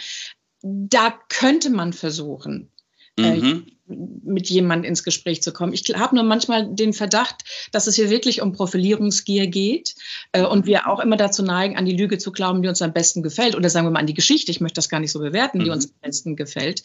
Da 0.62 1.20
könnte 1.30 1.70
man 1.70 1.93
versuchen, 1.93 2.72
äh, 3.17 3.36
mhm. 3.36 3.77
Mit 3.88 4.50
jemandem 4.50 4.89
ins 4.89 5.04
Gespräch 5.04 5.41
zu 5.41 5.54
kommen. 5.54 5.73
Ich 5.73 5.84
habe 5.95 6.15
nur 6.15 6.23
manchmal 6.23 6.67
den 6.67 6.93
Verdacht, 6.93 7.43
dass 7.71 7.88
es 7.88 7.95
hier 7.95 8.10
wirklich 8.10 8.41
um 8.41 8.52
Profilierungsgier 8.52 9.47
geht 9.47 9.95
äh, 10.34 10.43
und 10.43 10.65
wir 10.65 10.88
auch 10.88 11.00
immer 11.00 11.17
dazu 11.17 11.43
neigen, 11.43 11.78
an 11.78 11.86
die 11.86 11.95
Lüge 11.95 12.17
zu 12.17 12.32
glauben, 12.32 12.62
die 12.62 12.67
uns 12.67 12.82
am 12.82 12.93
besten 12.93 13.23
gefällt. 13.23 13.56
Oder 13.56 13.69
sagen 13.69 13.88
wir 13.88 13.91
mal 13.91 14.00
an 14.00 14.08
die 14.08 14.13
Geschichte, 14.13 14.52
ich 14.52 14.62
möchte 14.62 14.76
das 14.76 14.89
gar 14.89 15.00
nicht 15.00 15.12
so 15.12 15.19
bewerten, 15.19 15.60
die 15.60 15.65
mhm. 15.65 15.71
uns 15.71 15.86
am 15.86 16.02
besten 16.02 16.36
gefällt. 16.36 16.84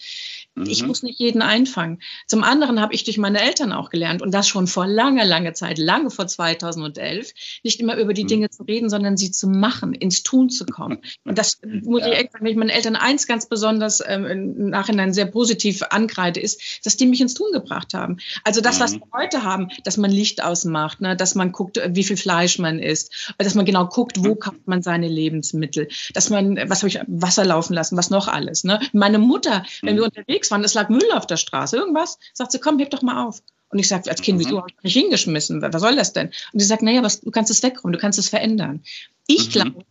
Mhm. 0.55 0.67
Ich 0.67 0.87
muss 0.87 1.03
nicht 1.03 1.19
jeden 1.19 1.43
einfangen. 1.43 2.01
Zum 2.27 2.45
anderen 2.45 2.81
habe 2.81 2.95
ich 2.95 3.05
durch 3.05 3.19
meine 3.19 3.41
Eltern 3.41 3.73
auch 3.73 3.91
gelernt 3.91 4.23
und 4.23 4.33
das 4.33 4.47
schon 4.47 4.67
vor 4.67 4.87
langer, 4.87 5.25
langer 5.25 5.55
Zeit, 5.55 5.79
lange 5.79 6.11
vor 6.11 6.27
2011, 6.27 7.33
nicht 7.65 7.81
immer 7.81 7.97
über 7.97 8.15
die 8.15 8.25
mhm. 8.25 8.29
Dinge 8.29 8.51
zu 8.51 8.63
reden, 8.63 8.91
sondern 8.91 9.17
sie 9.17 9.31
zu 9.31 9.49
machen, 9.49 9.95
ins 9.95 10.23
Tun 10.23 10.51
zu 10.51 10.67
kommen. 10.67 10.99
Und 11.25 11.39
das 11.39 11.61
muss 11.63 12.03
ja. 12.03 12.09
ich 12.09 12.19
echt 12.19 12.33
sagen, 12.33 12.45
wenn 12.45 12.53
ich 12.53 12.59
meinen 12.59 12.71
Eltern 12.71 12.97
eins 12.97 13.27
ganz 13.27 13.49
besonders 13.49 14.03
ähm, 14.07 14.27
im 14.27 14.71
Nachhinein 14.71 15.13
sehr 15.13 15.27
positiv 15.27 15.83
ankreide, 15.91 16.41
ist, 16.41 16.85
dass 16.85 16.92
dass 16.93 16.99
die 16.99 17.07
mich 17.07 17.21
ins 17.21 17.35
Tun 17.35 17.51
gebracht 17.53 17.95
haben. 17.95 18.19
Also 18.45 18.61
das, 18.61 18.79
was 18.79 18.93
mhm. 18.93 19.01
wir 19.01 19.19
heute 19.21 19.43
haben, 19.45 19.69
dass 19.85 19.97
man 19.97 20.11
Licht 20.11 20.43
ausmacht, 20.43 21.01
ne, 21.01 21.17
dass 21.17 21.35
man 21.35 21.53
guckt, 21.53 21.81
wie 21.89 22.05
viel 22.05 22.19
Fleisch 22.19 22.59
man 22.59 22.79
isst, 22.79 23.35
dass 23.39 23.55
man 23.55 23.65
genau 23.65 23.87
guckt, 23.87 24.23
wo 24.23 24.35
mhm. 24.35 24.39
kauft 24.39 24.67
man 24.67 24.83
seine 24.83 25.09
Lebensmittel, 25.09 25.89
dass 26.13 26.29
man, 26.29 26.59
was 26.69 26.83
habe 26.83 26.89
ich, 26.89 27.01
Wasser 27.07 27.45
laufen 27.45 27.73
lassen, 27.75 27.97
was 27.97 28.11
noch 28.11 28.29
alles. 28.29 28.65
Ne? 28.65 28.79
Meine 28.93 29.19
Mutter, 29.19 29.65
wenn 29.81 29.97
wir 29.97 30.03
mhm. 30.03 30.11
unterwegs 30.15 30.51
waren, 30.51 30.63
es 30.65 30.75
lag 30.75 30.91
Müll 30.91 31.11
auf 31.15 31.27
der 31.27 31.39
Straße, 31.39 31.77
irgendwas, 31.77 32.19
sagt 32.35 32.53
sie, 32.53 32.59
komm, 32.59 32.79
heb 32.79 32.91
doch 32.91 33.03
mal 33.03 33.27
auf. 33.27 33.43
Und 33.71 33.79
ich 33.79 33.89
sage 33.89 34.11
als 34.11 34.21
Kind, 34.21 34.39
wieso 34.39 34.59
habe 34.59 34.69
ich 34.69 34.85
nicht 34.85 34.93
hingeschmissen? 34.93 35.63
Was 35.63 35.81
soll 35.81 35.97
das 35.97 36.13
denn? 36.13 36.31
Und 36.53 36.61
sie 36.61 36.67
sagt, 36.67 36.83
naja, 36.83 37.03
was, 37.03 37.23
du 37.23 37.31
kannst 37.31 37.51
es 37.51 37.63
wegräumen, 37.63 37.95
du 37.95 37.99
kannst 37.99 38.19
es 38.19 38.29
verändern. 38.29 38.83
Ich 39.27 39.51
glaube, 39.51 39.83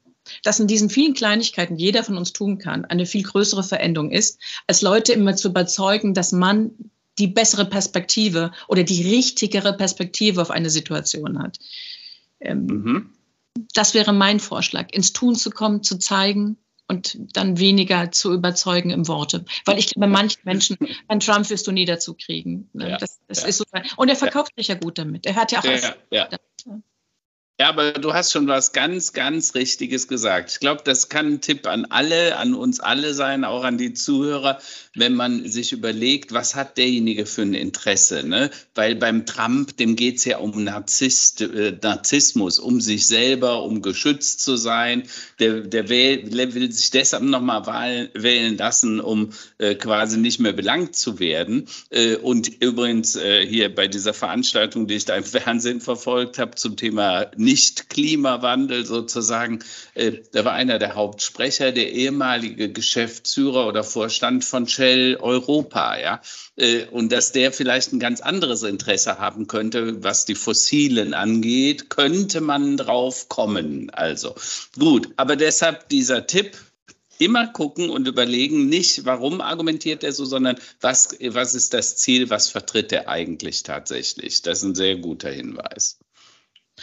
dass 0.43 0.59
in 0.59 0.67
diesen 0.67 0.89
vielen 0.89 1.13
Kleinigkeiten 1.13 1.75
jeder 1.75 2.03
von 2.03 2.17
uns 2.17 2.33
tun 2.33 2.57
kann, 2.57 2.85
eine 2.85 3.05
viel 3.05 3.23
größere 3.23 3.63
Veränderung 3.63 4.11
ist, 4.11 4.39
als 4.67 4.81
Leute 4.81 5.13
immer 5.13 5.35
zu 5.35 5.49
überzeugen, 5.49 6.13
dass 6.13 6.31
man 6.31 6.71
die 7.19 7.27
bessere 7.27 7.65
Perspektive 7.65 8.51
oder 8.67 8.83
die 8.83 9.03
richtigere 9.03 9.73
Perspektive 9.73 10.41
auf 10.41 10.51
eine 10.51 10.69
Situation 10.69 11.41
hat. 11.41 11.59
Ähm, 12.39 12.65
mhm. 12.65 13.13
Das 13.73 13.93
wäre 13.93 14.13
mein 14.13 14.39
Vorschlag, 14.39 14.87
ins 14.91 15.13
Tun 15.13 15.35
zu 15.35 15.49
kommen, 15.49 15.83
zu 15.83 15.99
zeigen 15.99 16.57
und 16.87 17.17
dann 17.33 17.57
weniger 17.59 18.11
zu 18.11 18.33
überzeugen 18.33 18.89
im 18.89 19.07
Worte. 19.07 19.45
Weil 19.65 19.79
ich 19.79 19.87
glaube, 19.87 20.07
manche 20.07 20.39
Menschen, 20.43 20.77
an 21.07 21.19
Trump 21.19 21.49
wirst 21.49 21.67
du 21.67 21.71
nie 21.71 21.85
dazu 21.85 22.15
kriegen. 22.15 22.69
Ne? 22.73 22.91
Ja, 22.91 22.97
das, 22.97 23.19
das 23.27 23.43
ja. 23.43 23.47
ist 23.47 23.57
so. 23.57 23.65
Und 23.97 24.09
er 24.09 24.15
verkauft 24.15 24.53
sich 24.57 24.67
ja 24.67 24.75
gut 24.75 24.97
damit. 24.97 25.25
Er 25.25 25.35
hat 25.35 25.51
ja 25.51 25.59
auch. 25.59 25.95
Ja, 26.11 26.29
ja. 27.61 27.69
Aber 27.69 27.93
du 27.93 28.13
hast 28.13 28.31
schon 28.31 28.47
was 28.47 28.73
ganz, 28.73 29.13
ganz 29.13 29.55
Richtiges 29.55 30.07
gesagt. 30.07 30.51
Ich 30.51 30.59
glaube, 30.59 30.81
das 30.83 31.09
kann 31.09 31.27
ein 31.27 31.41
Tipp 31.41 31.67
an 31.67 31.85
alle, 31.85 32.37
an 32.37 32.53
uns 32.53 32.79
alle 32.79 33.13
sein, 33.13 33.45
auch 33.45 33.63
an 33.63 33.77
die 33.77 33.93
Zuhörer, 33.93 34.59
wenn 34.95 35.13
man 35.13 35.47
sich 35.47 35.71
überlegt, 35.71 36.33
was 36.33 36.55
hat 36.55 36.77
derjenige 36.77 37.25
für 37.25 37.43
ein 37.43 37.53
Interesse. 37.53 38.27
Ne? 38.27 38.49
Weil 38.75 38.95
beim 38.95 39.25
Trump, 39.25 39.77
dem 39.77 39.95
geht 39.95 40.17
es 40.17 40.25
ja 40.25 40.39
um 40.39 40.63
Narzisst, 40.63 41.41
äh, 41.41 41.77
Narzissmus, 41.81 42.59
um 42.59 42.81
sich 42.81 43.07
selber, 43.07 43.63
um 43.63 43.81
geschützt 43.81 44.41
zu 44.41 44.57
sein. 44.57 45.03
Der, 45.39 45.61
der 45.61 45.87
will, 45.87 46.29
will 46.31 46.71
sich 46.71 46.91
deshalb 46.91 47.23
nochmal 47.23 48.09
wählen 48.13 48.57
lassen, 48.57 48.99
um 48.99 49.29
äh, 49.59 49.75
quasi 49.75 50.17
nicht 50.17 50.39
mehr 50.39 50.53
belangt 50.53 50.95
zu 50.95 51.19
werden. 51.19 51.67
Äh, 51.89 52.15
und 52.15 52.61
übrigens 52.61 53.15
äh, 53.15 53.45
hier 53.45 53.73
bei 53.73 53.87
dieser 53.87 54.13
Veranstaltung, 54.13 54.87
die 54.87 54.95
ich 54.95 55.05
da 55.05 55.15
im 55.15 55.23
Fernsehen 55.23 55.79
verfolgt 55.79 56.37
habe 56.37 56.55
zum 56.55 56.75
Thema 56.75 57.27
nicht-Klimawandel 57.51 58.85
sozusagen. 58.85 59.59
Äh, 59.93 60.13
da 60.31 60.45
war 60.45 60.53
einer 60.53 60.79
der 60.79 60.95
Hauptsprecher, 60.95 61.73
der 61.73 61.91
ehemalige 61.91 62.71
Geschäftsführer 62.71 63.67
oder 63.67 63.83
Vorstand 63.83 64.45
von 64.45 64.67
Shell 64.67 65.17
Europa, 65.19 65.99
ja. 65.99 66.21
Äh, 66.55 66.85
und 66.85 67.11
dass 67.11 67.33
der 67.33 67.51
vielleicht 67.51 67.91
ein 67.91 67.99
ganz 67.99 68.21
anderes 68.21 68.63
Interesse 68.63 69.19
haben 69.19 69.47
könnte, 69.47 70.01
was 70.01 70.23
die 70.23 70.35
Fossilen 70.35 71.13
angeht, 71.13 71.89
könnte 71.89 72.39
man 72.39 72.77
drauf 72.77 73.27
kommen. 73.27 73.89
Also 73.89 74.33
gut, 74.79 75.09
aber 75.17 75.35
deshalb 75.35 75.89
dieser 75.89 76.27
Tipp, 76.27 76.55
immer 77.19 77.45
gucken 77.47 77.91
und 77.91 78.07
überlegen, 78.07 78.67
nicht 78.67 79.05
warum 79.05 79.41
argumentiert 79.41 80.03
er 80.03 80.11
so, 80.11 80.25
sondern 80.25 80.55
was, 80.79 81.15
was 81.21 81.53
ist 81.53 81.73
das 81.73 81.95
Ziel, 81.97 82.31
was 82.31 82.49
vertritt 82.49 82.91
er 82.91 83.09
eigentlich 83.09 83.61
tatsächlich. 83.61 84.41
Das 84.41 84.59
ist 84.59 84.63
ein 84.63 84.73
sehr 84.73 84.95
guter 84.95 85.29
Hinweis. 85.29 85.99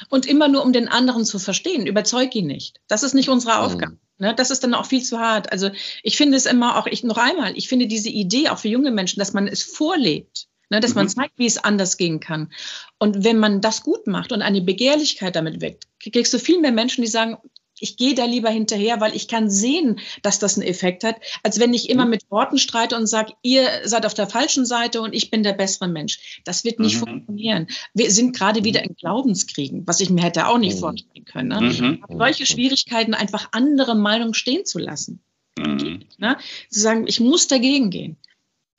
Und 0.08 0.26
immer 0.26 0.48
nur, 0.48 0.64
um 0.64 0.72
den 0.72 0.88
anderen 0.88 1.24
zu 1.24 1.38
verstehen. 1.38 1.86
Überzeug 1.86 2.34
ihn 2.34 2.46
nicht. 2.46 2.80
Das 2.88 3.02
ist 3.02 3.14
nicht 3.14 3.28
unsere 3.28 3.54
mhm. 3.54 3.60
Aufgabe. 3.60 3.92
Mhm. 3.92 3.98
Ne, 4.20 4.34
das 4.34 4.50
ist 4.50 4.64
dann 4.64 4.74
auch 4.74 4.86
viel 4.86 5.02
zu 5.02 5.20
hart. 5.20 5.52
Also 5.52 5.70
ich 6.02 6.16
finde 6.16 6.36
es 6.36 6.46
immer 6.46 6.76
auch, 6.76 6.86
ich 6.86 7.04
noch 7.04 7.18
einmal, 7.18 7.56
ich 7.56 7.68
finde 7.68 7.86
diese 7.86 8.08
Idee 8.08 8.48
auch 8.48 8.58
für 8.58 8.68
junge 8.68 8.90
Menschen, 8.90 9.20
dass 9.20 9.32
man 9.32 9.46
es 9.46 9.62
vorlebt, 9.62 10.48
ne, 10.70 10.80
dass 10.80 10.90
mhm. 10.90 10.96
man 10.96 11.08
zeigt, 11.08 11.38
wie 11.38 11.46
es 11.46 11.58
anders 11.58 11.96
gehen 11.96 12.18
kann. 12.18 12.50
Und 12.98 13.22
wenn 13.22 13.38
man 13.38 13.60
das 13.60 13.84
gut 13.84 14.08
macht 14.08 14.32
und 14.32 14.42
eine 14.42 14.60
Begehrlichkeit 14.60 15.36
damit 15.36 15.60
weckt, 15.60 15.86
kriegst 16.00 16.34
du 16.34 16.40
viel 16.40 16.60
mehr 16.60 16.72
Menschen, 16.72 17.02
die 17.02 17.08
sagen, 17.08 17.38
ich 17.80 17.96
gehe 17.96 18.14
da 18.14 18.24
lieber 18.24 18.50
hinterher, 18.50 19.00
weil 19.00 19.14
ich 19.14 19.28
kann 19.28 19.50
sehen, 19.50 20.00
dass 20.22 20.38
das 20.38 20.56
einen 20.58 20.66
Effekt 20.66 21.04
hat, 21.04 21.16
als 21.42 21.58
wenn 21.60 21.74
ich 21.74 21.88
immer 21.90 22.04
mhm. 22.04 22.10
mit 22.10 22.30
Worten 22.30 22.58
streite 22.58 22.96
und 22.96 23.06
sage, 23.06 23.32
ihr 23.42 23.66
seid 23.84 24.06
auf 24.06 24.14
der 24.14 24.26
falschen 24.26 24.66
Seite 24.66 25.00
und 25.00 25.14
ich 25.14 25.30
bin 25.30 25.42
der 25.42 25.52
bessere 25.52 25.88
Mensch. 25.88 26.40
Das 26.44 26.64
wird 26.64 26.80
nicht 26.80 26.96
mhm. 26.96 27.06
funktionieren. 27.06 27.66
Wir 27.94 28.10
sind 28.10 28.36
gerade 28.36 28.64
wieder 28.64 28.82
in 28.82 28.94
Glaubenskriegen, 28.94 29.86
was 29.86 30.00
ich 30.00 30.10
mir 30.10 30.22
hätte 30.22 30.46
auch 30.46 30.58
nicht 30.58 30.76
mhm. 30.76 30.80
vorstellen 30.80 31.24
können. 31.24 31.48
Ne? 31.48 31.60
Mhm. 31.60 32.04
Solche 32.18 32.46
Schwierigkeiten, 32.46 33.14
einfach 33.14 33.48
andere 33.52 33.94
Meinungen 33.94 34.34
stehen 34.34 34.64
zu 34.64 34.78
lassen. 34.78 35.20
Mhm. 35.58 36.04
Ne? 36.18 36.36
Zu 36.70 36.80
sagen, 36.80 37.06
ich 37.06 37.20
muss 37.20 37.48
dagegen 37.48 37.90
gehen. 37.90 38.16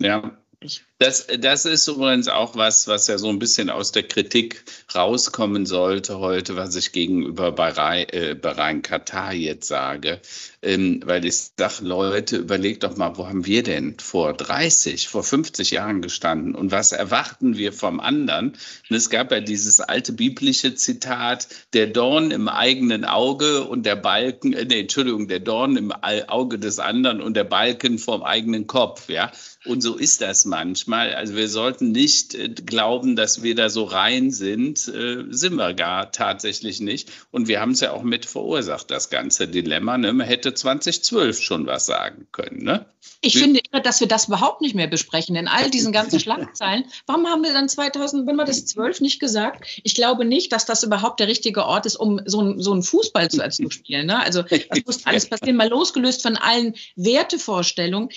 Ja. 0.02 0.38
Ich. 0.60 0.84
Das, 1.02 1.28
das 1.40 1.64
ist 1.64 1.88
übrigens 1.88 2.28
auch 2.28 2.58
was, 2.58 2.90
was 2.90 3.08
ja 3.08 3.18
so 3.18 3.30
ein 3.30 3.40
bisschen 3.40 3.70
aus 3.70 3.94
der 3.94 4.04
Kritik 4.04 4.66
rauskommen 4.94 5.66
sollte 5.66 6.20
heute, 6.20 6.58
was 6.58 6.76
ich 6.76 6.92
gegenüber 6.92 7.54
Bahrain, 7.54 8.10
äh, 8.10 8.36
Bahrain 8.36 8.82
Katar 8.82 9.32
jetzt 9.32 9.70
sage. 9.70 10.20
Ähm, 10.62 11.02
weil 11.06 11.24
ich 11.24 11.52
sage, 11.58 11.86
Leute, 11.86 12.36
überlegt 12.36 12.84
doch 12.84 12.98
mal, 12.98 13.16
wo 13.16 13.30
haben 13.30 13.46
wir 13.46 13.64
denn 13.64 13.98
vor 13.98 14.34
30, 14.34 15.08
vor 15.08 15.24
50 15.24 15.72
Jahren 15.72 16.02
gestanden 16.02 16.54
und 16.54 16.72
was 16.74 16.92
erwarten 16.92 17.56
wir 17.56 17.72
vom 17.72 18.02
anderen? 18.02 18.58
Und 18.90 18.96
es 18.98 19.10
gab 19.10 19.32
ja 19.32 19.40
dieses 19.40 19.80
alte 19.80 20.12
biblische 20.12 20.76
Zitat, 20.76 21.48
der 21.72 21.88
Dorn 21.88 22.32
im 22.32 22.50
eigenen 22.50 23.06
Auge 23.06 23.64
und 23.64 23.86
der 23.86 23.96
Balken, 23.96 24.52
äh, 24.52 24.66
nee, 24.66 24.82
Entschuldigung, 24.82 25.30
der 25.30 25.40
Dorn 25.40 25.78
im 25.78 25.94
Auge 25.94 26.60
des 26.60 26.80
anderen 26.80 27.22
und 27.22 27.36
der 27.38 27.46
Balken 27.46 28.00
vom 28.00 28.22
eigenen 28.22 28.68
Kopf, 28.68 29.08
ja. 29.08 29.32
Und 29.64 29.82
so 29.82 29.96
ist 29.96 30.22
das 30.22 30.44
manchmal. 30.44 30.89
Also 30.94 31.36
wir 31.36 31.48
sollten 31.48 31.92
nicht 31.92 32.36
äh, 32.36 32.50
glauben, 32.50 33.16
dass 33.16 33.44
wir 33.44 33.56
da 33.56 33.70
so 33.70 33.84
rein 33.84 34.32
sind. 34.32 34.88
Äh, 34.88 35.26
sind 35.30 35.56
wir 35.56 35.74
gar 35.74 36.12
tatsächlich 36.12 36.80
nicht. 36.80 37.10
Und 37.32 37.48
wir 37.48 37.62
haben 37.62 37.72
es 37.72 37.80
ja 37.80 37.92
auch 37.92 38.04
mit 38.04 38.26
verursacht, 38.26 38.92
das 38.92 39.10
ganze 39.10 39.48
Dilemma. 39.48 39.98
Ne? 39.98 40.14
Man 40.14 40.28
hätte 40.28 40.54
2012 40.54 41.42
schon 41.42 41.68
was 41.68 41.86
sagen 41.86 42.28
können. 42.32 42.64
Ne? 42.64 42.86
Ich 43.22 43.36
wir 43.36 43.44
finde, 43.44 43.62
dass 43.84 44.00
wir 44.00 44.08
das 44.08 44.28
überhaupt 44.28 44.62
nicht 44.62 44.76
mehr 44.76 44.88
besprechen. 44.88 45.36
In 45.36 45.48
all 45.48 45.70
diesen 45.70 45.92
ganzen 45.92 46.20
Schlagzeilen. 46.20 46.86
Warum 47.06 47.28
haben 47.28 47.44
wir 47.44 47.54
dann 47.54 47.70
2000, 47.70 48.28
wenn 48.28 48.36
wir 48.36 48.46
das 48.46 48.66
12 48.66 49.02
nicht 49.02 49.20
gesagt? 49.20 49.66
Ich 49.84 49.96
glaube 49.96 50.26
nicht, 50.26 50.52
dass 50.52 50.66
das 50.66 50.84
überhaupt 50.84 51.20
der 51.20 51.28
richtige 51.28 51.66
Ort 51.66 51.86
ist, 51.86 51.96
um 51.96 52.22
so, 52.26 52.42
ein, 52.42 52.62
so 52.62 52.72
einen 52.72 52.84
Fußball 52.84 53.30
zu, 53.30 53.48
zu 53.50 53.70
spielen. 53.70 54.08
Ne? 54.08 54.20
Also 54.20 54.44
das 54.44 54.86
muss 54.86 55.02
alles 55.06 55.30
passieren, 55.30 55.56
mal 55.56 55.70
losgelöst 55.70 56.22
von 56.22 56.38
allen 56.38 56.76
Wertevorstellungen 56.96 58.10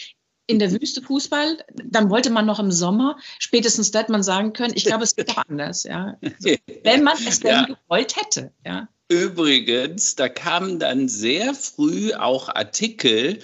in 0.46 0.58
der 0.58 0.72
Wüste 0.72 1.02
Fußball, 1.02 1.58
dann 1.84 2.10
wollte 2.10 2.30
man 2.30 2.46
noch 2.46 2.58
im 2.58 2.72
Sommer, 2.72 3.16
spätestens 3.38 3.90
da 3.90 4.00
hätte 4.00 4.12
man 4.12 4.22
sagen 4.22 4.52
können, 4.52 4.74
ich 4.74 4.84
glaube, 4.84 5.04
es 5.04 5.16
geht 5.16 5.30
doch 5.30 5.42
anders, 5.48 5.84
ja. 5.84 6.16
Also, 6.22 6.56
wenn 6.84 7.02
man 7.02 7.16
es 7.26 7.40
denn 7.40 7.50
ja. 7.50 7.66
gewollt 7.66 8.16
hätte, 8.16 8.52
ja. 8.64 8.88
Übrigens, 9.08 10.14
da 10.14 10.28
kamen 10.28 10.78
dann 10.78 11.06
sehr 11.08 11.54
früh 11.54 12.14
auch 12.14 12.48
Artikel, 12.48 13.40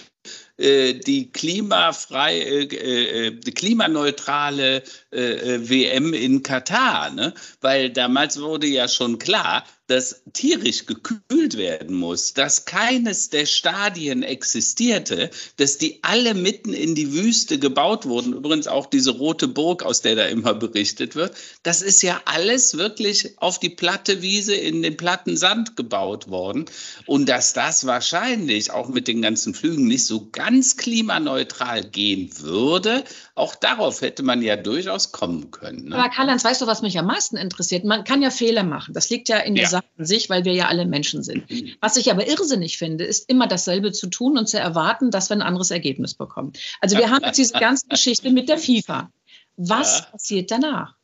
äh, 0.57 0.93
die 0.93 1.31
klimafrei, 1.31 2.37
äh, 2.39 3.27
äh, 3.27 3.31
die 3.31 3.53
klimaneutrale 3.53 4.83
WM 5.11 6.13
in 6.13 6.43
Katar, 6.43 7.11
ne? 7.11 7.33
weil 7.61 7.89
damals 7.91 8.41
wurde 8.41 8.67
ja 8.67 8.87
schon 8.87 9.19
klar, 9.19 9.63
dass 9.89 10.21
tierisch 10.33 10.85
gekühlt 10.85 11.57
werden 11.57 11.95
muss, 11.95 12.33
dass 12.33 12.65
keines 12.65 13.31
der 13.31 13.47
Stadien 13.47 14.21
existierte, 14.21 15.31
dass 15.57 15.79
die 15.79 15.99
alle 16.03 16.35
mitten 16.35 16.73
in 16.73 16.93
die 16.93 17.11
Wüste 17.11 17.57
gebaut 17.57 18.05
wurden. 18.05 18.33
Übrigens 18.33 18.67
auch 18.67 18.85
diese 18.85 19.11
rote 19.11 19.47
Burg, 19.47 19.81
aus 19.83 20.01
der 20.01 20.15
da 20.15 20.25
immer 20.25 20.53
berichtet 20.53 21.15
wird. 21.15 21.35
Das 21.63 21.81
ist 21.81 22.03
ja 22.03 22.21
alles 22.25 22.77
wirklich 22.77 23.33
auf 23.39 23.59
die 23.59 23.69
platte 23.69 24.21
Wiese 24.21 24.53
in 24.53 24.83
den 24.83 24.95
platten 24.95 25.37
Sand 25.37 25.75
gebaut 25.75 26.29
worden. 26.29 26.65
Und 27.07 27.27
dass 27.27 27.53
das 27.53 27.87
wahrscheinlich 27.87 28.69
auch 28.69 28.89
mit 28.89 29.07
den 29.07 29.23
ganzen 29.23 29.55
Flügen 29.55 29.87
nicht 29.87 30.05
so 30.05 30.29
ganz 30.31 30.77
klimaneutral 30.77 31.83
gehen 31.83 32.29
würde, 32.37 33.03
auch 33.33 33.55
darauf 33.55 34.01
hätte 34.01 34.21
man 34.21 34.43
ja 34.43 34.55
durchaus 34.55 35.11
kommen 35.11 35.49
können. 35.49 35.89
Ne? 35.89 35.95
Aber 35.95 36.09
Karl-Heinz, 36.09 36.43
weißt 36.43 36.61
du, 36.61 36.67
was 36.67 36.83
mich 36.83 36.99
am 36.99 37.07
meisten 37.07 37.37
interessiert? 37.37 37.85
Man 37.85 38.03
kann 38.03 38.21
ja 38.21 38.29
Fehler 38.29 38.63
machen. 38.63 38.93
Das 38.93 39.09
liegt 39.09 39.29
ja 39.29 39.37
in 39.37 39.55
der 39.55 39.63
ja. 39.63 39.69
Sache 39.69 39.78
an 39.97 40.05
sich, 40.05 40.29
weil 40.29 40.45
wir 40.45 40.53
ja 40.53 40.67
alle 40.67 40.85
Menschen 40.85 41.23
sind. 41.23 41.45
Was 41.81 41.97
ich 41.97 42.11
aber 42.11 42.27
irrsinnig 42.27 42.77
finde, 42.77 43.03
ist 43.03 43.29
immer 43.29 43.47
dasselbe 43.47 43.91
zu 43.91 44.07
tun 44.07 44.37
und 44.37 44.47
zu 44.47 44.59
erwarten, 44.59 45.11
dass 45.11 45.29
wir 45.29 45.37
ein 45.37 45.41
anderes 45.41 45.71
Ergebnis 45.71 46.13
bekommen. 46.13 46.53
Also 46.81 46.97
wir 46.97 47.09
haben 47.09 47.23
jetzt 47.25 47.37
diese 47.37 47.53
ganze 47.53 47.87
Geschichte 47.89 48.31
mit 48.31 48.49
der 48.49 48.57
FIFA. 48.57 49.11
Was 49.57 49.99
ja. 49.99 50.05
passiert 50.11 50.51
danach? 50.51 50.95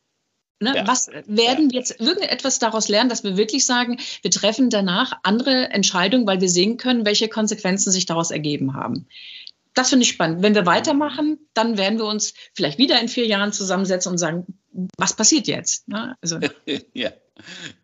Ne, 0.58 0.74
ja. 0.74 0.86
Was 0.86 1.08
werden 1.26 1.70
wir 1.70 1.78
jetzt 1.78 2.00
irgendetwas 2.00 2.58
daraus 2.58 2.88
lernen, 2.88 3.10
dass 3.10 3.24
wir 3.24 3.36
wirklich 3.36 3.66
sagen, 3.66 3.98
wir 4.22 4.30
treffen 4.30 4.70
danach 4.70 5.12
andere 5.22 5.68
Entscheidungen, 5.68 6.26
weil 6.26 6.40
wir 6.40 6.48
sehen 6.48 6.78
können, 6.78 7.04
welche 7.04 7.28
Konsequenzen 7.28 7.92
sich 7.92 8.06
daraus 8.06 8.30
ergeben 8.30 8.72
haben? 8.72 9.06
das 9.76 9.90
finde 9.90 10.04
ich 10.04 10.08
spannend. 10.08 10.42
Wenn 10.42 10.54
wir 10.54 10.64
weitermachen, 10.64 11.38
dann 11.52 11.76
werden 11.76 11.98
wir 11.98 12.06
uns 12.06 12.32
vielleicht 12.54 12.78
wieder 12.78 12.98
in 12.98 13.08
vier 13.08 13.26
Jahren 13.26 13.52
zusammensetzen 13.52 14.12
und 14.12 14.18
sagen, 14.18 14.46
was 14.96 15.14
passiert 15.14 15.46
jetzt? 15.46 15.86
Ne? 15.86 16.16
Also. 16.22 16.40
ja. 16.94 17.10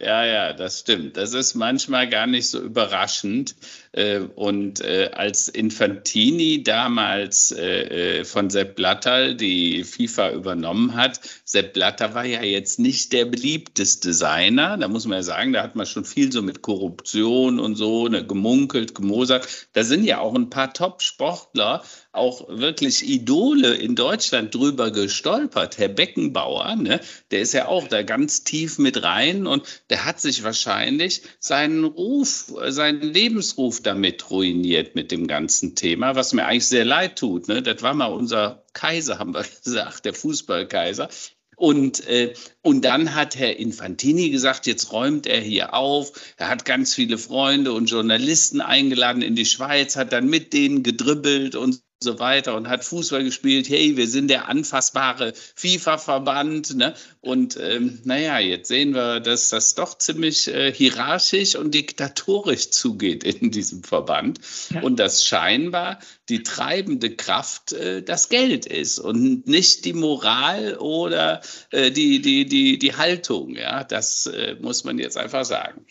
Ja, 0.00 0.24
ja, 0.24 0.52
das 0.52 0.80
stimmt. 0.80 1.16
Das 1.16 1.34
ist 1.34 1.54
manchmal 1.54 2.08
gar 2.08 2.26
nicht 2.26 2.48
so 2.48 2.60
überraschend. 2.60 3.54
Äh, 3.92 4.20
und 4.20 4.80
äh, 4.80 5.10
als 5.12 5.48
Infantini 5.48 6.62
damals 6.62 7.52
äh, 7.52 8.24
von 8.24 8.48
Sepp 8.48 8.74
Blatter 8.76 9.34
die 9.34 9.84
FIFA 9.84 10.32
übernommen 10.32 10.96
hat, 10.96 11.20
Sepp 11.44 11.74
Blatter 11.74 12.14
war 12.14 12.24
ja 12.24 12.42
jetzt 12.42 12.78
nicht 12.78 13.12
der 13.12 13.26
beliebteste 13.26 14.08
Designer. 14.08 14.78
Da 14.78 14.88
muss 14.88 15.06
man 15.06 15.18
ja 15.18 15.22
sagen, 15.22 15.52
da 15.52 15.62
hat 15.62 15.76
man 15.76 15.84
schon 15.86 16.06
viel 16.06 16.32
so 16.32 16.40
mit 16.40 16.62
Korruption 16.62 17.60
und 17.60 17.76
so 17.76 18.08
ne, 18.08 18.26
gemunkelt, 18.26 18.94
gemosert. 18.94 19.46
Da 19.74 19.84
sind 19.84 20.04
ja 20.04 20.20
auch 20.20 20.34
ein 20.34 20.48
paar 20.48 20.72
Top-Sportler, 20.72 21.82
auch 22.12 22.48
wirklich 22.48 23.06
Idole 23.06 23.74
in 23.74 23.94
Deutschland 23.94 24.54
drüber 24.54 24.90
gestolpert. 24.90 25.76
Herr 25.76 25.88
Beckenbauer, 25.88 26.76
ne, 26.76 27.00
der 27.30 27.40
ist 27.40 27.52
ja 27.52 27.68
auch 27.68 27.88
da 27.88 28.02
ganz 28.02 28.44
tief 28.44 28.78
mit 28.78 29.02
rein 29.02 29.41
und 29.46 29.66
der 29.90 30.05
hat 30.05 30.20
sich 30.20 30.42
wahrscheinlich 30.42 31.22
seinen 31.38 31.85
Ruf, 31.85 32.52
seinen 32.68 33.02
Lebensruf 33.02 33.83
damit 33.83 34.31
ruiniert 34.31 34.94
mit 34.94 35.11
dem 35.11 35.26
ganzen 35.26 35.74
Thema, 35.74 36.14
was 36.14 36.33
mir 36.33 36.46
eigentlich 36.46 36.66
sehr 36.66 36.85
leid 36.85 37.18
tut. 37.18 37.48
Ne? 37.48 37.62
Das 37.62 37.83
war 37.83 37.94
mal 37.94 38.07
unser 38.07 38.64
Kaiser, 38.72 39.18
haben 39.18 39.35
wir 39.35 39.44
gesagt, 39.64 40.05
der 40.05 40.14
Fußballkaiser. 40.14 41.09
Und, 41.57 42.05
äh, 42.09 42.35
und 42.62 42.85
dann 42.85 43.14
hat 43.14 43.37
Herr 43.37 43.57
Infantini 43.57 44.31
gesagt, 44.31 44.66
jetzt 44.66 44.90
räumt 44.90 45.26
er 45.26 45.40
hier 45.40 45.74
auf. 45.74 46.12
Er 46.37 46.48
hat 46.48 46.64
ganz 46.64 46.94
viele 46.94 47.18
Freunde 47.18 47.72
und 47.72 47.87
Journalisten 47.87 48.61
eingeladen 48.61 49.22
in 49.22 49.37
die 49.37 49.46
Schweiz, 49.46 49.94
hat 49.94 50.12
dann 50.12 50.28
mit 50.28 50.55
denen 50.55 50.83
gedribbelt 50.83 51.55
und 51.55 51.81
so 52.02 52.18
weiter 52.18 52.56
und 52.56 52.68
hat 52.68 52.84
Fußball 52.84 53.24
gespielt. 53.24 53.68
Hey, 53.68 53.96
wir 53.96 54.08
sind 54.08 54.28
der 54.28 54.48
anfassbare 54.48 55.32
FIFA-Verband. 55.54 56.76
Ne? 56.76 56.94
Und 57.20 57.56
ähm, 57.60 58.00
naja, 58.04 58.38
jetzt 58.38 58.68
sehen 58.68 58.94
wir, 58.94 59.20
dass 59.20 59.50
das 59.50 59.74
doch 59.74 59.96
ziemlich 59.96 60.48
äh, 60.48 60.72
hierarchisch 60.72 61.56
und 61.56 61.72
diktatorisch 61.72 62.70
zugeht 62.70 63.24
in 63.24 63.50
diesem 63.50 63.84
Verband. 63.84 64.40
Ja. 64.70 64.82
Und 64.82 64.98
dass 64.98 65.24
scheinbar 65.24 65.98
die 66.28 66.42
treibende 66.42 67.14
Kraft 67.14 67.72
äh, 67.72 68.02
das 68.02 68.28
Geld 68.28 68.66
ist 68.66 68.98
und 68.98 69.46
nicht 69.46 69.84
die 69.84 69.92
Moral 69.92 70.76
oder 70.78 71.42
äh, 71.70 71.90
die, 71.90 72.20
die, 72.20 72.46
die, 72.46 72.78
die 72.78 72.94
Haltung. 72.96 73.54
Ja? 73.54 73.84
Das 73.84 74.26
äh, 74.26 74.56
muss 74.60 74.84
man 74.84 74.98
jetzt 74.98 75.16
einfach 75.16 75.44
sagen. 75.44 75.86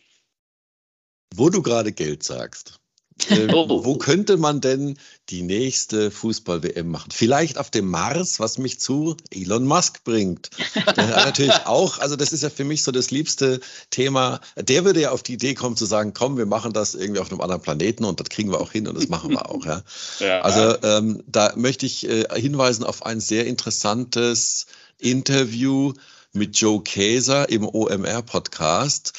Wo 1.34 1.50
du 1.50 1.62
gerade 1.62 1.94
Geld 1.94 2.24
sagst. 2.24 2.81
Äh, 3.30 3.48
oh. 3.54 3.86
Wo 3.86 3.98
könnte 3.98 4.38
man 4.38 4.62
denn 4.62 4.98
die 5.30 5.44
nächste 5.44 6.12
Fußball-WM 6.12 6.90
machen? 6.90 7.12
Vielleicht 7.12 7.58
auf 7.58 7.70
dem 7.70 7.88
Mars, 7.88 8.40
was 8.40 8.58
mich 8.58 8.80
zu 8.80 9.16
Elon 9.30 9.66
Musk 9.66 10.04
bringt. 10.04 10.50
Der 10.96 11.08
natürlich 11.08 11.54
auch, 11.66 12.00
also 12.00 12.16
das 12.16 12.34
ist 12.34 12.44
ja 12.44 12.50
für 12.50 12.64
mich 12.64 12.84
so 12.84 12.92
das 12.92 13.12
liebste 13.12 13.60
Thema. 13.90 14.40
Der 14.58 14.86
würde 14.86 15.02
ja 15.02 15.12
auf 15.12 15.24
die 15.24 15.34
Idee 15.34 15.54
kommen 15.54 15.78
zu 15.78 15.86
sagen, 15.86 16.14
komm, 16.14 16.38
wir 16.38 16.46
machen 16.46 16.74
das 16.74 16.96
irgendwie 16.96 17.20
auf 17.20 17.32
einem 17.32 17.42
anderen 17.42 17.62
Planeten 17.62 18.06
und 18.06 18.20
das 18.20 18.30
kriegen 18.30 18.52
wir 18.52 18.60
auch 18.60 18.72
hin 18.72 18.88
und 18.88 18.96
das 18.96 19.10
machen 19.10 19.32
wir 19.32 19.50
auch. 19.50 19.66
Ja. 19.66 19.84
ja. 20.20 20.42
Also 20.42 20.78
ähm, 20.84 21.24
da 21.28 21.54
möchte 21.56 21.86
ich 21.86 22.08
äh, 22.08 22.26
hinweisen 22.36 22.84
auf 22.84 23.06
ein 23.06 23.20
sehr 23.20 23.46
interessantes 23.46 24.66
Interview 24.98 25.94
mit 26.34 26.58
Joe 26.58 26.82
Kaeser 26.82 27.50
im 27.50 27.68
OMR-Podcast 27.68 29.14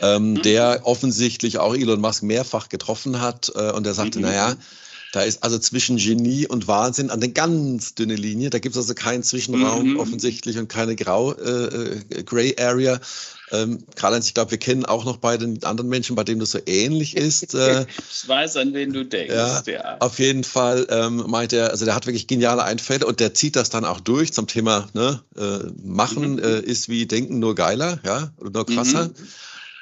ähm, 0.00 0.30
mhm. 0.30 0.42
der 0.42 0.80
offensichtlich 0.84 1.58
auch 1.58 1.74
Elon 1.74 2.00
Musk 2.00 2.22
mehrfach 2.22 2.68
getroffen 2.68 3.20
hat. 3.20 3.52
Äh, 3.54 3.72
und 3.72 3.86
er 3.86 3.94
sagte, 3.94 4.18
mhm. 4.18 4.26
naja, 4.26 4.56
da 5.12 5.22
ist 5.22 5.42
also 5.42 5.58
zwischen 5.58 5.96
Genie 5.96 6.46
und 6.46 6.68
Wahnsinn 6.68 7.10
eine 7.10 7.30
ganz 7.30 7.94
dünne 7.94 8.14
Linie. 8.14 8.50
Da 8.50 8.58
gibt 8.58 8.74
es 8.74 8.82
also 8.82 8.94
keinen 8.94 9.22
Zwischenraum 9.22 9.92
mhm. 9.92 9.98
offensichtlich 9.98 10.58
und 10.58 10.68
keine 10.68 10.96
Grau, 10.96 11.32
äh, 11.32 11.64
äh 11.64 12.22
Gray 12.24 12.56
Area. 12.58 13.00
Ähm, 13.50 13.84
Karl-Heinz, 13.94 14.26
ich 14.26 14.34
glaube, 14.34 14.50
wir 14.50 14.58
kennen 14.58 14.84
auch 14.84 15.06
noch 15.06 15.16
bei 15.16 15.38
den 15.38 15.64
anderen 15.64 15.88
Menschen, 15.88 16.14
bei 16.14 16.24
denen 16.24 16.40
das 16.40 16.50
so 16.50 16.58
ähnlich 16.66 17.16
ist. 17.16 17.54
Äh, 17.58 17.86
ich 18.10 18.28
weiß, 18.28 18.56
an 18.56 18.72
wen 18.72 18.92
du 18.92 19.04
denkst. 19.04 19.34
Ja, 19.34 19.62
ja. 19.66 19.96
Auf 19.98 20.18
jeden 20.20 20.44
Fall 20.44 20.86
ähm, 20.90 21.24
meint 21.26 21.52
er, 21.52 21.70
also 21.70 21.84
der 21.84 21.94
hat 21.94 22.06
wirklich 22.06 22.28
geniale 22.28 22.62
Einfälle 22.62 23.04
und 23.04 23.18
der 23.18 23.34
zieht 23.34 23.56
das 23.56 23.68
dann 23.68 23.84
auch 23.84 24.00
durch 24.00 24.32
zum 24.32 24.46
Thema 24.46 24.88
ne, 24.92 25.20
äh, 25.36 25.70
Machen 25.82 26.34
mhm. 26.34 26.38
äh, 26.38 26.60
ist 26.60 26.88
wie 26.88 27.06
Denken 27.06 27.40
nur 27.40 27.56
geiler, 27.56 27.98
ja, 28.04 28.30
oder 28.36 28.50
nur 28.50 28.66
krasser. 28.66 29.08
Mhm. 29.08 29.14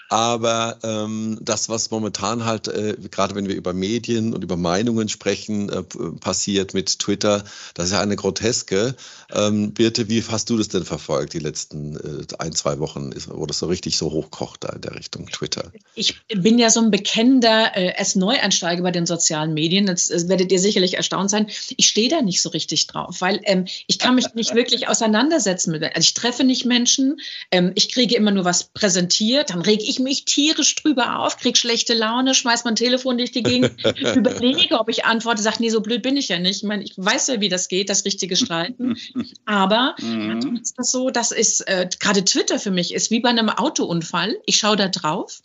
Aber 0.08 0.78
ähm, 0.82 1.38
das, 1.40 1.68
was 1.68 1.90
momentan 1.90 2.44
halt, 2.44 2.68
äh, 2.68 2.96
gerade 3.10 3.34
wenn 3.34 3.48
wir 3.48 3.56
über 3.56 3.72
Medien 3.72 4.34
und 4.34 4.44
über 4.44 4.56
Meinungen 4.56 5.08
sprechen, 5.08 5.68
äh, 5.68 5.82
passiert 6.20 6.74
mit 6.74 6.98
Twitter, 6.98 7.44
das 7.74 7.86
ist 7.86 7.92
ja 7.92 8.00
eine 8.00 8.16
groteske. 8.16 8.94
Ähm, 9.32 9.72
Birte, 9.72 10.08
wie 10.08 10.22
hast 10.22 10.48
du 10.50 10.56
das 10.56 10.68
denn 10.68 10.84
verfolgt, 10.84 11.32
die 11.32 11.40
letzten 11.40 11.96
äh, 11.96 12.26
ein, 12.38 12.52
zwei 12.52 12.78
Wochen, 12.78 13.10
wo 13.26 13.46
das 13.46 13.58
so 13.58 13.66
richtig 13.66 13.96
so 13.96 14.12
hochkocht 14.12 14.64
da 14.64 14.68
in 14.70 14.80
der 14.82 14.94
Richtung 14.94 15.26
Twitter? 15.26 15.72
ich 15.94 16.14
bin 16.28 16.58
ja 16.58 16.70
so 16.70 16.80
ein 16.80 16.90
bekennender 16.90 17.76
äh, 17.76 17.94
S-Neueinsteiger 17.96 18.82
bei 18.82 18.90
den 18.90 19.06
sozialen 19.06 19.54
Medien. 19.54 19.88
Jetzt 19.88 20.12
äh, 20.12 20.28
werdet 20.28 20.52
ihr 20.52 20.60
sicherlich 20.60 20.94
erstaunt 20.94 21.30
sein. 21.30 21.48
Ich 21.76 21.88
stehe 21.88 22.08
da 22.08 22.22
nicht 22.22 22.42
so 22.42 22.50
richtig 22.50 22.86
drauf, 22.86 23.20
weil 23.20 23.40
ähm, 23.44 23.66
ich 23.86 23.98
kann 23.98 24.14
mich 24.14 24.34
nicht 24.34 24.54
wirklich 24.54 24.88
auseinandersetzen 24.88 25.72
mit. 25.72 25.82
Also 25.82 26.00
ich 26.00 26.14
treffe 26.14 26.44
nicht 26.44 26.64
Menschen. 26.64 27.20
Ähm, 27.50 27.72
ich 27.74 27.92
kriege 27.92 28.14
immer 28.14 28.30
nur 28.30 28.44
was 28.44 28.64
präsentiert. 28.64 29.50
Dann 29.50 29.62
rege 29.62 29.82
ich 29.82 29.95
mich 29.98 30.24
tierisch 30.24 30.74
drüber 30.74 31.20
auf, 31.20 31.36
kriege 31.38 31.58
schlechte 31.58 31.94
Laune, 31.94 32.34
schmeiß 32.34 32.64
mein 32.64 32.76
Telefon 32.76 33.18
durch 33.18 33.32
die 33.32 33.42
Gegend, 33.42 33.72
überlege, 34.16 34.78
ob 34.78 34.88
ich 34.88 35.04
antworte, 35.04 35.42
sage, 35.42 35.56
nee, 35.60 35.70
so 35.70 35.80
blöd 35.80 36.02
bin 36.02 36.16
ich 36.16 36.28
ja 36.28 36.38
nicht. 36.38 36.58
Ich 36.58 36.62
meine, 36.62 36.84
ich 36.84 36.94
weiß 36.96 37.28
ja, 37.28 37.40
wie 37.40 37.48
das 37.48 37.68
geht, 37.68 37.90
das 37.90 38.04
richtige 38.04 38.36
Streiten. 38.36 38.96
Aber 39.44 39.94
mhm. 40.00 40.60
ist 40.62 40.78
das 40.78 40.90
so, 40.90 41.10
das 41.10 41.32
ist 41.32 41.60
äh, 41.68 41.88
gerade 41.98 42.24
Twitter 42.24 42.58
für 42.58 42.70
mich 42.70 42.94
ist 42.94 43.10
wie 43.10 43.20
bei 43.20 43.30
einem 43.30 43.48
Autounfall. 43.48 44.36
Ich 44.46 44.58
schaue 44.58 44.76
da 44.76 44.88
drauf 44.88 45.40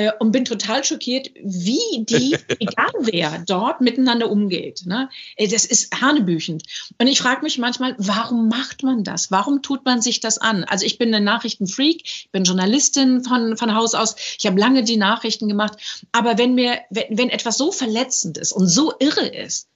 äh, 0.00 0.12
und 0.18 0.32
bin 0.32 0.44
total 0.44 0.82
schockiert, 0.82 1.30
wie 1.42 2.04
die, 2.04 2.36
egal 2.58 2.90
wer, 3.00 3.42
dort 3.46 3.80
miteinander 3.80 4.30
umgeht. 4.30 4.86
Ne? 4.86 5.10
Das 5.38 5.64
ist 5.64 6.00
hanebüchend. 6.00 6.62
Und 6.98 7.06
ich 7.06 7.20
frage 7.20 7.42
mich 7.42 7.58
manchmal, 7.58 7.94
warum 7.98 8.48
macht 8.48 8.82
man 8.82 9.04
das? 9.04 9.30
Warum 9.30 9.62
tut 9.62 9.84
man 9.84 10.00
sich 10.00 10.20
das 10.20 10.38
an? 10.38 10.64
Also 10.64 10.86
ich 10.86 10.98
bin 10.98 11.14
ein 11.14 11.24
Nachrichtenfreak, 11.24 12.02
ich 12.04 12.30
bin 12.32 12.44
Journalistin 12.44 13.22
von, 13.24 13.56
von 13.56 13.74
Haus 13.74 13.94
aus, 13.94 14.16
ich 14.38 14.46
habe 14.46 14.58
lange 14.58 14.84
die 14.84 14.96
Nachrichten 14.96 15.48
gemacht. 15.48 15.74
Aber 16.12 16.38
wenn 16.38 16.54
mir, 16.54 16.78
wenn, 16.88 17.18
wenn 17.18 17.30
etwas 17.30 17.58
so 17.58 17.72
verletzend 17.72 18.38
ist 18.38 18.52
und 18.52 18.68
so 18.68 18.94
irre 18.98 19.26
ist, 19.26 19.68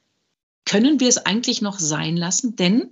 können 0.64 1.00
wir 1.00 1.08
es 1.08 1.18
eigentlich 1.18 1.60
noch 1.60 1.78
sein 1.78 2.16
lassen? 2.16 2.56
Denn 2.56 2.90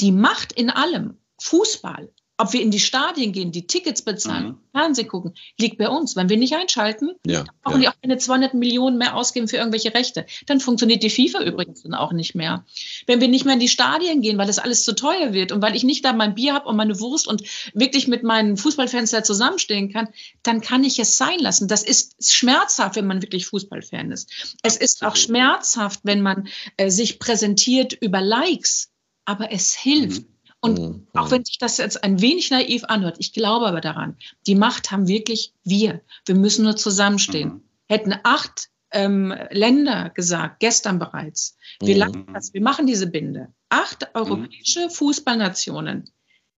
die 0.00 0.12
Macht 0.12 0.52
in 0.52 0.68
allem, 0.68 1.16
Fußball, 1.40 2.10
ob 2.36 2.52
wir 2.52 2.60
in 2.60 2.72
die 2.72 2.80
Stadien 2.80 3.32
gehen, 3.32 3.52
die 3.52 3.66
Tickets 3.66 4.02
bezahlen, 4.02 4.46
mhm. 4.46 4.58
Fernsehen 4.72 5.06
gucken, 5.06 5.34
liegt 5.58 5.78
bei 5.78 5.88
uns. 5.88 6.16
Wenn 6.16 6.28
wir 6.28 6.36
nicht 6.36 6.54
einschalten, 6.54 7.12
ja, 7.24 7.44
brauchen 7.62 7.80
ja. 7.80 7.90
die 7.90 7.96
auch 7.96 8.00
keine 8.02 8.18
200 8.18 8.54
Millionen 8.54 8.98
mehr 8.98 9.14
ausgeben 9.14 9.46
für 9.46 9.56
irgendwelche 9.56 9.94
Rechte. 9.94 10.26
Dann 10.46 10.58
funktioniert 10.58 11.04
die 11.04 11.10
FIFA 11.10 11.44
übrigens 11.44 11.82
dann 11.82 11.94
auch 11.94 12.12
nicht 12.12 12.34
mehr. 12.34 12.64
Wenn 13.06 13.20
wir 13.20 13.28
nicht 13.28 13.44
mehr 13.44 13.54
in 13.54 13.60
die 13.60 13.68
Stadien 13.68 14.20
gehen, 14.20 14.36
weil 14.36 14.48
das 14.48 14.58
alles 14.58 14.84
zu 14.84 14.96
teuer 14.96 15.32
wird 15.32 15.52
und 15.52 15.62
weil 15.62 15.76
ich 15.76 15.84
nicht 15.84 16.04
da 16.04 16.12
mein 16.12 16.34
Bier 16.34 16.54
habe 16.54 16.68
und 16.68 16.76
meine 16.76 16.98
Wurst 16.98 17.28
und 17.28 17.44
wirklich 17.72 18.08
mit 18.08 18.24
meinen 18.24 18.56
Fußballfans 18.56 19.12
da 19.12 19.22
zusammenstehen 19.22 19.92
kann, 19.92 20.08
dann 20.42 20.60
kann 20.60 20.82
ich 20.82 20.98
es 20.98 21.16
sein 21.16 21.38
lassen. 21.38 21.68
Das 21.68 21.84
ist 21.84 22.32
schmerzhaft, 22.32 22.96
wenn 22.96 23.06
man 23.06 23.22
wirklich 23.22 23.46
Fußballfan 23.46 24.10
ist. 24.10 24.56
Es 24.62 24.76
ist 24.76 25.04
auch 25.04 25.14
schmerzhaft, 25.14 26.00
wenn 26.02 26.20
man 26.20 26.48
äh, 26.78 26.90
sich 26.90 27.20
präsentiert 27.20 27.92
über 27.92 28.20
Likes, 28.20 28.90
aber 29.24 29.52
es 29.52 29.72
hilft. 29.74 30.22
Mhm 30.22 30.33
und 30.64 30.78
mhm. 30.78 31.06
auch 31.12 31.30
wenn 31.30 31.44
sich 31.44 31.58
das 31.58 31.76
jetzt 31.76 32.02
ein 32.02 32.22
wenig 32.22 32.50
naiv 32.50 32.84
anhört, 32.84 33.16
ich 33.18 33.34
glaube 33.34 33.66
aber 33.66 33.82
daran, 33.82 34.16
die 34.46 34.54
Macht 34.54 34.90
haben 34.90 35.08
wirklich 35.08 35.52
wir. 35.62 36.00
Wir 36.24 36.34
müssen 36.34 36.64
nur 36.64 36.74
zusammenstehen. 36.74 37.48
Mhm. 37.50 37.62
Hätten 37.86 38.14
acht 38.22 38.70
ähm, 38.90 39.34
Länder 39.50 40.08
gesagt, 40.08 40.60
gestern 40.60 40.98
bereits, 40.98 41.58
wir, 41.80 42.08
mhm. 42.08 42.32
das, 42.32 42.54
wir 42.54 42.62
machen 42.62 42.86
diese 42.86 43.06
Binde. 43.06 43.48
Acht 43.68 44.08
europäische 44.14 44.86
mhm. 44.86 44.90
Fußballnationen. 44.90 46.10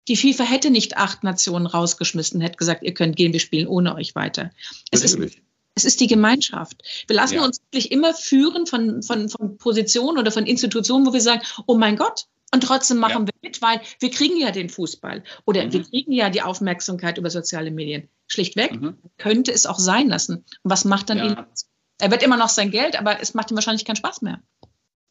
Die 0.07 0.16
FIFA 0.16 0.45
hätte 0.45 0.71
nicht 0.71 0.97
acht 0.97 1.25
Nationen 1.25 1.66
rausgeschmissen, 1.66 2.40
hätte 2.40 2.59
gesagt, 2.59 2.85
ihr 2.85 2.95
könnt 2.95 3.16
gehen, 3.16 3.33
wir 3.33 3.40
spielen 3.40 3.66
ohne 3.66 3.97
euch 3.97 4.14
weiter. 4.14 4.53
Es 4.92 5.03
ist, 5.03 5.19
es 5.75 5.85
ist 5.85 6.01
die 6.01 6.07
Gemeinschaft. 6.07 6.81
Wir 7.09 7.16
lassen 7.16 7.35
ja. 7.35 7.45
uns 7.45 7.61
wirklich 7.73 7.90
immer 7.90 8.14
führen 8.14 8.66
von, 8.69 9.03
von, 9.03 9.29
von 9.29 9.59
Positionen 9.59 10.19
oder 10.19 10.31
von 10.31 10.47
Institutionen, 10.47 11.07
wo 11.07 11.12
wir 11.12 11.21
sagen, 11.21 11.42
oh 11.66 11.77
mein 11.77 11.97
Gott, 11.97 12.29
und 12.57 12.62
trotzdem 12.62 12.97
machen 12.97 13.27
ja. 13.27 13.27
wir 13.27 13.49
mit, 13.49 13.61
weil 13.61 13.83
wir 14.01 14.11
kriegen 14.11 14.40
ja 14.40 14.51
den 14.51 14.71
Fußball 14.71 15.23
oder 15.45 15.64
mhm. 15.64 15.73
wir 15.75 15.85
kriegen 15.85 16.12
ja 16.12 16.31
die 16.31 16.40
Aufmerksamkeit 16.40 17.19
über 17.19 17.29
soziale 17.29 17.71
Medien. 17.71 18.09
Schlichtweg 18.29 18.81
mhm. 18.81 18.97
könnte 19.19 19.53
es 19.53 19.66
auch 19.66 19.79
sein 19.79 20.09
lassen. 20.09 20.37
Und 20.62 20.71
was 20.71 20.87
macht 20.87 21.11
dann 21.11 21.19
ja. 21.19 21.27
ihn? 21.27 21.37
Er 21.99 22.11
wird 22.11 22.23
immer 22.23 22.38
noch 22.38 22.49
sein 22.49 22.71
Geld, 22.71 22.99
aber 22.99 23.21
es 23.21 23.35
macht 23.35 23.51
ihm 23.51 23.57
wahrscheinlich 23.57 23.85
keinen 23.85 23.97
Spaß 23.97 24.23
mehr. 24.23 24.40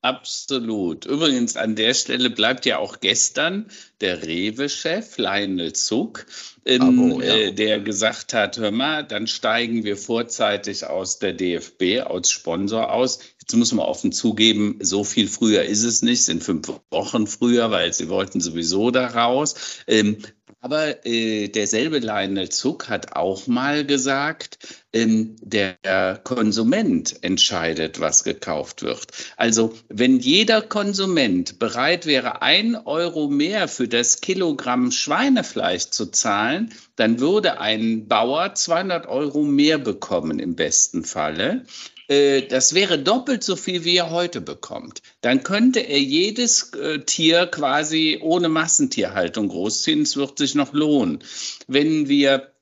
Absolut. 0.02 1.06
Übrigens, 1.06 1.56
an 1.56 1.76
der 1.76 1.96
Stelle 1.96 2.30
bleibt 2.30 2.66
ja 2.68 2.78
auch 2.78 3.00
gestern 3.00 3.68
der 4.02 4.22
Rewe-Chef 4.22 5.18
Lionel 5.18 5.74
Zuck, 5.74 6.28
in, 6.64 6.82
Abo, 6.82 7.22
ja. 7.22 7.34
äh, 7.34 7.52
der 7.54 7.80
gesagt 7.80 8.34
hat, 8.34 8.58
hör 8.58 8.70
mal, 8.70 9.04
dann 9.04 9.26
steigen 9.26 9.84
wir 9.84 9.98
vorzeitig 9.98 10.86
aus 10.86 11.18
der 11.18 11.34
DFB, 11.34 12.02
als 12.06 12.30
Sponsor 12.30 12.92
aus. 12.92 13.20
Jetzt 13.48 13.58
muss 13.58 13.74
man 13.74 13.86
offen 13.86 14.12
zugeben, 14.12 14.80
so 14.82 15.04
viel 15.04 15.28
früher 15.28 15.66
ist 15.66 15.84
es 15.84 16.02
nicht, 16.02 16.26
sind 16.26 16.44
fünf 16.44 16.68
Wochen 16.90 17.28
früher, 17.28 17.70
weil 17.70 17.94
sie 17.94 18.10
wollten 18.10 18.42
sowieso 18.42 18.90
da 18.90 19.06
raus. 19.06 19.54
Ähm, 19.86 20.18
aber 20.62 21.06
äh, 21.06 21.48
derselbe 21.50 22.00
Lionel 22.00 22.50
Zuck 22.50 22.90
hat 22.90 23.16
auch 23.16 23.46
mal 23.46 23.86
gesagt, 23.86 24.58
ähm, 24.94 25.36
der 25.40 26.20
Konsument 26.24 27.24
entscheidet, 27.24 28.00
was 28.00 28.24
gekauft 28.24 28.82
wird. 28.82 29.06
Also 29.38 29.76
wenn 29.90 30.20
jeder 30.20 30.64
Konsument 30.64 31.60
bereit 31.60 32.08
wäre, 32.08 32.42
ein 32.42 32.76
Euro 32.76 33.28
mehr 33.28 33.68
für 33.68 33.88
das 33.88 34.22
Kilogramm 34.22 34.90
Schweinefleisch 34.90 35.92
zu 35.92 36.08
zahlen, 36.08 36.74
dann 36.96 37.20
würde 37.20 37.60
ein 37.60 38.08
Bauer 38.08 38.56
200 38.56 39.06
Euro 39.06 39.44
mehr 39.44 39.78
bekommen 39.78 40.40
im 40.40 40.56
besten 40.56 41.04
Falle. 41.04 41.64
Äh, 42.08 42.44
das 42.44 42.74
wäre 42.74 43.00
doppelt 43.00 43.44
so 43.44 43.56
viel, 43.56 43.84
wie 43.84 43.98
er 43.98 44.12
heute 44.12 44.42
bekommt. 44.42 45.02
Dann 45.22 45.44
könnte 45.44 45.80
er 45.80 46.00
jedes 46.00 46.74
äh, 46.74 47.00
Tier 47.00 47.48
quasi 47.48 48.20
ohne 48.22 48.50
Massentierhaltung 48.50 49.50
großziehen. 49.50 50.02
Es 50.02 50.16
wird 50.16 50.38
sich 50.38 50.56
noch 50.56 50.74
lohnen. 50.74 51.24
Wenn 51.68 52.08
wir 52.08 52.55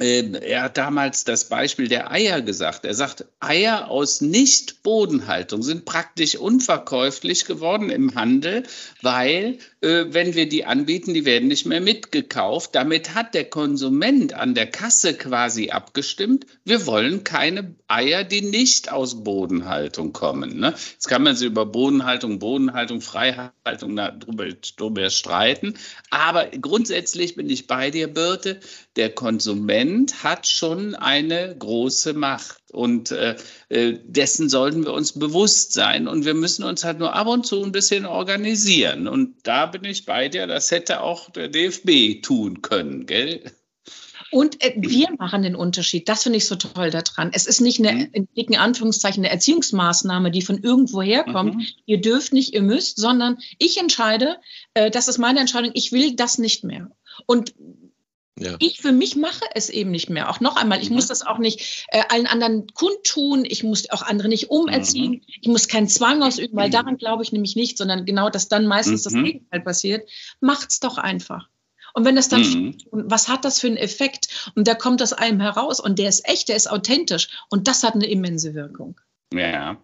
er 0.00 0.62
hat 0.62 0.78
damals 0.78 1.24
das 1.24 1.48
Beispiel 1.48 1.86
der 1.86 2.10
Eier 2.10 2.40
gesagt. 2.40 2.86
Er 2.86 2.94
sagt, 2.94 3.26
Eier 3.38 3.90
aus 3.90 4.22
Nicht-Bodenhaltung 4.22 5.62
sind 5.62 5.84
praktisch 5.84 6.36
unverkäuflich 6.36 7.44
geworden 7.44 7.90
im 7.90 8.14
Handel, 8.14 8.62
weil, 9.02 9.58
äh, 9.82 10.06
wenn 10.08 10.34
wir 10.34 10.48
die 10.48 10.64
anbieten, 10.64 11.12
die 11.12 11.26
werden 11.26 11.48
nicht 11.48 11.66
mehr 11.66 11.82
mitgekauft. 11.82 12.74
Damit 12.74 13.14
hat 13.14 13.34
der 13.34 13.44
Konsument 13.44 14.32
an 14.32 14.54
der 14.54 14.66
Kasse 14.66 15.12
quasi 15.14 15.70
abgestimmt, 15.70 16.46
wir 16.64 16.86
wollen 16.86 17.22
keine 17.22 17.74
Eier, 17.86 18.24
die 18.24 18.42
nicht 18.42 18.90
aus 18.90 19.22
Bodenhaltung 19.22 20.14
kommen. 20.14 20.60
Ne? 20.60 20.74
Jetzt 20.92 21.08
kann 21.08 21.22
man 21.22 21.36
sich 21.36 21.46
über 21.46 21.66
Bodenhaltung, 21.66 22.38
Bodenhaltung, 22.38 23.02
Freihaltung 23.02 23.96
darüber, 23.96 24.46
darüber 24.78 25.10
streiten. 25.10 25.74
Aber 26.08 26.46
grundsätzlich 26.46 27.34
bin 27.34 27.50
ich 27.50 27.66
bei 27.66 27.90
dir, 27.90 28.08
Birte, 28.08 28.60
der 28.96 29.10
Konsument 29.10 30.24
hat 30.24 30.46
schon 30.46 30.94
eine 30.94 31.54
große 31.56 32.12
Macht 32.12 32.58
und 32.72 33.12
äh, 33.12 33.36
äh, 33.68 33.98
dessen 34.04 34.48
sollten 34.48 34.84
wir 34.84 34.92
uns 34.92 35.12
bewusst 35.12 35.72
sein 35.72 36.08
und 36.08 36.24
wir 36.24 36.34
müssen 36.34 36.64
uns 36.64 36.84
halt 36.84 36.98
nur 36.98 37.14
ab 37.14 37.28
und 37.28 37.46
zu 37.46 37.62
ein 37.62 37.72
bisschen 37.72 38.04
organisieren 38.04 39.06
und 39.06 39.36
da 39.44 39.66
bin 39.66 39.84
ich 39.84 40.06
bei 40.06 40.28
dir, 40.28 40.46
das 40.46 40.70
hätte 40.70 41.02
auch 41.02 41.30
der 41.30 41.48
DFB 41.48 42.22
tun 42.22 42.62
können, 42.62 43.06
gell? 43.06 43.42
Und 44.30 44.62
äh, 44.62 44.74
wir 44.76 45.08
machen 45.18 45.42
den 45.42 45.56
Unterschied. 45.56 46.08
Das 46.08 46.22
finde 46.22 46.36
ich 46.38 46.46
so 46.46 46.54
toll 46.54 46.90
daran. 46.90 47.30
Es 47.32 47.46
ist 47.46 47.60
nicht 47.60 47.80
eine, 47.80 47.92
mhm. 47.92 48.08
in 48.12 48.28
dicken 48.36 48.56
Anführungszeichen, 48.56 49.24
eine 49.24 49.32
Erziehungsmaßnahme, 49.32 50.30
die 50.30 50.42
von 50.42 50.58
irgendwo 50.58 51.02
herkommt. 51.02 51.56
Mhm. 51.56 51.66
Ihr 51.86 52.00
dürft 52.00 52.32
nicht, 52.32 52.54
ihr 52.54 52.62
müsst, 52.62 52.98
sondern 52.98 53.38
ich 53.58 53.78
entscheide, 53.78 54.36
äh, 54.74 54.90
das 54.90 55.08
ist 55.08 55.18
meine 55.18 55.40
Entscheidung, 55.40 55.72
ich 55.74 55.90
will 55.90 56.14
das 56.14 56.38
nicht 56.38 56.62
mehr. 56.62 56.90
Und 57.26 57.54
ja. 58.40 58.56
Ich 58.58 58.80
für 58.80 58.92
mich 58.92 59.16
mache 59.16 59.44
es 59.54 59.68
eben 59.68 59.90
nicht 59.90 60.08
mehr. 60.08 60.30
Auch 60.30 60.40
noch 60.40 60.56
einmal, 60.56 60.80
ich 60.80 60.88
mhm. 60.88 60.96
muss 60.96 61.06
das 61.06 61.22
auch 61.22 61.38
nicht 61.38 61.86
äh, 61.88 62.02
allen 62.08 62.26
anderen 62.26 62.66
kundtun, 62.72 63.44
ich 63.44 63.62
muss 63.62 63.90
auch 63.90 64.02
andere 64.02 64.28
nicht 64.28 64.50
umerziehen, 64.50 65.12
mhm. 65.12 65.22
ich 65.26 65.48
muss 65.48 65.68
keinen 65.68 65.88
Zwang 65.88 66.22
ausüben, 66.22 66.56
weil 66.56 66.68
mhm. 66.68 66.72
daran 66.72 66.96
glaube 66.96 67.22
ich 67.22 67.32
nämlich 67.32 67.54
nicht, 67.54 67.76
sondern 67.76 68.06
genau, 68.06 68.30
dass 68.30 68.48
dann 68.48 68.66
meistens 68.66 69.04
mhm. 69.04 69.04
das 69.04 69.24
Gegenteil 69.24 69.60
passiert. 69.60 70.08
Macht's 70.40 70.80
doch 70.80 70.96
einfach. 70.96 71.48
Und 71.92 72.04
wenn 72.04 72.16
das 72.16 72.28
dann, 72.28 72.42
mhm. 72.42 72.78
was 72.90 73.28
hat 73.28 73.44
das 73.44 73.60
für 73.60 73.66
einen 73.66 73.76
Effekt? 73.76 74.50
Und 74.54 74.68
da 74.68 74.74
kommt 74.74 75.02
aus 75.02 75.12
einem 75.12 75.40
heraus 75.40 75.80
und 75.80 75.98
der 75.98 76.08
ist 76.08 76.26
echt, 76.28 76.48
der 76.48 76.56
ist 76.56 76.70
authentisch 76.70 77.28
und 77.50 77.68
das 77.68 77.82
hat 77.82 77.94
eine 77.94 78.06
immense 78.06 78.54
Wirkung. 78.54 79.00
Ja, 79.34 79.76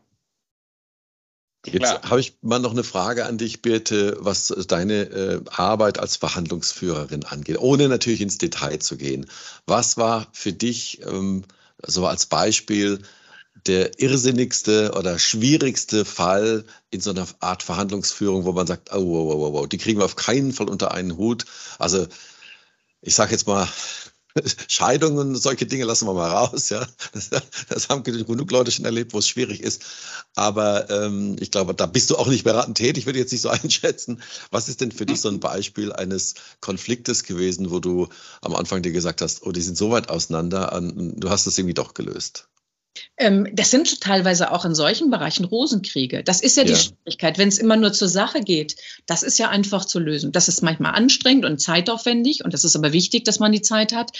Jetzt 1.73 2.03
habe 2.03 2.21
ich 2.21 2.37
mal 2.43 2.59
noch 2.59 2.73
eine 2.73 2.85
Frage 2.85 3.27
an 3.27 3.39
dich, 3.39 3.63
Birte, 3.63 4.17
was 4.21 4.55
deine 4.69 5.03
äh, 5.03 5.41
Arbeit 5.51 5.99
als 5.99 6.17
Verhandlungsführerin 6.17 7.25
angeht, 7.25 7.59
ohne 7.59 7.89
natürlich 7.89 8.21
ins 8.21 8.39
Detail 8.39 8.79
zu 8.79 8.97
gehen. 8.97 9.27
Was 9.67 9.97
war 9.97 10.27
für 10.33 10.53
dich 10.53 11.03
ähm, 11.05 11.45
so 11.85 12.07
als 12.07 12.27
Beispiel 12.27 13.03
der 13.67 14.01
irrsinnigste 14.01 14.93
oder 14.97 15.19
schwierigste 15.19 16.05
Fall 16.05 16.65
in 16.91 17.01
so 17.01 17.11
einer 17.11 17.27
Art 17.41 17.63
Verhandlungsführung, 17.63 18.45
wo 18.45 18.53
man 18.53 18.67
sagt, 18.67 18.93
oh, 18.93 19.05
wow, 19.05 19.39
wow, 19.39 19.53
wow, 19.53 19.69
die 19.69 19.79
kriegen 19.79 19.99
wir 19.99 20.05
auf 20.05 20.17
keinen 20.17 20.53
Fall 20.53 20.69
unter 20.69 20.93
einen 20.93 21.17
Hut. 21.17 21.47
Also 21.79 22.07
ich 23.01 23.15
sage 23.15 23.33
jetzt 23.33 23.47
mal, 23.47 23.69
Scheidungen, 24.69 25.37
solche 25.37 25.67
Dinge 25.67 25.85
lassen 25.85 26.07
wir 26.07 26.15
mal 26.15 26.31
raus. 26.31 26.69
Ja, 26.69 26.87
das, 27.13 27.31
das 27.69 27.89
haben 27.89 28.03
genug 28.03 28.51
Leute 28.51 28.71
schon 28.71 28.85
erlebt, 28.85 29.13
wo 29.15 29.19
es 29.19 29.29
schwierig 29.29 29.61
ist. 29.63 29.85
Aber 30.35 30.91
ähm, 30.91 31.37
ich 31.41 31.51
glaube, 31.51 31.75
da 31.75 31.87
bist 31.87 32.11
du 32.11 32.17
auch 32.17 32.29
nicht 32.29 32.45
beratend 32.45 32.77
tätig. 32.77 33.03
Ich 33.03 33.07
würde 33.07 33.19
jetzt 33.19 33.33
nicht 33.33 33.41
so 33.41 33.49
einschätzen. 33.51 34.23
Was 34.51 34.69
ist 34.69 34.81
denn 34.81 34.93
für 34.93 35.07
dich 35.07 35.21
so 35.21 35.29
ein 35.29 35.41
Beispiel 35.41 35.93
eines 35.93 36.35
Konfliktes 36.61 37.25
gewesen, 37.25 37.71
wo 37.71 37.81
du 37.81 38.09
am 38.43 38.55
Anfang 38.55 38.83
dir 38.83 38.93
gesagt 38.93 39.23
hast, 39.23 39.43
oh, 39.45 39.53
die 39.53 39.63
sind 39.63 39.77
so 39.77 39.91
weit 39.91 40.09
auseinander, 40.09 40.79
du 40.81 41.31
hast 41.31 41.47
das 41.47 41.59
irgendwie 41.59 41.75
doch 41.75 41.95
gelöst? 41.95 42.49
Ähm, 43.17 43.49
das 43.53 43.71
sind 43.71 44.01
teilweise 44.01 44.51
auch 44.53 44.65
in 44.65 44.75
solchen 44.75 45.11
Bereichen 45.11 45.45
Rosenkriege. 45.45 46.23
Das 46.23 46.41
ist 46.41 46.57
ja, 46.57 46.65
ja. 46.65 46.71
die 46.71 46.77
Schwierigkeit, 46.77 47.39
wenn 47.39 47.49
es 47.49 47.59
immer 47.59 47.77
nur 47.77 47.93
zur 47.93 48.09
Sache 48.09 48.41
geht. 48.41 48.77
Das 49.07 49.23
ist 49.23 49.39
ja 49.39 49.49
einfach 49.49 49.85
zu 49.85 49.99
lösen. 49.99 50.33
Das 50.33 50.49
ist 50.49 50.63
manchmal 50.63 50.95
anstrengend 50.95 51.45
und 51.45 51.59
zeitaufwendig 51.59 52.45
und 52.45 52.55
das 52.55 52.65
ist 52.65 52.77
aber 52.77 52.93
wichtig, 52.93 53.25
dass 53.25 53.39
man 53.39 53.53
die 53.53 53.63
Zeit 53.63 53.93
hat. 53.93 54.13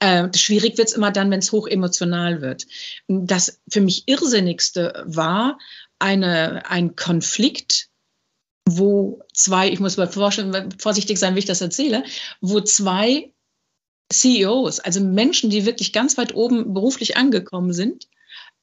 Äh, 0.00 0.28
schwierig 0.36 0.78
wird 0.78 0.88
es 0.88 0.94
immer 0.94 1.10
dann, 1.10 1.30
wenn 1.30 1.40
es 1.40 1.52
hoch 1.52 1.66
emotional 1.66 2.40
wird. 2.40 2.66
Das 3.08 3.60
für 3.68 3.80
mich 3.80 4.04
Irrsinnigste 4.06 5.04
war 5.06 5.58
eine, 5.98 6.68
ein 6.68 6.96
Konflikt, 6.96 7.88
wo 8.66 9.22
zwei, 9.32 9.68
ich 9.68 9.80
muss 9.80 9.96
mal 9.96 10.08
vorsichtig 10.08 11.18
sein, 11.18 11.34
wie 11.34 11.40
ich 11.40 11.44
das 11.44 11.60
erzähle, 11.60 12.04
wo 12.40 12.60
zwei 12.60 13.32
CEOs, 14.12 14.80
also 14.80 15.00
Menschen, 15.00 15.50
die 15.50 15.66
wirklich 15.66 15.92
ganz 15.92 16.18
weit 16.18 16.34
oben 16.34 16.74
beruflich 16.74 17.16
angekommen 17.16 17.72
sind, 17.72 18.08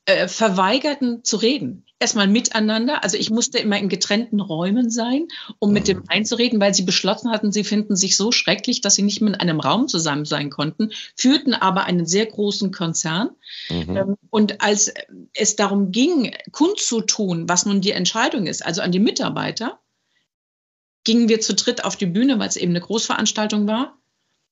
äh, 0.07 0.29
verweigerten 0.29 1.25
zu 1.25 1.35
reden. 1.35 1.83
Erstmal 1.99 2.29
miteinander. 2.29 3.03
Also 3.03 3.17
ich 3.17 3.29
musste 3.29 3.57
immer 3.57 3.77
in 3.77 3.89
getrennten 3.89 4.39
Räumen 4.39 4.89
sein, 4.89 5.27
um 5.59 5.73
mit 5.73 5.89
dem 5.89 5.97
mhm. 5.97 6.03
einzureden, 6.07 6.61
weil 6.61 6.73
sie 6.73 6.83
beschlossen 6.83 7.29
hatten, 7.29 7.51
sie 7.51 7.65
finden 7.65 7.97
sich 7.97 8.15
so 8.15 8.31
schrecklich, 8.31 8.79
dass 8.79 8.95
sie 8.95 9.01
nicht 9.01 9.19
mehr 9.19 9.33
in 9.33 9.39
einem 9.39 9.59
Raum 9.59 9.89
zusammen 9.89 10.23
sein 10.23 10.49
konnten, 10.49 10.91
führten 11.17 11.53
aber 11.53 11.83
einen 11.83 12.05
sehr 12.05 12.25
großen 12.25 12.71
Konzern. 12.71 13.31
Mhm. 13.69 13.97
Ähm, 13.97 14.15
und 14.29 14.61
als 14.61 14.93
es 15.33 15.57
darum 15.57 15.91
ging, 15.91 16.33
kundzutun, 16.53 17.49
was 17.49 17.65
nun 17.65 17.81
die 17.81 17.91
Entscheidung 17.91 18.47
ist, 18.47 18.65
also 18.65 18.81
an 18.81 18.93
die 18.93 18.99
Mitarbeiter, 18.99 19.81
gingen 21.03 21.27
wir 21.27 21.41
zu 21.41 21.53
dritt 21.53 21.83
auf 21.83 21.97
die 21.97 22.05
Bühne, 22.05 22.39
weil 22.39 22.47
es 22.47 22.55
eben 22.55 22.71
eine 22.71 22.81
Großveranstaltung 22.81 23.67
war. 23.67 23.97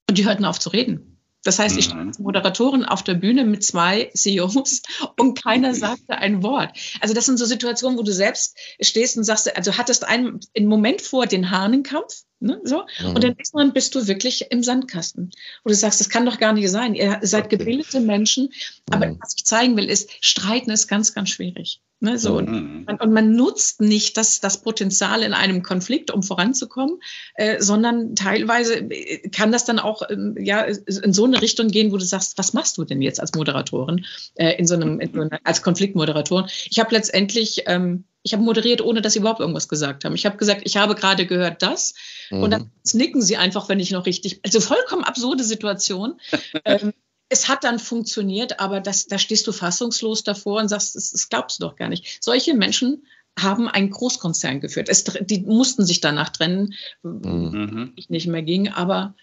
Und 0.09 0.17
die 0.17 0.25
hörten 0.25 0.43
auf 0.43 0.59
zu 0.59 0.67
reden. 0.67 1.14
Das 1.45 1.59
heißt, 1.59 1.77
ich 1.77 1.85
stand 1.85 2.01
mhm. 2.01 2.07
als 2.09 2.19
Moderatorin 2.19 2.83
auf 2.83 3.03
der 3.03 3.13
Bühne 3.13 3.45
mit 3.45 3.63
zwei 3.63 4.09
CEOs 4.15 4.81
und 5.19 5.41
keiner 5.41 5.73
sagte 5.75 6.17
ein 6.17 6.43
Wort. 6.43 6.75
Also 6.99 7.13
das 7.13 7.27
sind 7.27 7.37
so 7.37 7.45
Situationen, 7.45 7.97
wo 7.97 8.03
du 8.03 8.11
selbst 8.11 8.57
stehst 8.81 9.15
und 9.15 9.23
sagst, 9.23 9.55
also 9.55 9.77
hattest 9.77 10.05
einen, 10.05 10.39
einen 10.57 10.67
Moment 10.67 11.01
vor 11.01 11.27
den 11.27 11.51
Hahnenkampf, 11.51 12.23
ne, 12.39 12.59
so, 12.63 12.83
mhm. 13.01 13.15
und 13.15 13.23
dann 13.23 13.35
nächsten 13.37 13.73
bist 13.73 13.95
du 13.95 14.07
wirklich 14.07 14.51
im 14.51 14.63
Sandkasten. 14.63 15.31
Wo 15.63 15.69
du 15.69 15.75
sagst, 15.75 15.99
das 15.99 16.09
kann 16.09 16.25
doch 16.25 16.37
gar 16.37 16.53
nicht 16.53 16.69
sein. 16.69 16.95
Ihr 16.95 17.19
seid 17.21 17.49
gebildete 17.49 17.99
Menschen, 17.99 18.49
aber 18.89 19.07
mhm. 19.07 19.19
was 19.21 19.35
ich 19.37 19.45
zeigen 19.45 19.77
will, 19.77 19.89
ist, 19.89 20.09
streiten 20.21 20.71
ist 20.71 20.87
ganz, 20.87 21.13
ganz 21.13 21.29
schwierig. 21.29 21.81
Ne, 22.01 22.19
so. 22.19 22.41
Mhm. 22.41 22.85
Und, 22.87 23.01
und, 23.01 23.13
man 23.13 23.31
nutzt 23.31 23.79
nicht 23.79 24.17
das, 24.17 24.41
das 24.41 24.61
Potenzial 24.61 25.23
in 25.23 25.33
einem 25.33 25.63
Konflikt, 25.63 26.11
um 26.11 26.23
voranzukommen, 26.23 26.99
äh, 27.35 27.61
sondern 27.61 28.15
teilweise 28.15 28.75
äh, 28.75 29.29
kann 29.29 29.53
das 29.53 29.63
dann 29.63 29.79
auch 29.79 30.01
äh, 30.01 30.17
ja, 30.37 30.63
in 30.63 31.13
so 31.13 31.23
eine 31.23 31.41
Richtung 31.41 31.69
gehen, 31.69 31.93
wo 31.93 31.97
du 31.97 32.03
sagst, 32.03 32.37
was 32.37 32.51
machst 32.51 32.77
du 32.77 32.83
denn 32.83 33.01
jetzt 33.01 33.21
als 33.21 33.33
Moderatorin, 33.33 34.05
äh, 34.35 34.57
in 34.57 34.67
so 34.67 34.75
einem, 34.75 34.99
in 34.99 35.13
so 35.13 35.21
einer, 35.21 35.39
als 35.45 35.61
Konfliktmoderatorin? 35.61 36.47
Ich 36.69 36.79
habe 36.79 36.93
letztendlich, 36.93 37.63
ähm, 37.67 38.03
ich 38.25 38.33
habe 38.33 38.43
moderiert, 38.43 38.81
ohne 38.81 39.03
dass 39.03 39.13
sie 39.13 39.19
überhaupt 39.19 39.39
irgendwas 39.39 39.69
gesagt 39.69 40.03
haben. 40.03 40.15
Ich 40.15 40.25
habe 40.25 40.37
gesagt, 40.37 40.61
ich 40.65 40.77
habe 40.77 40.95
gerade 40.95 41.27
gehört 41.27 41.61
das. 41.61 41.93
Mhm. 42.31 42.41
Und 42.41 42.51
dann 42.51 42.71
nicken 42.93 43.21
sie 43.21 43.37
einfach, 43.37 43.69
wenn 43.69 43.79
ich 43.79 43.91
noch 43.91 44.07
richtig, 44.07 44.39
also 44.43 44.59
vollkommen 44.59 45.03
absurde 45.03 45.43
Situation. 45.43 46.19
ähm, 46.65 46.91
es 47.29 47.47
hat 47.47 47.63
dann 47.63 47.77
funktioniert, 47.77 48.59
aber 48.59 48.81
das, 48.81 49.05
da 49.05 49.19
stehst 49.19 49.45
du 49.45 49.51
fassungslos 49.51 50.23
davor 50.23 50.59
und 50.59 50.69
sagst, 50.69 50.95
das, 50.95 51.11
das 51.11 51.29
glaubst 51.29 51.59
du 51.59 51.67
doch 51.67 51.75
gar 51.75 51.87
nicht. 51.87 52.17
Solche 52.23 52.55
Menschen 52.55 53.05
haben 53.39 53.67
einen 53.67 53.91
Großkonzern 53.91 54.59
geführt. 54.59 54.89
Es, 54.89 55.03
die 55.03 55.41
mussten 55.41 55.85
sich 55.85 56.01
danach 56.01 56.29
trennen, 56.29 56.73
mhm. 57.03 57.93
nicht 58.09 58.25
mehr 58.25 58.41
ging, 58.41 58.69
aber 58.69 59.13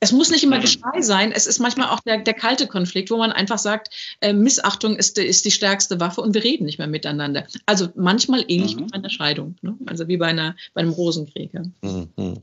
es 0.00 0.12
muss 0.12 0.30
nicht 0.30 0.44
immer 0.44 0.60
Geschrei 0.60 1.00
sein. 1.00 1.32
Es 1.32 1.46
ist 1.46 1.58
manchmal 1.58 1.88
auch 1.88 2.00
der, 2.00 2.18
der 2.18 2.34
kalte 2.34 2.66
Konflikt, 2.66 3.10
wo 3.10 3.16
man 3.16 3.32
einfach 3.32 3.58
sagt, 3.58 3.88
äh, 4.20 4.32
Missachtung 4.32 4.96
ist, 4.96 5.18
ist 5.18 5.44
die 5.44 5.50
stärkste 5.50 6.00
Waffe 6.00 6.20
und 6.20 6.34
wir 6.34 6.44
reden 6.44 6.66
nicht 6.66 6.78
mehr 6.78 6.86
miteinander. 6.86 7.46
Also 7.64 7.88
manchmal 7.94 8.44
ähnlich 8.48 8.76
mhm. 8.76 8.80
wie 8.80 8.84
bei 8.84 8.98
einer 8.98 9.10
Scheidung, 9.10 9.56
ne? 9.62 9.76
also 9.86 10.06
wie 10.08 10.18
bei, 10.18 10.26
einer, 10.26 10.54
bei 10.74 10.82
einem 10.82 10.92
Rosenkrieg. 10.92 11.52
Mhm. 11.80 12.42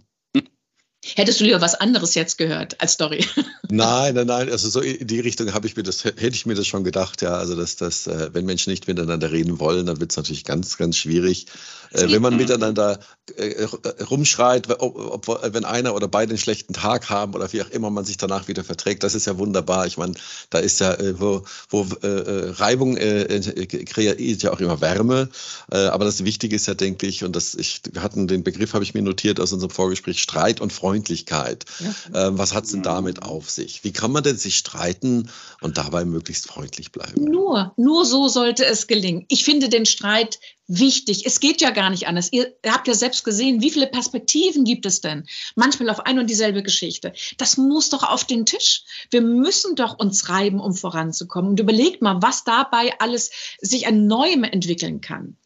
Hättest 1.16 1.42
du 1.42 1.44
lieber 1.44 1.60
was 1.60 1.76
anderes 1.76 2.16
jetzt 2.16 2.38
gehört 2.38 2.80
als 2.80 2.94
Story? 2.94 3.26
Nein, 3.70 4.14
nein, 4.14 4.28
nein. 4.28 4.50
Also 4.52 4.70
so 4.70 4.82
in 4.82 5.08
die 5.08 5.20
Richtung 5.20 5.54
habe 5.54 5.66
ich 5.66 5.76
mir 5.76 5.82
das, 5.82 6.04
hätte 6.04 6.28
ich 6.28 6.46
mir 6.46 6.54
das 6.54 6.68
schon 6.68 6.84
gedacht, 6.84 7.24
ja. 7.24 7.34
Also 7.34 7.56
dass 7.56 7.76
das, 7.76 8.06
äh, 8.06 8.30
wenn 8.32 8.46
Menschen 8.46 8.70
nicht 8.70 8.88
miteinander 8.88 9.32
reden 9.32 9.60
wollen, 9.60 9.88
dann 9.88 10.00
wird 10.00 10.12
es 10.12 10.18
natürlich 10.18 10.44
ganz, 10.44 10.78
ganz 10.78 10.96
schwierig. 10.96 11.48
Äh, 11.94 12.12
wenn 12.12 12.22
man 12.22 12.38
miteinander 12.38 13.00
äh, 13.36 13.64
rumschreit, 14.04 14.70
ob, 14.80 15.28
ob, 15.28 15.54
wenn 15.54 15.66
einer 15.66 15.96
oder 15.96 16.08
beide 16.08 16.32
einen 16.32 16.38
schlechten 16.38 16.74
Tag 16.74 17.10
haben 17.10 17.34
oder 17.34 17.52
wie 17.54 17.62
auch 17.62 17.70
immer 17.70 17.90
man 17.90 18.06
sich 18.06 18.18
danach 18.18 18.48
wieder 18.48 18.64
verträgt, 18.64 19.04
das 19.04 19.16
ist 19.16 19.26
ja 19.26 19.38
wunderbar. 19.38 19.88
Ich 19.88 19.98
meine, 19.98 20.14
da 20.50 20.60
ist 20.60 20.80
ja, 20.80 20.96
wo, 21.20 21.44
wo 21.70 21.88
Reibung 22.02 22.96
kreiert 22.96 24.44
ja 24.44 24.52
auch 24.52 24.60
immer 24.60 24.82
Wärme. 24.82 25.30
aber 25.70 26.06
das 26.06 26.24
Wichtige 26.24 26.56
ist 26.56 26.68
ja, 26.68 26.74
denke 26.74 27.08
ich, 27.08 27.24
und 27.24 27.36
das, 27.36 27.56
ich, 27.56 27.82
wir 27.92 28.04
hatten 28.04 28.28
den 28.28 28.44
Begriff, 28.44 28.74
habe 28.74 28.84
ich 28.84 28.94
mir 28.94 29.02
notiert 29.02 29.40
aus 29.40 29.54
unserem 29.54 29.72
Vorgespräch, 29.72 30.22
Streit 30.22 30.62
und. 30.62 30.74
Freundlichkeit. 30.74 31.64
Ja. 31.80 32.28
Ähm, 32.28 32.38
was 32.38 32.54
hat 32.54 32.66
es 32.66 32.72
denn 32.72 32.84
damit 32.84 33.24
auf 33.24 33.50
sich? 33.50 33.86
Wie 33.86 33.94
kann 33.94 34.12
man 34.12 34.24
denn 34.24 34.36
sich 34.36 34.58
streiten 34.58 35.30
und 35.62 35.78
dabei 35.78 36.04
möglichst 36.04 36.48
freundlich 36.48 36.92
bleiben? 36.92 37.24
Nur, 37.24 37.72
nur 37.78 38.06
so 38.06 38.28
sollte 38.28 38.66
es 38.66 38.88
gelingen. 38.88 39.26
Ich 39.30 39.46
finde 39.46 39.70
den 39.70 39.86
Streit 39.86 40.40
wichtig. 40.68 41.26
Es 41.26 41.40
geht 41.40 41.62
ja 41.62 41.72
gar 41.72 41.90
nicht 41.90 42.08
anders. 42.08 42.32
Ihr 42.32 42.54
habt 42.66 42.88
ja 42.88 42.94
selbst 42.94 43.24
gesehen, 43.24 43.62
wie 43.62 43.72
viele 43.72 43.88
Perspektiven 43.88 44.64
gibt 44.64 44.86
es 44.86 45.02
denn? 45.02 45.28
Manchmal 45.56 45.90
auf 45.90 46.02
ein 46.02 46.20
und 46.20 46.30
dieselbe 46.30 46.64
Geschichte. 46.64 47.14
Das 47.38 47.58
muss 47.58 47.90
doch 47.90 48.04
auf 48.04 48.24
den 48.24 48.46
Tisch. 48.46 48.84
Wir 49.12 49.22
müssen 49.22 49.76
doch 49.76 49.98
uns 50.00 50.30
reiben, 50.30 50.60
um 50.60 50.74
voranzukommen. 50.74 51.52
Und 51.52 51.60
überlegt 51.60 52.02
mal, 52.02 52.22
was 52.22 52.44
dabei 52.44 52.94
alles 53.00 53.32
sich 53.60 53.88
an 53.88 54.08
Neuem 54.08 54.44
entwickeln 54.44 55.02
kann. 55.02 55.38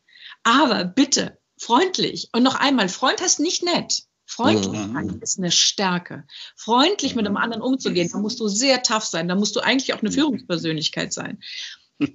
Aber 0.43 0.85
bitte, 0.85 1.37
freundlich. 1.57 2.29
Und 2.33 2.43
noch 2.43 2.55
einmal, 2.55 2.89
Freund 2.89 3.21
heißt 3.21 3.39
nicht 3.39 3.63
nett. 3.63 4.03
Freundlichkeit 4.27 5.05
mhm. 5.05 5.21
ist 5.21 5.39
eine 5.39 5.51
Stärke. 5.51 6.25
Freundlich 6.55 7.15
mit 7.15 7.25
einem 7.25 7.37
anderen 7.37 7.63
umzugehen, 7.63 8.09
da 8.11 8.19
musst 8.19 8.41
du 8.41 8.49
sehr 8.49 8.83
tough 8.83 9.05
sein, 9.05 9.29
da 9.29 9.35
musst 9.35 9.55
du 9.55 9.61
eigentlich 9.61 9.93
auch 9.93 10.01
eine 10.01 10.11
Führungspersönlichkeit 10.11 11.13
sein. 11.13 11.39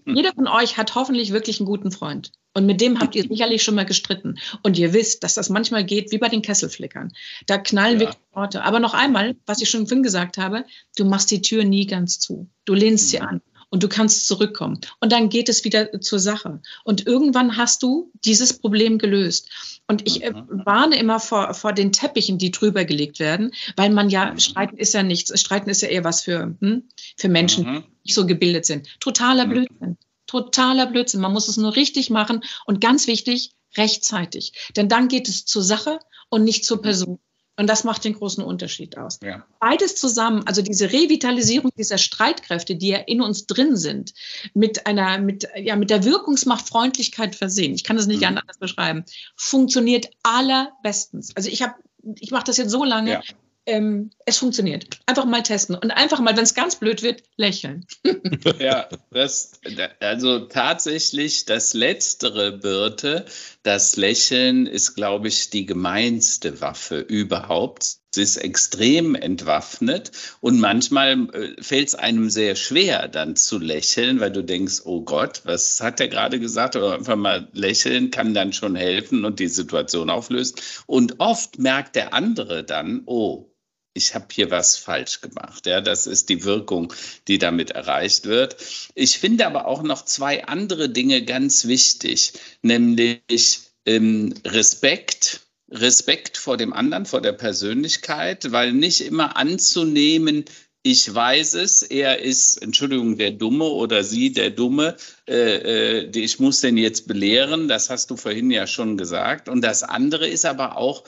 Jeder 0.04 0.32
von 0.34 0.46
euch 0.46 0.76
hat 0.76 0.94
hoffentlich 0.94 1.32
wirklich 1.32 1.58
einen 1.58 1.66
guten 1.66 1.90
Freund. 1.90 2.30
Und 2.54 2.66
mit 2.66 2.80
dem 2.80 3.00
habt 3.00 3.14
ihr 3.14 3.22
sicherlich 3.22 3.62
schon 3.62 3.74
mal 3.74 3.86
gestritten. 3.86 4.38
Und 4.62 4.78
ihr 4.78 4.92
wisst, 4.92 5.24
dass 5.24 5.34
das 5.34 5.48
manchmal 5.48 5.84
geht 5.84 6.12
wie 6.12 6.18
bei 6.18 6.28
den 6.28 6.42
Kesselflickern. 6.42 7.12
Da 7.46 7.58
knallen 7.58 7.94
ja. 7.94 8.00
wirklich 8.00 8.18
Worte. 8.32 8.62
Aber 8.62 8.78
noch 8.78 8.94
einmal, 8.94 9.36
was 9.46 9.62
ich 9.62 9.70
schon 9.70 9.86
vorhin 9.86 10.02
gesagt 10.02 10.38
habe, 10.38 10.64
du 10.96 11.04
machst 11.04 11.30
die 11.30 11.42
Tür 11.42 11.64
nie 11.64 11.86
ganz 11.86 12.18
zu. 12.18 12.48
Du 12.64 12.74
lehnst 12.74 13.08
sie 13.08 13.18
mhm. 13.18 13.26
an 13.26 13.42
und 13.72 13.82
du 13.82 13.88
kannst 13.88 14.26
zurückkommen. 14.26 14.80
Und 15.00 15.12
dann 15.12 15.30
geht 15.30 15.48
es 15.48 15.64
wieder 15.64 15.98
zur 16.02 16.18
Sache. 16.18 16.60
Und 16.84 17.06
irgendwann 17.06 17.56
hast 17.56 17.82
du 17.82 18.12
dieses 18.22 18.58
Problem 18.58 18.98
gelöst. 18.98 19.48
Und 19.88 20.06
ich 20.06 20.22
äh, 20.22 20.30
mhm. 20.30 20.62
warne 20.66 20.96
immer 20.96 21.20
vor, 21.20 21.54
vor 21.54 21.72
den 21.72 21.90
Teppichen, 21.90 22.36
die 22.36 22.50
drüber 22.50 22.84
gelegt 22.84 23.18
werden, 23.18 23.52
weil 23.76 23.90
man 23.90 24.10
ja, 24.10 24.32
mhm. 24.32 24.38
Streiten 24.38 24.76
ist 24.76 24.92
ja 24.92 25.02
nichts, 25.02 25.40
Streiten 25.40 25.70
ist 25.70 25.80
ja 25.80 25.88
eher 25.88 26.04
was 26.04 26.20
für, 26.20 26.54
hm, 26.60 26.84
für 27.16 27.28
Menschen, 27.30 27.64
mhm. 27.64 27.76
die 27.82 28.08
nicht 28.08 28.14
so 28.14 28.26
gebildet 28.26 28.66
sind. 28.66 28.88
Totaler 29.00 29.46
Blödsinn. 29.46 29.96
Totaler 30.32 30.86
Blödsinn. 30.86 31.20
Man 31.20 31.32
muss 31.32 31.48
es 31.48 31.58
nur 31.58 31.76
richtig 31.76 32.08
machen 32.08 32.42
und 32.64 32.80
ganz 32.80 33.06
wichtig, 33.06 33.52
rechtzeitig. 33.76 34.52
Denn 34.76 34.88
dann 34.88 35.08
geht 35.08 35.28
es 35.28 35.44
zur 35.44 35.62
Sache 35.62 35.98
und 36.30 36.44
nicht 36.44 36.64
zur 36.64 36.80
Person. 36.80 37.18
Und 37.58 37.66
das 37.66 37.84
macht 37.84 38.04
den 38.04 38.14
großen 38.14 38.42
Unterschied 38.42 38.96
aus. 38.96 39.20
Ja. 39.22 39.44
Beides 39.60 39.94
zusammen, 39.96 40.42
also 40.46 40.62
diese 40.62 40.90
Revitalisierung 40.90 41.70
dieser 41.76 41.98
Streitkräfte, 41.98 42.76
die 42.76 42.88
ja 42.88 42.98
in 42.98 43.20
uns 43.20 43.46
drin 43.46 43.76
sind, 43.76 44.14
mit 44.54 44.86
einer, 44.86 45.18
mit, 45.18 45.46
ja, 45.56 45.76
mit 45.76 45.90
der 45.90 46.02
Wirkungsmacht 46.04 46.66
Freundlichkeit 46.66 47.36
versehen, 47.36 47.74
ich 47.74 47.84
kann 47.84 47.96
das 47.96 48.06
nicht 48.06 48.22
mhm. 48.22 48.28
anders 48.28 48.56
beschreiben, 48.58 49.04
funktioniert 49.36 50.08
allerbestens. 50.22 51.36
Also 51.36 51.50
ich 51.50 51.60
habe, 51.60 51.74
ich 52.18 52.30
mache 52.30 52.44
das 52.44 52.56
jetzt 52.56 52.70
so 52.70 52.84
lange, 52.84 53.12
ja 53.12 53.22
ähm, 53.66 54.10
es 54.26 54.38
funktioniert. 54.38 55.00
Einfach 55.06 55.24
mal 55.24 55.42
testen 55.42 55.76
und 55.76 55.90
einfach 55.90 56.20
mal, 56.20 56.36
wenn 56.36 56.44
es 56.44 56.54
ganz 56.54 56.76
blöd 56.76 57.02
wird, 57.02 57.22
lächeln. 57.36 57.86
ja, 58.58 58.88
das, 59.10 59.60
also 60.00 60.40
tatsächlich 60.40 61.44
das 61.44 61.74
letztere 61.74 62.52
Birte, 62.52 63.24
das 63.62 63.96
Lächeln 63.96 64.66
ist, 64.66 64.94
glaube 64.94 65.28
ich, 65.28 65.50
die 65.50 65.66
gemeinste 65.66 66.60
Waffe 66.60 66.98
überhaupt. 67.00 67.98
Sie 68.14 68.22
ist 68.22 68.36
extrem 68.36 69.14
entwaffnet 69.14 70.12
und 70.40 70.60
manchmal 70.60 71.30
äh, 71.32 71.62
fällt 71.62 71.88
es 71.88 71.94
einem 71.94 72.28
sehr 72.28 72.56
schwer, 72.56 73.08
dann 73.08 73.36
zu 73.36 73.58
lächeln, 73.58 74.20
weil 74.20 74.30
du 74.30 74.44
denkst, 74.44 74.82
oh 74.84 75.00
Gott, 75.00 75.40
was 75.44 75.80
hat 75.80 75.98
er 75.98 76.08
gerade 76.08 76.38
gesagt? 76.38 76.76
Oder 76.76 76.96
einfach 76.96 77.16
mal 77.16 77.48
lächeln 77.52 78.10
kann 78.10 78.34
dann 78.34 78.52
schon 78.52 78.76
helfen 78.76 79.24
und 79.24 79.40
die 79.40 79.48
Situation 79.48 80.10
auflösen. 80.10 80.56
Und 80.84 81.20
oft 81.20 81.58
merkt 81.58 81.96
der 81.96 82.12
andere 82.12 82.64
dann, 82.64 83.02
oh, 83.06 83.51
ich 83.94 84.14
habe 84.14 84.26
hier 84.32 84.50
was 84.50 84.76
falsch 84.76 85.20
gemacht. 85.20 85.66
Ja, 85.66 85.80
das 85.80 86.06
ist 86.06 86.28
die 86.28 86.44
Wirkung, 86.44 86.92
die 87.28 87.38
damit 87.38 87.70
erreicht 87.70 88.26
wird. 88.26 88.56
Ich 88.94 89.18
finde 89.18 89.46
aber 89.46 89.66
auch 89.66 89.82
noch 89.82 90.04
zwei 90.04 90.44
andere 90.44 90.88
Dinge 90.88 91.24
ganz 91.24 91.66
wichtig, 91.66 92.32
nämlich 92.62 93.60
ähm, 93.86 94.34
Respekt. 94.44 95.40
Respekt 95.70 96.36
vor 96.36 96.58
dem 96.58 96.74
anderen, 96.74 97.06
vor 97.06 97.22
der 97.22 97.32
Persönlichkeit, 97.32 98.52
weil 98.52 98.74
nicht 98.74 99.00
immer 99.00 99.38
anzunehmen, 99.38 100.44
ich 100.84 101.14
weiß 101.14 101.54
es, 101.54 101.82
er 101.82 102.18
ist, 102.18 102.56
Entschuldigung, 102.56 103.16
der 103.16 103.30
Dumme 103.30 103.66
oder 103.66 104.02
sie 104.02 104.32
der 104.32 104.50
Dumme, 104.50 104.96
äh, 105.28 106.00
äh, 106.00 106.18
ich 106.18 106.40
muss 106.40 106.60
den 106.60 106.76
jetzt 106.76 107.06
belehren, 107.06 107.68
das 107.68 107.88
hast 107.88 108.10
du 108.10 108.16
vorhin 108.16 108.50
ja 108.50 108.66
schon 108.66 108.96
gesagt. 108.96 109.48
Und 109.48 109.62
das 109.62 109.84
andere 109.84 110.26
ist 110.26 110.44
aber 110.44 110.76
auch, 110.76 111.04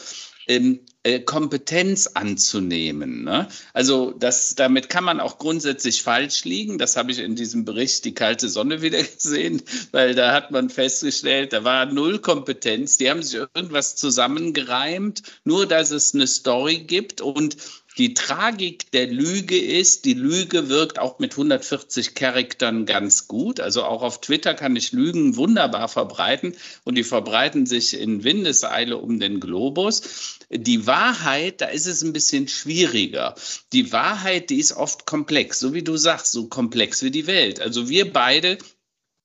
ähm, 0.46 0.80
äh, 1.04 1.20
Kompetenz 1.20 2.06
anzunehmen. 2.06 3.24
Ne? 3.24 3.46
Also 3.72 4.12
das, 4.12 4.54
damit 4.54 4.88
kann 4.88 5.04
man 5.04 5.20
auch 5.20 5.38
grundsätzlich 5.38 6.02
falsch 6.02 6.44
liegen. 6.44 6.78
Das 6.78 6.96
habe 6.96 7.12
ich 7.12 7.18
in 7.18 7.36
diesem 7.36 7.64
Bericht 7.64 8.04
Die 8.04 8.14
kalte 8.14 8.48
Sonne 8.48 8.80
wieder 8.80 9.02
gesehen, 9.02 9.62
weil 9.92 10.14
da 10.14 10.32
hat 10.32 10.50
man 10.50 10.70
festgestellt, 10.70 11.52
da 11.52 11.62
war 11.64 11.86
null 11.86 12.20
Kompetenz. 12.20 12.96
Die 12.96 13.10
haben 13.10 13.22
sich 13.22 13.34
irgendwas 13.34 13.96
zusammengereimt, 13.96 15.22
nur 15.44 15.66
dass 15.66 15.90
es 15.90 16.14
eine 16.14 16.26
Story 16.26 16.78
gibt 16.78 17.20
und 17.20 17.56
die 17.96 18.14
Tragik 18.14 18.90
der 18.90 19.06
Lüge 19.06 19.56
ist, 19.58 20.04
die 20.04 20.14
Lüge 20.14 20.68
wirkt 20.68 20.98
auch 20.98 21.20
mit 21.20 21.32
140 21.32 22.14
Charaktern 22.14 22.86
ganz 22.86 23.28
gut. 23.28 23.60
Also 23.60 23.84
auch 23.84 24.02
auf 24.02 24.20
Twitter 24.20 24.54
kann 24.54 24.74
ich 24.74 24.92
Lügen 24.92 25.36
wunderbar 25.36 25.88
verbreiten 25.88 26.56
und 26.82 26.96
die 26.96 27.04
verbreiten 27.04 27.66
sich 27.66 27.98
in 27.98 28.24
Windeseile 28.24 28.96
um 28.96 29.20
den 29.20 29.38
Globus. 29.38 30.38
Die 30.50 30.86
Wahrheit, 30.86 31.60
da 31.60 31.66
ist 31.66 31.86
es 31.86 32.02
ein 32.02 32.12
bisschen 32.12 32.48
schwieriger. 32.48 33.36
Die 33.72 33.92
Wahrheit, 33.92 34.50
die 34.50 34.58
ist 34.58 34.72
oft 34.72 35.06
komplex, 35.06 35.60
so 35.60 35.72
wie 35.72 35.82
du 35.82 35.96
sagst, 35.96 36.32
so 36.32 36.48
komplex 36.48 37.02
wie 37.02 37.12
die 37.12 37.28
Welt. 37.28 37.60
Also 37.60 37.88
wir 37.88 38.12
beide 38.12 38.58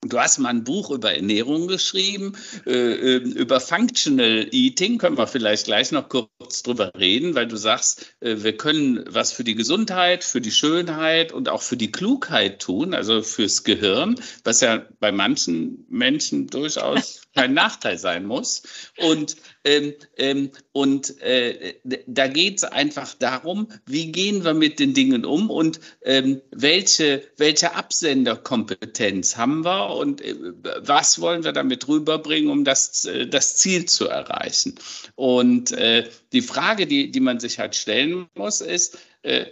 Du 0.01 0.17
hast 0.17 0.37
mal 0.37 0.49
ein 0.49 0.63
Buch 0.63 0.91
über 0.91 1.13
Ernährung 1.13 1.67
geschrieben, 1.67 2.31
äh, 2.65 2.71
ähm, 2.71 3.33
über 3.33 3.59
Functional 3.59 4.47
Eating, 4.51 4.97
können 4.97 5.17
wir 5.17 5.27
vielleicht 5.27 5.65
gleich 5.65 5.91
noch 5.91 6.07
kurz 6.07 6.63
drüber 6.63 6.93
reden, 6.97 7.35
weil 7.35 7.47
du 7.47 7.57
sagst, 7.57 8.15
äh, 8.21 8.37
wir 8.37 8.55
können 8.55 9.03
was 9.09 9.33
für 9.33 9.43
die 9.43 9.55
Gesundheit, 9.55 10.23
für 10.23 10.39
die 10.39 10.51
Schönheit 10.51 11.33
und 11.33 11.49
auch 11.49 11.61
für 11.61 11.75
die 11.75 11.91
Klugheit 11.91 12.61
tun, 12.61 12.93
also 12.93 13.21
fürs 13.21 13.65
Gehirn, 13.65 14.15
was 14.45 14.61
ja 14.61 14.85
bei 15.01 15.11
manchen 15.11 15.85
Menschen 15.89 16.47
durchaus 16.47 17.23
kein 17.35 17.53
Nachteil 17.53 17.97
sein 17.97 18.25
muss. 18.25 18.63
Und, 18.97 19.35
ähm, 19.63 19.93
ähm, 20.17 20.51
und 20.71 21.19
äh, 21.21 21.75
da 22.07 22.27
geht 22.27 22.57
es 22.57 22.63
einfach 22.63 23.13
darum, 23.15 23.67
wie 23.85 24.11
gehen 24.11 24.43
wir 24.43 24.53
mit 24.53 24.79
den 24.79 24.93
Dingen 24.93 25.25
um 25.25 25.49
und 25.49 25.79
ähm, 26.03 26.41
welche, 26.51 27.23
welche 27.37 27.75
Absenderkompetenz 27.75 29.37
haben 29.37 29.63
wir 29.63 29.95
und 29.95 30.21
äh, 30.21 30.35
was 30.79 31.21
wollen 31.21 31.43
wir 31.43 31.53
damit 31.53 31.87
rüberbringen, 31.87 32.49
um 32.49 32.63
das, 32.63 33.05
äh, 33.05 33.27
das 33.27 33.57
Ziel 33.57 33.85
zu 33.85 34.07
erreichen. 34.07 34.75
Und 35.15 35.71
äh, 35.71 36.09
die 36.33 36.41
Frage, 36.41 36.87
die, 36.87 37.11
die 37.11 37.19
man 37.19 37.39
sich 37.39 37.59
halt 37.59 37.75
stellen 37.75 38.27
muss, 38.35 38.61
ist, 38.61 38.97
äh, 39.21 39.47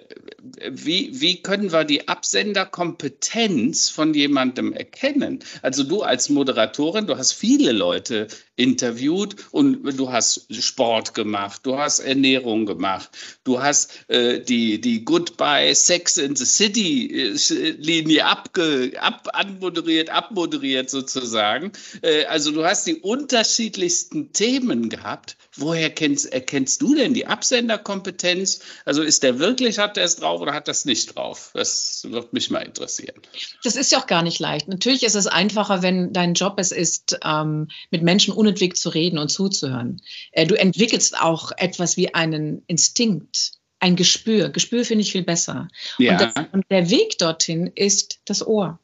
wie, 0.72 1.20
wie 1.20 1.42
können 1.42 1.74
wir 1.74 1.84
die 1.84 2.08
Absenderkompetenz 2.08 3.90
von 3.90 4.14
jemandem 4.14 4.72
erkennen? 4.72 5.40
Also 5.62 5.84
du 5.84 6.04
als 6.04 6.30
Moderatorin, 6.30 7.06
du 7.06 7.18
hast 7.18 7.34
viele 7.34 7.74
Leute 7.74 8.28
interviewt 8.56 9.36
und 9.52 9.84
du 9.98 10.12
hast 10.12 10.48
Sport 10.56 11.14
gemacht, 11.14 11.62
du 11.66 11.78
hast 11.78 12.00
Ernährung 12.00 12.66
gemacht, 12.66 13.10
du 13.44 13.62
hast 13.62 14.10
äh, 14.10 14.40
die, 14.40 14.80
die 14.80 15.04
Goodbye 15.04 15.76
Sex 15.76 16.18
in 16.18 16.38
the 16.38 16.46
City 16.46 17.34
äh, 17.34 17.72
Linie 17.72 18.26
abge, 18.26 18.94
ab, 19.02 19.28
anmoderiert, 19.34 20.10
abmoderiert 20.10 20.90
sozusagen. 20.90 21.74
Äh, 22.04 22.24
also 22.26 22.52
du 22.52 22.64
hast 22.64 22.88
die 22.88 22.96
unterschiedlichsten 22.96 24.32
Themen 24.32 24.88
gehabt. 24.88 25.36
Woher 25.58 25.90
kennst, 25.90 26.32
erkennst 26.32 26.82
du 26.82 26.96
denn 26.96 27.14
die 27.14 27.26
Absenderkompetenz? 27.26 28.62
Also 28.86 29.02
ist 29.02 29.24
der 29.24 29.40
wirklich, 29.40 29.80
hat 29.80 29.98
er 29.98 30.04
es 30.04 30.16
drauf 30.16 30.40
oder 30.40 30.54
hat 30.54 30.68
das 30.68 30.86
nicht 30.86 31.16
drauf? 31.16 31.52
Das 31.54 32.06
wird 32.08 32.32
mich 32.34 32.50
mal 32.52 32.62
interessieren. 32.62 33.16
Das 33.64 33.76
ist 33.76 33.92
ja 33.92 34.00
auch 34.00 34.08
gar 34.08 34.22
nicht 34.22 34.40
leicht. 34.40 34.68
Natürlich 34.68 35.04
ist 35.04 35.16
es 35.16 35.28
einfacher, 35.28 35.82
wenn 35.82 36.14
dein 36.14 36.36
Job 36.36 36.56
es 36.58 36.72
ist, 36.72 37.18
ähm, 37.24 37.70
mit 37.90 38.04
Menschen 38.04 38.34
unentwegt 38.34 38.78
zu 38.78 38.90
reden 38.90 39.18
und 39.18 39.30
zuzuhören. 39.30 40.02
Äh, 40.32 40.46
du 40.46 40.56
entwickelst 40.56 41.20
auch 41.20 41.52
etwas 41.58 41.98
wie 41.98 42.14
einen 42.14 42.64
Instinkt, 42.68 43.54
ein 43.80 43.96
Gespür. 43.96 44.50
Gespür 44.50 44.86
finde 44.86 45.02
ich 45.02 45.12
viel 45.12 45.24
besser. 45.24 45.68
Ja. 45.98 46.14
Und, 46.14 46.22
das, 46.22 46.46
und 46.52 46.66
der 46.70 46.90
Weg 46.90 47.18
dorthin 47.18 47.72
ist 47.74 48.20
das 48.26 48.46
Ohr. 48.46 48.80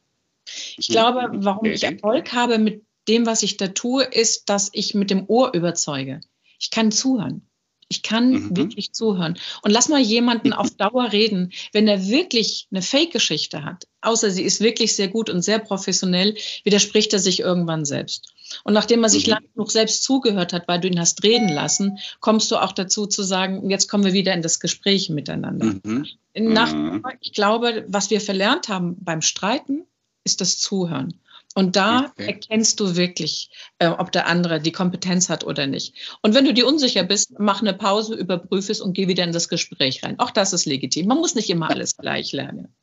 Ich 0.76 0.88
glaube, 0.88 1.28
warum 1.32 1.64
ich 1.66 1.84
Erfolg 1.84 2.32
habe 2.32 2.58
mit 2.58 2.84
dem, 3.08 3.26
was 3.26 3.42
ich 3.42 3.56
da 3.56 3.68
tue, 3.68 4.04
ist, 4.04 4.48
dass 4.48 4.70
ich 4.72 4.94
mit 4.94 5.10
dem 5.10 5.24
Ohr 5.28 5.54
überzeuge. 5.54 6.20
Ich 6.58 6.70
kann 6.70 6.92
zuhören. 6.92 7.46
Ich 7.88 8.02
kann 8.02 8.30
mhm. 8.30 8.56
wirklich 8.56 8.92
zuhören. 8.92 9.38
Und 9.62 9.70
lass 9.70 9.88
mal 9.88 10.00
jemanden 10.00 10.52
auf 10.52 10.70
Dauer 10.76 11.12
reden, 11.12 11.52
wenn 11.72 11.86
er 11.86 12.08
wirklich 12.08 12.66
eine 12.70 12.82
Fake-Geschichte 12.82 13.64
hat, 13.64 13.86
außer 14.00 14.30
sie 14.30 14.42
ist 14.42 14.60
wirklich 14.60 14.96
sehr 14.96 15.08
gut 15.08 15.30
und 15.30 15.42
sehr 15.42 15.58
professionell, 15.58 16.36
widerspricht 16.64 17.12
er 17.12 17.18
sich 17.18 17.40
irgendwann 17.40 17.84
selbst. 17.84 18.32
Und 18.64 18.74
nachdem 18.74 19.02
er 19.02 19.08
sich 19.08 19.26
mhm. 19.26 19.32
lang 19.32 19.44
genug 19.54 19.70
selbst 19.70 20.02
zugehört 20.02 20.52
hat, 20.52 20.68
weil 20.68 20.80
du 20.80 20.88
ihn 20.88 20.98
hast 20.98 21.22
reden 21.22 21.48
lassen, 21.48 21.98
kommst 22.20 22.50
du 22.50 22.56
auch 22.56 22.72
dazu 22.72 23.06
zu 23.06 23.22
sagen, 23.22 23.70
jetzt 23.70 23.88
kommen 23.88 24.04
wir 24.04 24.12
wieder 24.12 24.34
in 24.34 24.42
das 24.42 24.60
Gespräch 24.60 25.08
miteinander. 25.10 25.74
Mhm. 25.82 26.06
Nach, 26.34 26.72
mhm. 26.72 27.04
ich 27.20 27.32
glaube, 27.32 27.84
was 27.88 28.10
wir 28.10 28.20
verlernt 28.20 28.68
haben 28.68 28.96
beim 29.00 29.22
Streiten, 29.22 29.84
ist 30.24 30.40
das 30.40 30.58
Zuhören. 30.58 31.20
Und 31.54 31.76
da 31.76 32.10
okay. 32.10 32.26
erkennst 32.26 32.80
du 32.80 32.96
wirklich, 32.96 33.48
äh, 33.78 33.86
ob 33.86 34.10
der 34.10 34.26
andere 34.26 34.60
die 34.60 34.72
Kompetenz 34.72 35.28
hat 35.28 35.44
oder 35.44 35.68
nicht. 35.68 35.94
Und 36.20 36.34
wenn 36.34 36.44
du 36.44 36.52
dir 36.52 36.66
unsicher 36.66 37.04
bist, 37.04 37.38
mach 37.38 37.60
eine 37.60 37.74
Pause, 37.74 38.16
überprüfe 38.16 38.72
es 38.72 38.80
und 38.80 38.92
geh 38.92 39.06
wieder 39.06 39.22
in 39.22 39.32
das 39.32 39.48
Gespräch 39.48 40.02
rein. 40.02 40.18
Auch 40.18 40.32
das 40.32 40.52
ist 40.52 40.66
legitim. 40.66 41.06
Man 41.06 41.18
muss 41.18 41.36
nicht 41.36 41.48
immer 41.50 41.70
alles 41.70 41.96
gleich 41.96 42.32
lernen. 42.32 42.74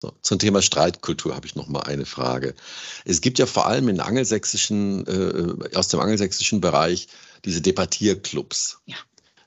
So, 0.00 0.12
zum 0.20 0.38
Thema 0.40 0.62
Streitkultur 0.62 1.34
habe 1.34 1.46
ich 1.46 1.54
noch 1.54 1.68
mal 1.68 1.82
eine 1.82 2.06
Frage. 2.06 2.54
Es 3.04 3.20
gibt 3.20 3.38
ja 3.38 3.46
vor 3.46 3.66
allem 3.66 3.88
in 3.88 4.00
angelsächsischen, 4.00 5.06
äh, 5.06 5.76
aus 5.76 5.88
dem 5.88 6.00
angelsächsischen 6.00 6.60
Bereich 6.60 7.06
diese 7.44 7.60
Debattierclubs. 7.60 8.80
Ja. 8.86 8.96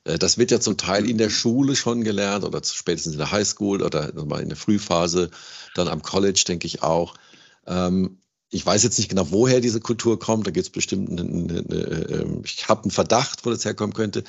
Äh, 0.05 0.17
das 0.17 0.37
wird 0.37 0.51
ja 0.51 0.59
zum 0.59 0.77
Teil 0.77 1.09
in 1.09 1.17
der 1.17 1.29
Schule 1.29 1.75
schon 1.75 2.03
gelernt 2.03 2.45
oder 2.45 2.61
spätestens 2.63 3.13
in 3.13 3.19
der 3.19 3.31
Highschool 3.31 3.81
oder 3.81 4.09
in 4.39 4.49
der 4.49 4.57
Frühphase, 4.57 5.29
dann 5.75 5.89
am 5.89 6.01
College, 6.01 6.43
denke 6.47 6.67
ich 6.67 6.81
auch. 6.83 7.15
Ähm, 7.67 8.19
ich 8.49 8.65
weiß 8.65 8.83
jetzt 8.83 8.97
nicht 8.97 9.09
genau, 9.09 9.31
woher 9.31 9.59
diese 9.59 9.81
Kultur 9.81 10.17
kommt. 10.19 10.47
Da 10.47 10.51
gibt 10.51 10.67
es 10.67 10.71
bestimmt, 10.71 11.09
eine, 11.09 11.21
eine, 11.21 11.59
ähm, 11.59 12.41
ich 12.45 12.67
habe 12.69 12.83
einen 12.83 12.91
Verdacht, 12.91 13.45
wo 13.45 13.49
das 13.49 13.65
herkommen 13.65 13.93
könnte. 13.93 14.23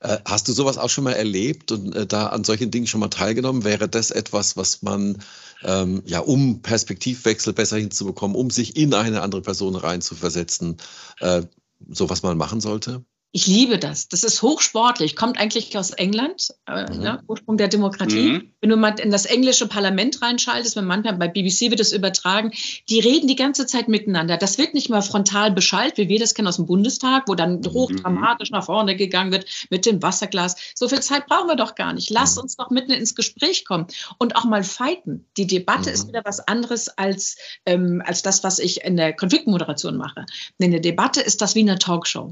Äh, 0.00 0.18
hast 0.24 0.48
du 0.48 0.52
sowas 0.52 0.78
auch 0.78 0.90
schon 0.90 1.04
mal 1.04 1.12
erlebt 1.12 1.70
und 1.72 1.94
äh, 1.94 2.06
da 2.06 2.26
an 2.26 2.44
solchen 2.44 2.70
Dingen 2.70 2.86
schon 2.86 3.00
mal 3.00 3.08
teilgenommen? 3.08 3.64
Wäre 3.64 3.88
das 3.88 4.10
etwas, 4.10 4.56
was 4.56 4.82
man, 4.82 5.22
ähm, 5.62 6.02
ja, 6.06 6.18
um 6.20 6.60
Perspektivwechsel 6.60 7.52
besser 7.52 7.78
hinzubekommen, 7.78 8.36
um 8.36 8.50
sich 8.50 8.76
in 8.76 8.94
eine 8.94 9.22
andere 9.22 9.42
Person 9.42 9.76
reinzuversetzen, 9.76 10.76
äh, 11.20 11.42
so 11.88 12.10
was 12.10 12.22
man 12.22 12.36
machen 12.36 12.60
sollte? 12.60 13.04
Ich 13.34 13.46
liebe 13.46 13.78
das. 13.78 14.08
Das 14.08 14.24
ist 14.24 14.42
hochsportlich. 14.42 15.16
Kommt 15.16 15.40
eigentlich 15.40 15.76
aus 15.78 15.90
England, 15.90 16.48
äh, 16.66 16.92
mhm. 16.92 17.00
ne? 17.00 17.22
Ursprung 17.26 17.56
der 17.56 17.68
Demokratie. 17.68 18.32
Mhm. 18.32 18.52
Wenn 18.60 18.68
du 18.68 18.76
mal 18.76 19.00
in 19.00 19.10
das 19.10 19.24
englische 19.24 19.66
Parlament 19.66 20.20
reinschaltest, 20.20 20.76
wenn 20.76 20.84
manchmal 20.84 21.16
bei 21.16 21.28
BBC 21.28 21.70
wird 21.70 21.80
es 21.80 21.92
übertragen, 21.92 22.52
die 22.90 23.00
reden 23.00 23.28
die 23.28 23.36
ganze 23.36 23.66
Zeit 23.66 23.88
miteinander. 23.88 24.36
Das 24.36 24.58
wird 24.58 24.74
nicht 24.74 24.90
mal 24.90 25.00
frontal 25.00 25.50
beschallt, 25.50 25.96
wie 25.96 26.10
wir 26.10 26.18
das 26.18 26.34
kennen 26.34 26.46
aus 26.46 26.56
dem 26.56 26.66
Bundestag, 26.66 27.26
wo 27.26 27.34
dann 27.34 27.60
mhm. 27.60 27.72
hochdramatisch 27.72 28.50
nach 28.50 28.66
vorne 28.66 28.96
gegangen 28.96 29.32
wird 29.32 29.46
mit 29.70 29.86
dem 29.86 30.02
Wasserglas. 30.02 30.56
So 30.74 30.90
viel 30.90 31.00
Zeit 31.00 31.26
brauchen 31.26 31.48
wir 31.48 31.56
doch 31.56 31.74
gar 31.74 31.94
nicht. 31.94 32.10
Lass 32.10 32.36
mhm. 32.36 32.42
uns 32.42 32.56
doch 32.56 32.68
mitten 32.68 32.92
ins 32.92 33.14
Gespräch 33.14 33.64
kommen 33.64 33.86
und 34.18 34.36
auch 34.36 34.44
mal 34.44 34.62
fighten. 34.62 35.24
Die 35.38 35.46
Debatte 35.46 35.88
ist 35.88 36.04
mhm. 36.04 36.08
wieder 36.08 36.22
was 36.26 36.46
anderes 36.46 36.90
als, 36.90 37.36
ähm, 37.64 38.02
als 38.04 38.20
das, 38.20 38.44
was 38.44 38.58
ich 38.58 38.84
in 38.84 38.98
der 38.98 39.14
Konfliktmoderation 39.14 39.96
mache. 39.96 40.26
Denn 40.60 40.70
eine 40.70 40.82
Debatte 40.82 41.22
ist 41.22 41.40
das 41.40 41.54
wie 41.54 41.60
eine 41.60 41.78
Talkshow. 41.78 42.30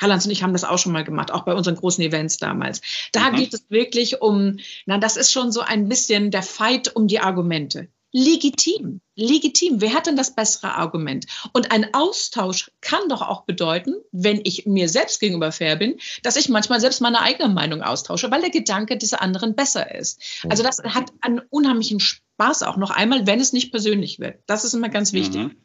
Karl-Heinz 0.00 0.24
und 0.24 0.32
ich 0.32 0.39
haben 0.42 0.52
das 0.52 0.64
auch 0.64 0.78
schon 0.78 0.92
mal 0.92 1.04
gemacht, 1.04 1.30
auch 1.30 1.44
bei 1.44 1.54
unseren 1.54 1.76
großen 1.76 2.02
Events 2.04 2.38
damals. 2.38 2.80
Da 3.12 3.30
mhm. 3.30 3.36
geht 3.36 3.54
es 3.54 3.64
wirklich 3.68 4.20
um, 4.22 4.58
na, 4.86 4.98
das 4.98 5.16
ist 5.16 5.32
schon 5.32 5.52
so 5.52 5.60
ein 5.60 5.88
bisschen 5.88 6.30
der 6.30 6.42
Fight 6.42 6.94
um 6.94 7.06
die 7.06 7.20
Argumente. 7.20 7.88
Legitim, 8.12 9.00
legitim. 9.14 9.80
Wer 9.80 9.94
hat 9.94 10.08
denn 10.08 10.16
das 10.16 10.34
bessere 10.34 10.74
Argument? 10.74 11.26
Und 11.52 11.70
ein 11.70 11.94
Austausch 11.94 12.72
kann 12.80 13.08
doch 13.08 13.22
auch 13.22 13.44
bedeuten, 13.44 13.94
wenn 14.10 14.40
ich 14.42 14.66
mir 14.66 14.88
selbst 14.88 15.20
gegenüber 15.20 15.52
fair 15.52 15.76
bin, 15.76 15.96
dass 16.24 16.34
ich 16.34 16.48
manchmal 16.48 16.80
selbst 16.80 17.00
meine 17.00 17.20
eigene 17.20 17.48
Meinung 17.48 17.82
austausche, 17.82 18.30
weil 18.32 18.40
der 18.40 18.50
Gedanke 18.50 18.96
dieser 18.96 19.22
anderen 19.22 19.54
besser 19.54 19.94
ist. 19.94 20.20
Also 20.48 20.64
das 20.64 20.78
hat 20.78 21.12
einen 21.20 21.40
unheimlichen 21.50 22.00
Spaß 22.00 22.64
auch 22.64 22.76
noch 22.76 22.90
einmal, 22.90 23.28
wenn 23.28 23.38
es 23.38 23.52
nicht 23.52 23.70
persönlich 23.70 24.18
wird. 24.18 24.40
Das 24.46 24.64
ist 24.64 24.74
immer 24.74 24.88
ganz 24.88 25.12
wichtig. 25.12 25.42
Mhm. 25.42 25.56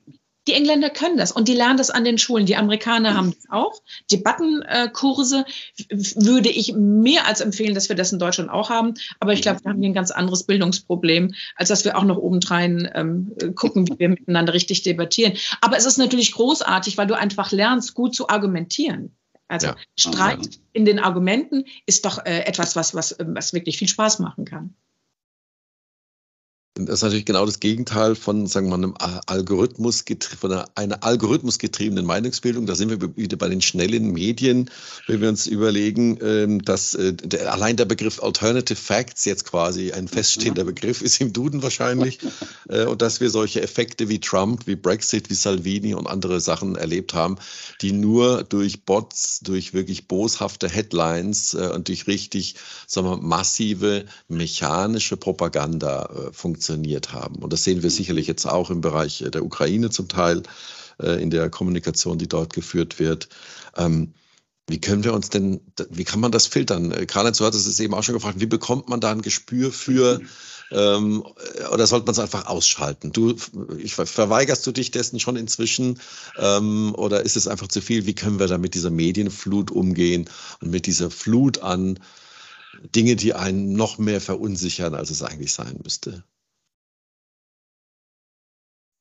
Die 0.47 0.53
Engländer 0.53 0.89
können 0.89 1.17
das 1.17 1.31
und 1.31 1.47
die 1.47 1.53
lernen 1.53 1.77
das 1.77 1.89
an 1.89 2.03
den 2.03 2.17
Schulen. 2.17 2.45
Die 2.45 2.55
Amerikaner 2.55 3.15
haben 3.15 3.33
das 3.33 3.49
auch. 3.49 3.81
Debattenkurse 4.11 5.45
würde 5.89 6.49
ich 6.49 6.73
mehr 6.75 7.25
als 7.25 7.41
empfehlen, 7.41 7.73
dass 7.73 7.89
wir 7.89 7.95
das 7.95 8.11
in 8.11 8.19
Deutschland 8.19 8.51
auch 8.51 8.69
haben. 8.69 8.93
Aber 9.19 9.33
ich 9.33 9.41
glaube, 9.41 9.63
wir 9.63 9.71
haben 9.71 9.79
hier 9.79 9.89
ein 9.89 9.95
ganz 9.95 10.11
anderes 10.11 10.43
Bildungsproblem, 10.43 11.33
als 11.55 11.69
dass 11.69 11.83
wir 11.83 11.97
auch 11.97 12.03
noch 12.03 12.17
obendrein 12.17 12.89
ähm, 12.93 13.35
gucken, 13.55 13.87
wie 13.87 13.97
wir 13.97 14.09
miteinander 14.09 14.53
richtig 14.53 14.83
debattieren. 14.83 15.33
Aber 15.61 15.77
es 15.77 15.85
ist 15.85 15.97
natürlich 15.97 16.31
großartig, 16.33 16.97
weil 16.97 17.07
du 17.07 17.17
einfach 17.17 17.51
lernst, 17.51 17.95
gut 17.95 18.13
zu 18.13 18.29
argumentieren. 18.29 19.15
Also 19.47 19.67
ja. 19.67 19.75
Streit 19.97 20.59
in 20.73 20.85
den 20.85 20.99
Argumenten 20.99 21.65
ist 21.85 22.05
doch 22.05 22.25
äh, 22.25 22.41
etwas, 22.45 22.75
was, 22.75 22.95
was, 22.95 23.15
was 23.19 23.53
wirklich 23.53 23.77
viel 23.77 23.87
Spaß 23.87 24.19
machen 24.19 24.45
kann. 24.45 24.75
Das 26.77 26.95
ist 26.95 27.03
natürlich 27.03 27.23
genau 27.23 27.45
das 27.45 27.61
Gegenteil 27.61 28.15
von, 28.15 28.47
sagen 28.47 28.67
wir 28.67 28.75
mal, 28.77 28.83
einem 28.83 28.95
Algorithmus, 29.27 30.03
von 30.37 30.51
einer, 30.51 30.65
einer 30.75 31.05
algorithmusgetriebenen 31.05 32.05
Meinungsbildung. 32.05 32.65
Da 32.65 32.75
sind 32.75 32.89
wir 32.89 33.15
wieder 33.15 33.37
bei 33.37 33.47
den 33.47 33.61
schnellen 33.61 34.11
Medien, 34.11 34.69
wenn 35.07 35.21
wir 35.21 35.29
uns 35.29 35.47
überlegen, 35.47 36.19
ähm, 36.21 36.65
dass 36.65 36.93
äh, 36.93 37.13
der, 37.13 37.53
allein 37.53 37.77
der 37.77 37.85
Begriff 37.85 38.21
Alternative 38.21 38.77
Facts 38.77 39.23
jetzt 39.23 39.45
quasi 39.45 39.93
ein 39.93 40.09
feststehender 40.09 40.65
Begriff 40.65 41.01
ist 41.01 41.21
im 41.21 41.31
Duden 41.31 41.63
wahrscheinlich. 41.63 42.19
Äh, 42.67 42.83
und 42.85 43.01
dass 43.01 43.21
wir 43.21 43.29
solche 43.29 43.61
Effekte 43.61 44.09
wie 44.09 44.19
Trump, 44.19 44.67
wie 44.67 44.75
Brexit, 44.75 45.29
wie 45.29 45.35
Salvini 45.35 45.93
und 45.93 46.07
andere 46.07 46.41
Sachen 46.41 46.75
erlebt 46.75 47.13
haben, 47.13 47.37
die 47.81 47.93
nur 47.93 48.43
durch 48.43 48.83
Bots, 48.83 49.39
durch 49.39 49.73
wirklich 49.73 50.09
boshafte 50.09 50.67
Headlines 50.67 51.53
äh, 51.53 51.69
und 51.73 51.87
durch 51.87 52.07
richtig, 52.07 52.55
sagen 52.85 53.07
wir, 53.07 53.17
massive 53.17 54.03
mechanische 54.27 55.15
Propaganda 55.15 56.09
funktionieren 56.33 56.64
funktioniert 56.65 57.13
haben. 57.13 57.35
Und 57.35 57.53
das 57.53 57.63
sehen 57.63 57.83
wir 57.83 57.89
sicherlich 57.89 58.27
jetzt 58.27 58.45
auch 58.45 58.69
im 58.69 58.81
Bereich 58.81 59.23
der 59.27 59.43
Ukraine 59.43 59.89
zum 59.89 60.07
Teil, 60.07 60.43
äh, 61.01 61.21
in 61.21 61.29
der 61.29 61.49
Kommunikation, 61.49 62.17
die 62.17 62.27
dort 62.27 62.53
geführt 62.53 62.99
wird. 62.99 63.29
Ähm, 63.77 64.13
wie 64.67 64.81
können 64.81 65.03
wir 65.03 65.13
uns 65.13 65.29
denn, 65.29 65.61
wie 65.91 66.05
kann 66.05 66.19
man 66.19 66.31
das 66.31 66.47
filtern? 66.47 66.91
Äh, 66.91 67.05
Karl-Heinz, 67.05 67.37
du 67.37 67.45
hattest 67.45 67.67
es 67.67 67.79
eben 67.79 67.93
auch 67.93 68.03
schon 68.03 68.15
gefragt, 68.15 68.39
wie 68.39 68.47
bekommt 68.47 68.89
man 68.89 68.99
da 68.99 69.11
ein 69.11 69.21
Gespür 69.21 69.71
für, 69.71 70.21
ähm, 70.71 71.23
oder 71.71 71.85
sollte 71.85 72.07
man 72.07 72.13
es 72.13 72.19
einfach 72.19 72.47
ausschalten? 72.47 73.11
Du, 73.11 73.35
ich, 73.77 73.93
verweigerst 73.93 74.65
du 74.65 74.71
dich 74.71 74.89
dessen 74.89 75.19
schon 75.19 75.35
inzwischen 75.35 75.99
ähm, 76.39 76.95
oder 76.95 77.21
ist 77.21 77.37
es 77.37 77.47
einfach 77.47 77.67
zu 77.67 77.81
viel? 77.81 78.07
Wie 78.07 78.15
können 78.15 78.39
wir 78.39 78.47
da 78.47 78.57
mit 78.57 78.73
dieser 78.73 78.89
Medienflut 78.89 79.69
umgehen 79.69 80.27
und 80.61 80.71
mit 80.71 80.87
dieser 80.87 81.11
Flut 81.11 81.59
an 81.59 81.99
Dinge, 82.95 83.15
die 83.15 83.35
einen 83.35 83.73
noch 83.73 83.99
mehr 83.99 84.19
verunsichern, 84.19 84.95
als 84.95 85.11
es 85.11 85.21
eigentlich 85.21 85.53
sein 85.53 85.79
müsste? 85.83 86.23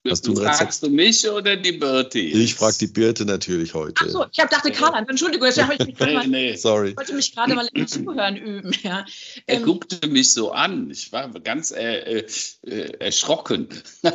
Hast 0.08 0.26
du 0.26 0.36
Fragst 0.36 0.82
du 0.82 0.90
mich 0.90 1.28
oder 1.28 1.56
die 1.56 1.72
Birte? 1.72 2.18
Ich 2.18 2.54
frage 2.54 2.76
die 2.78 2.86
Birte 2.88 3.24
natürlich 3.24 3.72
heute. 3.72 4.04
Achso, 4.04 4.26
ich 4.30 4.38
habe 4.38 4.50
dachte 4.50 4.70
Karl 4.70 4.94
Entschuldigung, 5.08 5.46
jetzt 5.46 5.62
habe 5.62 5.74
ich 5.74 5.86
mich 5.86 5.98
nee, 6.00 6.14
mal, 6.14 6.28
nee. 6.28 6.56
Sorry. 6.56 6.90
Ich 6.90 6.96
wollte 6.96 7.14
mich 7.14 7.34
gerade 7.34 7.54
mal 7.54 7.68
im 7.72 7.86
Zuhören 7.86 8.36
üben. 8.36 8.72
Ja. 8.82 9.06
Er 9.46 9.56
ähm, 9.56 9.64
guckte 9.64 10.06
mich 10.06 10.34
so 10.34 10.52
an. 10.52 10.90
Ich 10.90 11.10
war 11.12 11.28
ganz 11.40 11.70
äh, 11.70 12.26
äh, 12.62 12.90
erschrocken. 12.98 13.68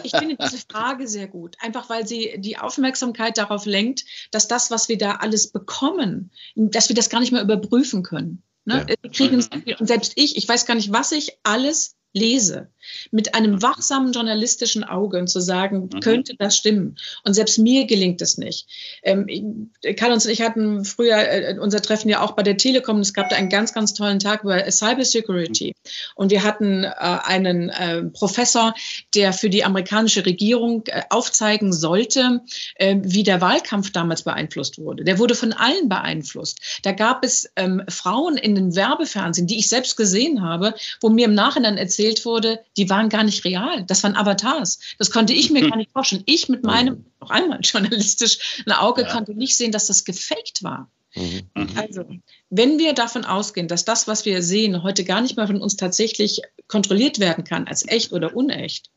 Ich 0.04 0.12
finde 0.12 0.38
diese 0.40 0.60
Frage 0.70 1.08
sehr 1.08 1.28
gut, 1.28 1.56
einfach 1.60 1.90
weil 1.90 2.08
sie 2.08 2.36
die 2.38 2.58
Aufmerksamkeit 2.58 3.40
darauf 3.40 3.66
lenkt, 3.66 4.06
dass 4.32 4.48
das, 4.48 4.70
was 4.70 4.90
wir 4.90 4.98
da 4.98 5.16
alles 5.16 5.48
bekommen, 5.52 6.32
dass 6.56 6.90
wir 6.90 6.96
das 6.96 7.10
gar 7.10 7.20
nicht 7.20 7.32
mehr 7.32 7.42
überprüfen 7.42 8.04
können. 8.04 8.44
Ne? 8.66 8.86
Ja. 8.88 8.96
Wir 9.02 9.12
kriegen, 9.12 9.38
mhm. 9.38 9.76
und 9.80 9.88
selbst 9.88 10.14
ich, 10.16 10.38
ich 10.38 10.48
weiß 10.48 10.68
gar 10.68 10.76
nicht, 10.76 10.92
was 10.92 11.12
ich 11.12 11.38
alles 11.44 11.96
lese, 12.14 12.72
mit 13.12 13.36
einem 13.36 13.54
mhm. 13.54 13.62
wachsamen 13.62 14.12
journalistischen 14.12 14.84
Auge 14.84 15.20
und 15.20 15.28
zu 15.28 15.40
sagen, 15.40 15.90
mhm. 15.94 16.00
könnte 16.00 16.36
das 16.38 16.58
stimmen? 16.58 16.98
Und 17.24 17.34
selbst 17.34 17.60
mir 17.60 17.86
gelingt 17.86 18.22
es 18.22 18.38
nicht. 18.38 18.68
Ähm, 19.04 19.72
Karl 19.96 20.14
und 20.14 20.26
ich 20.26 20.42
hatten 20.42 20.86
früher 20.86 21.18
äh, 21.18 21.58
unser 21.60 21.82
Treffen 21.82 22.10
ja 22.10 22.22
auch 22.22 22.32
bei 22.32 22.44
der 22.44 22.58
Telekom. 22.58 23.00
Es 23.00 23.14
gab 23.14 23.30
da 23.30 23.36
einen 23.36 23.50
ganz, 23.50 23.74
ganz 23.74 23.94
tollen 23.94 24.20
Tag 24.20 24.44
über 24.44 24.70
Cyber 24.72 25.06
Security. 25.06 25.74
Und 26.16 26.32
wir 26.32 26.44
hatten 26.44 26.84
äh, 26.84 26.90
einen 26.96 27.70
äh, 27.70 28.04
Professor, 28.04 28.74
der 29.16 29.34
für 29.34 29.50
die 29.50 29.64
amerikanische 29.64 30.26
Regierung 30.26 30.84
aufzeigen 31.10 31.74
sollte, 31.74 32.42
äh, 32.76 32.98
wie 33.02 33.24
der 33.24 33.42
Wahlkampf 33.42 33.92
damals 33.92 34.24
beeinflusst 34.24 34.78
wurde. 34.80 35.04
Der 35.04 35.20
wurde 35.20 35.36
von 35.36 35.54
allen 35.54 35.90
beeinflusst. 35.90 36.80
Da 36.84 36.92
gab 36.92 37.24
es 37.24 37.50
ähm, 37.56 37.84
Frauen 37.88 38.38
in 38.38 38.56
den 38.56 38.76
Werbefernsehen, 38.76 39.48
die 39.48 39.58
ich 39.58 39.70
selbst 39.70 39.96
gesehen 39.98 40.42
habe, 40.42 40.74
wo 41.02 41.10
mir 41.10 41.26
im 41.26 41.34
Nachhinein 41.34 41.78
erzählt 41.78 42.26
wurde, 42.26 42.60
die 42.78 42.90
waren 42.90 43.10
gar 43.10 43.24
nicht 43.24 43.44
real. 43.46 43.84
Das 43.86 44.04
waren 44.04 44.16
Avatars. 44.16 44.80
Das 44.98 45.12
konnte 45.12 45.34
ich 45.34 45.52
mir 45.52 45.62
gar 45.70 45.78
nicht 45.78 45.92
vorstellen. 45.92 46.24
Ich 46.26 46.50
mit 46.50 46.64
meinem, 46.64 47.06
noch 47.20 47.30
einmal 47.30 47.60
journalistisch, 47.62 48.64
ein 48.66 48.72
Auge 48.72 49.04
ja. 49.04 49.12
konnte 49.12 49.34
nicht 49.34 49.58
sehen, 49.58 49.72
dass 49.72 49.88
das 49.88 50.06
gefaked 50.06 50.64
war. 50.64 50.90
Mhm. 51.16 51.50
Also, 51.76 52.06
wenn 52.50 52.78
wir 52.78 52.94
davon 52.94 53.26
ausgehen, 53.26 53.68
dass 53.68 53.84
das, 53.86 54.08
was 54.08 54.26
wir 54.26 54.44
sehen, 54.44 54.84
heute 54.84 55.04
gar 55.04 55.22
nicht 55.22 55.38
mehr 55.38 55.48
von 55.48 55.62
uns 55.62 55.76
tatsächlich 55.76 56.42
kontrolliert 56.68 57.20
werden 57.20 57.44
kann, 57.44 57.68
als 57.68 57.88
echt 57.88 58.12
oder 58.12 58.36
unecht, 58.36 58.92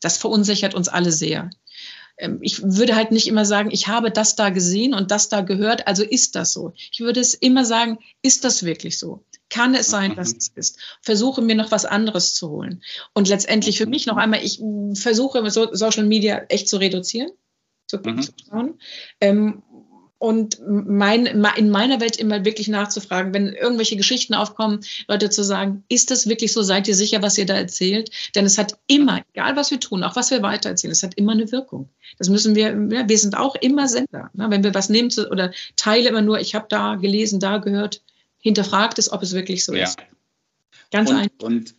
das 0.00 0.16
verunsichert 0.16 0.74
uns 0.74 0.88
alle 0.88 1.12
sehr. 1.12 1.50
Ähm, 2.18 2.38
ich 2.42 2.62
würde 2.62 2.96
halt 2.96 3.12
nicht 3.12 3.28
immer 3.28 3.44
sagen, 3.44 3.70
ich 3.70 3.88
habe 3.88 4.10
das 4.10 4.36
da 4.36 4.50
gesehen 4.50 4.94
und 4.94 5.10
das 5.10 5.28
da 5.28 5.40
gehört, 5.40 5.86
also 5.86 6.02
ist 6.02 6.34
das 6.34 6.52
so. 6.52 6.72
Ich 6.90 7.00
würde 7.00 7.20
es 7.20 7.34
immer 7.34 7.64
sagen, 7.64 7.98
ist 8.22 8.44
das 8.44 8.64
wirklich 8.64 8.98
so? 8.98 9.24
Kann 9.50 9.74
es 9.74 9.88
sein, 9.88 10.14
dass 10.14 10.32
mhm. 10.32 10.38
es 10.38 10.48
ist? 10.54 10.78
Versuche 11.02 11.40
mir 11.40 11.54
noch 11.54 11.70
was 11.70 11.84
anderes 11.84 12.34
zu 12.34 12.50
holen. 12.50 12.82
Und 13.14 13.28
letztendlich 13.28 13.78
für 13.78 13.86
mich 13.86 14.06
noch 14.06 14.16
einmal, 14.16 14.44
ich 14.44 14.60
versuche 14.94 15.42
Social 15.50 16.04
Media 16.04 16.42
echt 16.48 16.68
zu 16.68 16.76
reduzieren, 16.76 17.30
zu, 17.86 17.98
mhm. 17.98 18.22
zu 18.22 18.32
schauen. 18.46 18.78
Ähm, 19.20 19.62
und 20.18 20.60
mein, 20.66 21.26
in 21.26 21.70
meiner 21.70 22.00
Welt 22.00 22.16
immer 22.16 22.44
wirklich 22.44 22.66
nachzufragen, 22.66 23.32
wenn 23.32 23.52
irgendwelche 23.52 23.96
Geschichten 23.96 24.34
aufkommen, 24.34 24.80
Leute 25.06 25.30
zu 25.30 25.44
sagen, 25.44 25.84
ist 25.88 26.10
das 26.10 26.28
wirklich 26.28 26.52
so? 26.52 26.62
Seid 26.62 26.88
ihr 26.88 26.96
sicher, 26.96 27.22
was 27.22 27.38
ihr 27.38 27.46
da 27.46 27.54
erzählt? 27.54 28.10
Denn 28.34 28.44
es 28.44 28.58
hat 28.58 28.76
immer, 28.88 29.22
egal 29.32 29.54
was 29.54 29.70
wir 29.70 29.78
tun, 29.78 30.02
auch 30.02 30.16
was 30.16 30.32
wir 30.32 30.42
weitererzählen, 30.42 30.90
es 30.90 31.04
hat 31.04 31.14
immer 31.14 31.32
eine 31.32 31.52
Wirkung. 31.52 31.88
Das 32.18 32.28
müssen 32.28 32.56
wir, 32.56 32.70
ja, 32.90 33.08
wir 33.08 33.18
sind 33.18 33.36
auch 33.36 33.54
immer 33.54 33.86
Sender. 33.86 34.30
Ne? 34.34 34.46
Wenn 34.50 34.64
wir 34.64 34.74
was 34.74 34.88
nehmen 34.88 35.10
zu, 35.10 35.30
oder 35.30 35.52
teile 35.76 36.08
immer 36.08 36.22
nur, 36.22 36.40
ich 36.40 36.56
habe 36.56 36.66
da 36.68 36.96
gelesen, 36.96 37.38
da 37.38 37.58
gehört, 37.58 38.02
hinterfragt 38.38 38.98
es, 38.98 39.10
ob 39.12 39.22
es 39.22 39.32
wirklich 39.32 39.64
so 39.64 39.74
ja. 39.74 39.84
ist. 39.84 39.98
Ganz 40.90 41.10
und, 41.10 41.16
einfach. 41.16 41.38
Und 41.40 41.74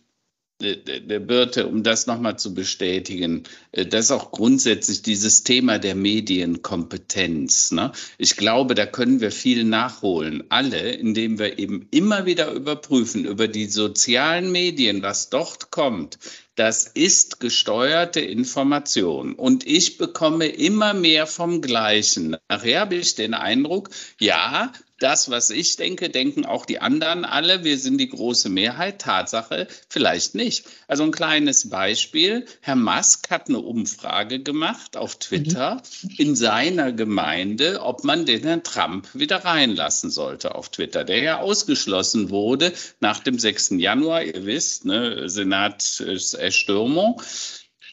der 0.60 1.20
Birte, 1.20 1.66
um 1.66 1.82
das 1.82 2.06
nochmal 2.06 2.38
zu 2.38 2.52
bestätigen, 2.52 3.44
äh, 3.72 3.86
das 3.86 4.06
ist 4.06 4.10
auch 4.10 4.30
grundsätzlich 4.30 5.02
dieses 5.02 5.42
Thema 5.42 5.78
der 5.78 5.94
Medienkompetenz. 5.94 7.72
Ne? 7.72 7.92
Ich 8.18 8.36
glaube, 8.36 8.74
da 8.74 8.86
können 8.86 9.20
wir 9.20 9.30
viel 9.30 9.64
nachholen, 9.64 10.44
alle, 10.50 10.92
indem 10.92 11.38
wir 11.38 11.58
eben 11.58 11.88
immer 11.90 12.26
wieder 12.26 12.52
überprüfen 12.52 13.24
über 13.24 13.48
die 13.48 13.66
sozialen 13.66 14.52
Medien, 14.52 15.02
was 15.02 15.30
dort 15.30 15.70
kommt. 15.70 16.18
Das 16.56 16.84
ist 16.84 17.40
gesteuerte 17.40 18.20
Information 18.20 19.34
und 19.34 19.66
ich 19.66 19.96
bekomme 19.96 20.46
immer 20.46 20.92
mehr 20.92 21.26
vom 21.26 21.62
Gleichen. 21.62 22.36
Nachher 22.50 22.80
habe 22.80 22.96
ich 22.96 23.14
den 23.14 23.32
Eindruck, 23.32 23.88
ja, 24.18 24.72
das, 25.00 25.30
was 25.30 25.50
ich 25.50 25.76
denke, 25.76 26.10
denken 26.10 26.44
auch 26.44 26.66
die 26.66 26.78
anderen 26.80 27.24
alle. 27.24 27.64
Wir 27.64 27.78
sind 27.78 27.98
die 27.98 28.08
große 28.08 28.48
Mehrheit. 28.48 29.00
Tatsache, 29.00 29.66
vielleicht 29.88 30.34
nicht. 30.34 30.64
Also 30.86 31.04
ein 31.04 31.10
kleines 31.10 31.70
Beispiel. 31.70 32.46
Herr 32.60 32.76
Musk 32.76 33.30
hat 33.30 33.48
eine 33.48 33.58
Umfrage 33.58 34.40
gemacht 34.40 34.96
auf 34.96 35.18
Twitter 35.18 35.82
mhm. 36.02 36.10
in 36.18 36.36
seiner 36.36 36.92
Gemeinde, 36.92 37.80
ob 37.82 38.04
man 38.04 38.26
den 38.26 38.42
Herrn 38.42 38.62
Trump 38.62 39.08
wieder 39.14 39.44
reinlassen 39.44 40.10
sollte 40.10 40.54
auf 40.54 40.68
Twitter, 40.68 41.04
der 41.04 41.22
ja 41.22 41.40
ausgeschlossen 41.40 42.30
wurde 42.30 42.72
nach 43.00 43.20
dem 43.20 43.38
6. 43.38 43.70
Januar. 43.78 44.22
Ihr 44.22 44.44
wisst, 44.44 44.84
ne, 44.84 45.28
Senatserstürmung. 45.28 47.22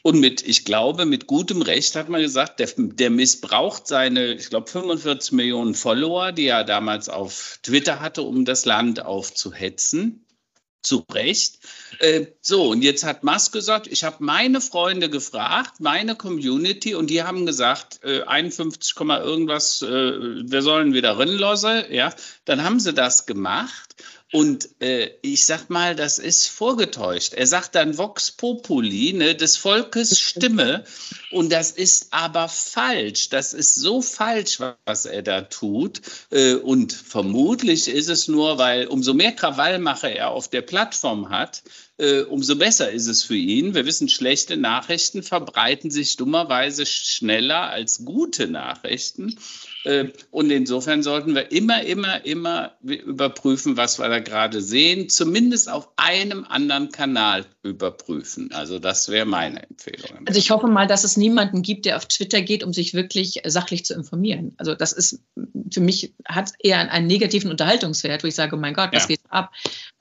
Und 0.08 0.20
mit, 0.20 0.40
ich 0.40 0.64
glaube, 0.64 1.04
mit 1.04 1.26
gutem 1.26 1.60
Recht 1.60 1.94
hat 1.94 2.08
man 2.08 2.22
gesagt, 2.22 2.60
der, 2.60 2.70
der 2.78 3.10
missbraucht 3.10 3.86
seine, 3.86 4.32
ich 4.32 4.48
glaube, 4.48 4.70
45 4.70 5.32
Millionen 5.32 5.74
Follower, 5.74 6.32
die 6.32 6.46
er 6.46 6.64
damals 6.64 7.10
auf 7.10 7.58
Twitter 7.62 8.00
hatte, 8.00 8.22
um 8.22 8.46
das 8.46 8.64
Land 8.64 9.04
aufzuhetzen. 9.04 10.24
Zu 10.80 11.04
Recht. 11.12 11.58
Äh, 11.98 12.28
so, 12.40 12.70
und 12.70 12.80
jetzt 12.80 13.04
hat 13.04 13.22
Musk 13.22 13.52
gesagt, 13.52 13.86
ich 13.86 14.02
habe 14.02 14.16
meine 14.20 14.62
Freunde 14.62 15.10
gefragt, 15.10 15.78
meine 15.80 16.14
Community, 16.14 16.94
und 16.94 17.10
die 17.10 17.22
haben 17.22 17.44
gesagt, 17.44 18.00
äh, 18.02 18.22
51, 18.22 18.94
irgendwas, 18.98 19.82
äh, 19.82 19.88
wir 19.88 20.62
sollen 20.62 20.94
wieder 20.94 21.18
rinlosse. 21.18 21.92
Ja, 21.92 22.14
dann 22.46 22.64
haben 22.64 22.80
sie 22.80 22.94
das 22.94 23.26
gemacht. 23.26 23.94
Und 24.30 24.68
äh, 24.82 25.10
ich 25.22 25.46
sag 25.46 25.70
mal, 25.70 25.96
das 25.96 26.18
ist 26.18 26.48
vorgetäuscht. 26.48 27.32
Er 27.32 27.46
sagt 27.46 27.74
dann 27.74 27.96
Vox 27.96 28.30
Populi, 28.30 29.14
ne, 29.14 29.34
des 29.34 29.56
Volkes 29.56 30.20
Stimme. 30.20 30.84
Und 31.30 31.50
das 31.50 31.70
ist 31.70 32.08
aber 32.12 32.48
falsch. 32.48 33.30
Das 33.30 33.54
ist 33.54 33.74
so 33.74 34.02
falsch, 34.02 34.60
was 34.84 35.06
er 35.06 35.22
da 35.22 35.42
tut. 35.42 36.02
Äh, 36.30 36.54
und 36.56 36.92
vermutlich 36.92 37.88
ist 37.88 38.10
es 38.10 38.28
nur, 38.28 38.58
weil 38.58 38.86
umso 38.88 39.14
mehr 39.14 39.32
Krawallmache 39.32 40.08
er 40.08 40.28
auf 40.30 40.48
der 40.48 40.62
Plattform 40.62 41.30
hat, 41.30 41.62
äh, 41.96 42.20
umso 42.20 42.56
besser 42.56 42.90
ist 42.90 43.06
es 43.06 43.24
für 43.24 43.36
ihn. 43.36 43.74
Wir 43.74 43.86
wissen, 43.86 44.10
schlechte 44.10 44.58
Nachrichten 44.58 45.22
verbreiten 45.22 45.90
sich 45.90 46.16
dummerweise 46.16 46.84
schneller 46.84 47.70
als 47.70 48.04
gute 48.04 48.46
Nachrichten. 48.46 49.38
Äh, 49.84 50.08
und 50.30 50.50
insofern 50.50 51.02
sollten 51.02 51.34
wir 51.34 51.52
immer, 51.52 51.82
immer, 51.82 52.24
immer 52.24 52.72
überprüfen, 52.82 53.76
was 53.76 53.98
wir 53.98 54.08
da 54.08 54.18
gerade 54.18 54.60
sehen. 54.60 55.08
Zumindest 55.08 55.70
auf 55.70 55.88
einem 55.96 56.44
anderen 56.44 56.90
Kanal 56.90 57.46
überprüfen. 57.62 58.50
Also 58.52 58.78
das 58.78 59.08
wäre 59.08 59.26
meine 59.26 59.62
Empfehlung. 59.68 60.26
Also 60.26 60.38
ich 60.38 60.50
hoffe 60.50 60.66
mal, 60.66 60.86
dass 60.86 61.04
es 61.04 61.16
niemanden 61.16 61.62
gibt, 61.62 61.86
der 61.86 61.96
auf 61.96 62.06
Twitter 62.06 62.42
geht, 62.42 62.64
um 62.64 62.72
sich 62.72 62.94
wirklich 62.94 63.40
sachlich 63.46 63.84
zu 63.84 63.94
informieren. 63.94 64.54
Also 64.58 64.74
das 64.74 64.92
ist 64.92 65.22
für 65.72 65.80
mich 65.80 66.14
hat 66.26 66.52
eher 66.58 66.90
einen 66.90 67.06
negativen 67.06 67.50
Unterhaltungswert, 67.50 68.22
wo 68.22 68.26
ich 68.26 68.34
sage, 68.34 68.56
oh 68.56 68.58
mein 68.58 68.74
Gott, 68.74 68.90
was 68.92 69.04
ja. 69.04 69.08
geht 69.08 69.17
ab? 69.30 69.52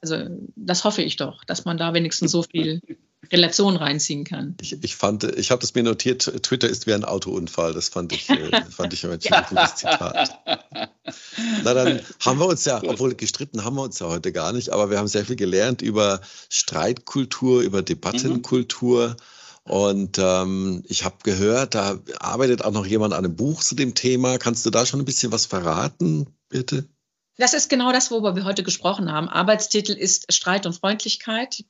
Also 0.02 0.18
das 0.56 0.84
hoffe 0.84 1.02
ich 1.02 1.16
doch, 1.16 1.44
dass 1.46 1.66
man 1.66 1.78
da 1.78 1.94
wenigstens 1.94 2.32
so 2.32 2.44
viel 2.44 2.82
Relation 3.32 3.76
reinziehen 3.76 4.24
kann. 4.24 4.56
Ich, 4.62 4.82
ich 4.84 4.96
fand, 4.96 5.24
ich 5.24 5.52
habe 5.52 5.62
das 5.62 5.74
mir 5.74 5.84
notiert, 5.84 6.32
Twitter 6.44 6.70
ist 6.70 6.88
wie 6.88 6.94
ein 6.94 7.04
Autounfall. 7.04 7.74
Das 7.74 7.90
fand 7.90 8.14
ich, 8.14 8.30
äh, 8.30 8.52
fand 8.70 8.94
ich 8.94 9.06
ein 9.06 9.20
ziemlich 9.20 9.48
gutes 9.48 9.76
Zitat. 9.76 10.40
Na 11.64 11.74
dann 11.74 12.02
haben 12.22 12.40
wir 12.40 12.48
uns 12.48 12.66
ja, 12.66 12.82
obwohl 12.84 13.16
gestritten 13.16 13.64
haben 13.64 13.76
wir 13.76 13.84
uns 13.84 14.00
ja 14.00 14.08
heute 14.08 14.32
gar 14.32 14.54
nicht, 14.54 14.70
aber 14.70 14.90
wir 14.90 14.98
haben 14.98 15.08
sehr 15.08 15.26
viel 15.26 15.36
gelernt 15.36 15.82
über 15.82 16.22
Streitkultur, 16.50 17.62
über 17.62 17.82
Debattenkultur. 17.82 19.10
Mhm. 19.10 19.16
Und 19.64 20.18
ähm, 20.18 20.84
ich 20.88 21.04
habe 21.04 21.18
gehört, 21.24 21.76
da 21.76 22.00
arbeitet 22.20 22.64
auch 22.64 22.72
noch 22.72 22.86
jemand 22.86 23.14
an 23.14 23.26
einem 23.26 23.36
Buch 23.36 23.64
zu 23.64 23.76
dem 23.76 23.96
Thema. 23.96 24.38
Kannst 24.38 24.66
du 24.66 24.70
da 24.70 24.86
schon 24.86 25.02
ein 25.02 25.06
bisschen 25.06 25.34
was 25.34 25.46
verraten, 25.46 26.28
bitte? 26.48 26.88
Das 27.38 27.54
ist 27.54 27.70
genau 27.70 27.92
das, 27.92 28.12
worüber 28.12 28.36
wir 28.36 28.46
heute 28.46 28.64
gesprochen 28.64 29.12
haben. 29.12 29.30
Arbeitstitel 29.30 29.94
ist 29.94 30.34
Streit 30.34 30.66
und 30.66 30.74
Freundlichkeit 30.74 31.64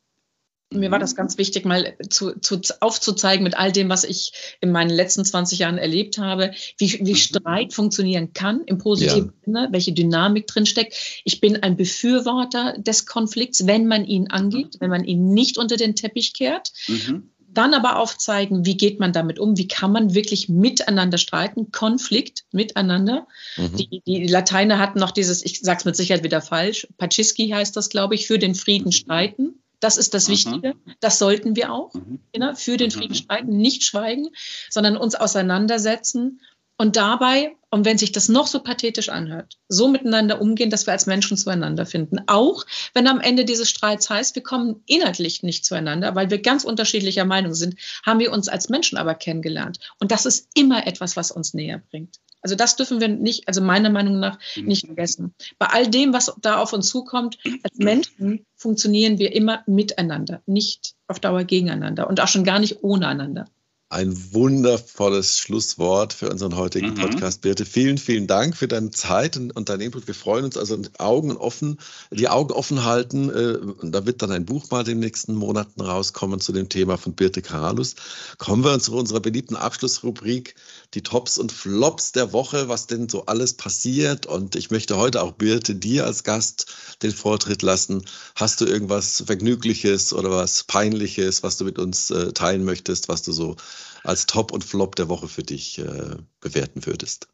mir 0.74 0.92
war 0.92 1.00
das 1.00 1.14
mhm. 1.14 1.18
ganz 1.18 1.38
wichtig, 1.38 1.66
mal 1.66 1.96
zu, 2.10 2.38
zu, 2.40 2.60
aufzuzeigen 2.82 3.44
mit 3.44 3.58
all 3.58 3.72
dem, 3.72 3.88
was 3.90 4.04
ich 4.04 4.34
in 4.60 4.72
meinen 4.72 4.90
letzten 4.90 5.24
20 5.24 5.60
Jahren 5.60 5.78
erlebt 5.78 6.18
habe, 6.18 6.52
wie, 6.78 7.00
wie 7.06 7.12
mhm. 7.12 7.16
Streit 7.16 7.74
funktionieren 7.74 8.34
kann 8.34 8.64
im 8.66 8.78
positiven 8.78 9.28
ja. 9.28 9.34
Sinne, 9.46 9.68
welche 9.72 9.94
Dynamik 9.94 10.48
drinsteckt. 10.48 11.22
Ich 11.24 11.40
bin 11.40 11.64
ein 11.64 11.78
Befürworter 11.78 12.78
des 12.78 13.06
Konflikts, 13.06 13.66
wenn 13.66 13.88
man 13.88 14.06
ihn 14.06 14.30
angeht, 14.30 14.76
mhm. 14.76 14.82
wenn 14.82 14.90
man 14.90 15.06
ihn 15.06 15.34
nicht 15.34 15.58
unter 15.58 15.78
den 15.78 15.96
Teppich 15.96 16.34
kehrt. 16.34 16.74
Mhm. 16.88 17.30
Dann 17.58 17.74
aber 17.74 17.98
aufzeigen, 17.98 18.68
wie 18.68 18.78
geht 18.78 19.00
man 19.00 19.14
damit 19.14 19.40
um, 19.40 19.58
wie 19.58 19.68
kann 19.68 19.92
man 19.92 20.14
wirklich 20.14 20.48
miteinander 20.48 21.18
streiten, 21.18 21.72
Konflikt 21.72 22.46
miteinander. 22.52 23.28
Mhm. 23.56 23.76
Die, 23.76 24.04
die 24.06 24.28
Lateiner 24.28 24.78
hatten 24.78 25.00
noch 25.00 25.10
dieses, 25.10 25.44
ich 25.44 25.62
sage 25.62 25.80
es 25.80 25.86
mit 25.86 25.96
Sicherheit 25.96 26.24
wieder 26.24 26.42
falsch, 26.42 26.88
Pacischi 27.00 27.50
heißt 27.50 27.76
das, 27.76 27.90
glaube 27.90 28.14
ich, 28.14 28.28
für 28.28 28.38
den 28.38 28.54
Frieden 28.54 28.92
streiten. 28.92 29.64
Das 29.80 29.98
ist 29.98 30.14
das 30.14 30.28
mhm. 30.28 30.34
Wichtige. 30.34 30.76
Das 31.00 31.18
sollten 31.18 31.56
wir 31.56 31.74
auch 31.74 31.96
mhm. 31.96 32.20
für 32.56 32.78
den 32.78 32.92
Frieden 32.92 33.14
mhm. 33.14 33.16
streiten, 33.16 33.58
nicht 33.58 33.84
schweigen, 33.84 34.28
sondern 34.70 34.96
uns 34.96 35.16
auseinandersetzen 35.16 36.42
und 36.78 36.96
dabei, 36.96 37.56
und 37.70 37.86
wenn 37.86 37.98
sich 37.98 38.12
das 38.12 38.30
noch 38.30 38.48
so 38.48 38.62
pathetisch 38.62 39.10
anhört, 39.10 39.58
so 39.68 39.88
miteinander 39.88 40.40
umgehen, 40.40 40.70
dass 40.70 40.88
wir 40.88 40.94
als 40.94 41.06
Menschen 41.06 41.36
zueinander 41.36 41.86
finden. 41.86 42.20
Auch 42.28 42.66
wenn 42.94 43.08
am 43.08 43.20
Ende 43.20 43.44
dieses 43.46 43.70
Streits 43.70 44.10
heißt, 44.10 44.36
wir 44.36 44.44
kommen 44.44 44.84
inhaltlich 44.86 45.44
nicht 45.44 45.66
zueinander, 45.66 46.16
weil 46.16 46.30
wir 46.30 46.42
ganz 46.42 46.64
unterschiedlicher 46.64 47.26
Meinung 47.26 47.54
sind, 47.54 47.76
haben 48.06 48.20
wir 48.20 48.32
uns 48.32 48.48
als 48.48 48.70
Menschen 48.70 48.98
aber 48.98 49.16
kennengelernt. 49.16 49.80
Und 50.00 50.12
das 50.12 50.26
ist 50.26 50.50
immer 50.54 50.88
etwas, 50.88 51.18
was 51.18 51.32
uns 51.32 51.54
näher 51.54 51.82
bringt. 51.90 52.20
Also 52.42 52.56
das 52.56 52.76
dürfen 52.76 53.02
wir 53.02 53.10
nicht, 53.10 53.48
also 53.48 53.62
meiner 53.62 53.90
Meinung 53.90 54.20
nach, 54.20 54.38
nicht 54.56 54.86
vergessen. 54.86 55.34
Bei 55.58 55.68
all 55.68 55.88
dem, 55.88 56.14
was 56.14 56.34
da 56.40 56.60
auf 56.60 56.72
uns 56.72 56.88
zukommt, 56.88 57.38
als 57.64 57.78
Menschen 57.78 58.46
funktionieren 58.56 59.18
wir 59.18 59.36
immer 59.36 59.64
miteinander, 59.66 60.42
nicht 60.46 60.94
auf 61.08 61.20
Dauer 61.20 61.44
gegeneinander 61.44 62.08
und 62.08 62.22
auch 62.22 62.28
schon 62.28 62.46
gar 62.46 62.60
nicht 62.60 62.84
ohne 62.84 63.08
einander. 63.08 63.46
Ein 63.90 64.34
wundervolles 64.34 65.38
Schlusswort 65.38 66.12
für 66.12 66.30
unseren 66.30 66.58
heutigen 66.58 66.90
mhm. 66.90 66.96
Podcast, 66.96 67.42
Birte. 67.42 67.64
Vielen, 67.64 67.98
vielen 67.98 68.28
Dank 68.28 68.58
für 68.58 68.68
deine 68.68 68.92
Zeit 68.92 69.38
und, 69.38 69.56
und 69.56 69.70
deinen 69.70 69.80
Input. 69.80 70.08
Wir 70.08 70.14
freuen 70.14 70.44
uns 70.44 70.58
also 70.58 70.78
Augen 70.98 71.38
offen, 71.38 71.80
die 72.12 72.28
Augen 72.28 72.52
offen 72.52 72.84
halten. 72.84 73.30
Äh, 73.30 73.58
da 73.84 74.06
wird 74.06 74.22
dann 74.22 74.32
ein 74.32 74.46
Buch 74.46 74.70
mal 74.72 74.82
in 74.82 74.88
den 74.88 75.00
nächsten 75.00 75.36
Monaten 75.36 75.80
rauskommen 75.80 76.42
zu 76.42 76.52
dem 76.52 76.68
Thema 76.68 76.98
von 76.98 77.14
Birte 77.14 77.42
Karalus. 77.42 77.96
Kommen 78.38 78.66
wir 78.66 78.78
zu 78.80 78.94
unserer 78.94 79.22
beliebten 79.22 79.56
Abschlussrubrik, 79.56 80.56
die 80.94 81.04
Tops 81.04 81.38
und 81.38 81.52
Flops 81.52 82.12
der 82.12 82.34
Woche, 82.34 82.70
was 82.70 82.88
denn 82.88 83.10
so 83.10 83.26
alles 83.26 83.54
passiert. 83.54 84.26
Und 84.26 84.56
ich 84.56 84.72
möchte 84.72 84.98
heute 84.98 85.22
auch 85.22 85.34
Birte 85.34 85.76
dir 85.76 86.06
als 86.06 86.24
Gast 86.24 86.68
den 87.02 87.12
Vortritt 87.12 87.62
lassen. 87.62 88.06
Hast 88.36 88.62
du 88.62 88.66
irgendwas 88.66 89.24
Vergnügliches 89.26 90.14
oder 90.14 90.32
was 90.32 90.64
Peinliches, 90.64 91.44
was 91.44 91.58
du 91.58 91.66
mit 91.66 91.80
uns 91.80 92.10
äh, 92.12 92.34
teilen 92.34 92.64
möchtest, 92.64 93.10
was 93.10 93.22
du 93.22 93.32
so 93.32 93.56
als 94.04 94.26
Top 94.26 94.52
und 94.52 94.64
Flop 94.64 94.96
der 94.96 95.10
Woche 95.10 95.28
für 95.28 95.44
dich 95.44 95.80
äh, 95.80 96.16
bewerten 96.40 96.86
würdest? 96.86 97.28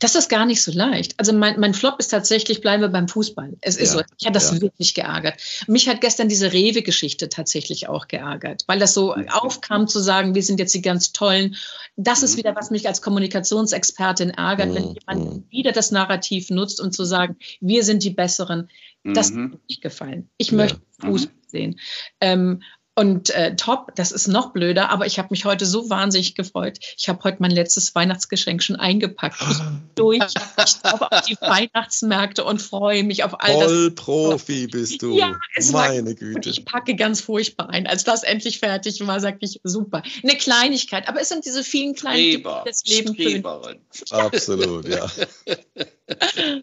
Das 0.00 0.14
ist 0.14 0.28
gar 0.28 0.46
nicht 0.46 0.62
so 0.62 0.72
leicht. 0.72 1.14
Also 1.18 1.32
mein, 1.32 1.60
mein 1.60 1.74
Flop 1.74 2.00
ist 2.00 2.08
tatsächlich, 2.08 2.60
bleiben 2.60 2.82
wir 2.82 2.88
beim 2.88 3.08
Fußball. 3.08 3.56
Es 3.60 3.76
ist 3.76 3.94
ja, 3.94 4.00
so, 4.00 4.04
ich 4.18 4.26
hat 4.26 4.34
das 4.34 4.50
ja. 4.50 4.60
wirklich 4.60 4.94
geärgert. 4.94 5.34
Mich 5.68 5.88
hat 5.88 6.00
gestern 6.00 6.28
diese 6.28 6.52
Rewe-Geschichte 6.52 7.28
tatsächlich 7.28 7.88
auch 7.88 8.08
geärgert, 8.08 8.64
weil 8.66 8.78
das 8.78 8.94
so 8.94 9.14
mhm. 9.14 9.28
aufkam 9.28 9.86
zu 9.86 10.00
sagen, 10.00 10.34
wir 10.34 10.42
sind 10.42 10.58
jetzt 10.58 10.74
die 10.74 10.82
ganz 10.82 11.12
Tollen. 11.12 11.56
Das 11.96 12.22
ist 12.22 12.34
mhm. 12.34 12.38
wieder, 12.38 12.56
was 12.56 12.70
mich 12.70 12.88
als 12.88 13.00
Kommunikationsexpertin 13.00 14.30
ärgert, 14.30 14.74
wenn 14.74 14.88
mhm. 14.88 14.96
jemand 15.00 15.50
wieder 15.50 15.72
das 15.72 15.90
Narrativ 15.92 16.50
nutzt, 16.50 16.80
um 16.80 16.90
zu 16.90 17.04
sagen, 17.04 17.36
wir 17.60 17.84
sind 17.84 18.02
die 18.02 18.10
Besseren. 18.10 18.68
Das 19.04 19.30
mhm. 19.30 19.44
hat 19.44 19.50
mir 19.52 19.60
nicht 19.68 19.82
gefallen. 19.82 20.30
Ich 20.36 20.50
ja. 20.50 20.56
möchte 20.56 20.80
Fußball 21.00 21.34
sehen. 21.46 21.78
Ähm, 22.20 22.62
und 22.96 23.30
äh, 23.30 23.54
top, 23.56 23.94
das 23.94 24.12
ist 24.12 24.26
noch 24.26 24.52
blöder, 24.52 24.90
aber 24.90 25.06
ich 25.06 25.18
habe 25.18 25.28
mich 25.30 25.44
heute 25.44 25.64
so 25.64 25.88
wahnsinnig 25.88 26.34
gefreut. 26.34 26.78
Ich 26.98 27.08
habe 27.08 27.22
heute 27.24 27.38
mein 27.40 27.52
letztes 27.52 27.94
Weihnachtsgeschenk 27.94 28.62
schon 28.62 28.76
eingepackt. 28.76 29.40
Ich 29.40 29.58
bin 29.58 29.82
durch, 29.94 30.18
ich 30.18 30.82
glaube 30.82 31.12
auf 31.12 31.22
die 31.22 31.36
Weihnachtsmärkte 31.40 32.44
und 32.44 32.60
freue 32.60 33.04
mich 33.04 33.22
auf 33.24 33.40
all 33.40 33.52
Voll 33.52 33.62
das. 33.62 33.72
Voll 33.72 33.90
Profi 33.92 34.66
bist 34.66 35.02
du. 35.02 35.16
Ja, 35.16 35.38
meine 35.72 36.06
war, 36.06 36.14
Güte. 36.14 36.50
Ich 36.50 36.64
packe 36.64 36.96
ganz 36.96 37.20
furchtbar 37.20 37.70
ein. 37.70 37.86
Als 37.86 38.04
das 38.04 38.24
endlich 38.24 38.58
fertig 38.58 39.06
war, 39.06 39.20
sagte 39.20 39.46
ich, 39.46 39.60
super. 39.62 40.02
Eine 40.22 40.36
Kleinigkeit, 40.36 41.08
aber 41.08 41.20
es 41.20 41.28
sind 41.28 41.44
diese 41.44 41.62
vielen 41.62 41.94
kleinen 41.94 42.18
Streber, 42.18 42.62
Dinge, 42.64 42.64
das 42.66 42.84
Leben 42.84 43.14
Streberin. 43.14 43.78
Absolut, 44.10 44.88
ja. 44.88 45.06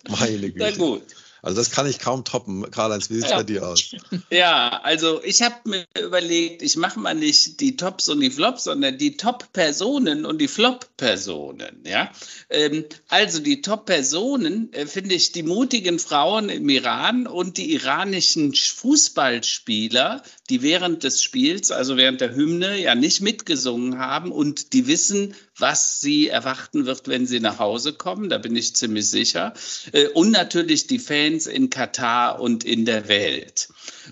meine 0.10 0.52
Güte. 0.52 0.58
Na 0.60 0.72
gut. 0.72 1.04
Also 1.48 1.62
das 1.62 1.72
kann 1.72 1.88
ich 1.88 2.00
kaum 2.00 2.26
toppen. 2.26 2.70
Karl-Heinz, 2.72 3.10
wie 3.10 3.14
sieht 3.16 3.24
es 3.24 3.32
ja. 3.32 3.38
bei 3.38 3.44
dir 3.44 3.66
aus? 3.66 3.96
Ja, 4.30 4.82
also 4.84 5.24
ich 5.24 5.42
habe 5.42 5.56
mir 5.64 5.86
überlegt, 5.98 6.62
ich 6.62 6.76
mache 6.76 7.00
mal 7.00 7.16
nicht 7.16 7.62
die 7.62 7.78
Tops 7.78 8.10
und 8.10 8.20
die 8.20 8.30
Flops, 8.30 8.66
sondern 8.66 8.98
die 8.98 9.16
Top-Personen 9.16 10.26
und 10.26 10.40
die 10.40 10.50
Flop-Personen. 10.50 11.84
Ja? 11.86 12.12
Ähm, 12.50 12.84
also 13.08 13.40
die 13.40 13.62
Top-Personen 13.62 14.74
äh, 14.74 14.88
finde 14.88 15.16
ich 15.16 15.32
die 15.32 15.44
mutigen 15.44 16.00
Frauen 16.00 16.50
im 16.50 16.68
Iran 16.68 17.28
und 17.28 17.58
die 17.58 17.72
iranischen 17.74 18.54
Fußballspieler, 18.54 20.24
die 20.50 20.62
während 20.62 21.04
des 21.04 21.22
Spiels, 21.22 21.72
also 21.72 21.98
während 21.98 22.22
der 22.22 22.34
Hymne, 22.34 22.80
ja 22.80 22.96
nicht 22.96 23.22
mitgesungen 23.22 24.00
haben 24.00 24.32
und 24.32 24.74
die 24.74 24.88
wissen, 24.88 25.36
was 25.58 26.00
sie 26.00 26.30
erwarten 26.30 26.86
wird, 26.86 27.08
wenn 27.08 27.28
sie 27.28 27.40
nach 27.40 27.60
Hause 27.60 27.94
kommen. 27.94 28.30
Da 28.30 28.38
bin 28.38 28.56
ich 28.56 28.76
ziemlich 28.76 29.10
sicher. 29.10 29.54
Äh, 29.92 30.08
und 30.10 30.32
natürlich 30.32 30.88
die 30.88 31.00
Fans 31.00 31.48
in 31.48 31.70
Katar 31.70 32.40
und 32.40 32.64
in 32.64 32.86
der 32.86 33.08
Welt. 33.08 33.70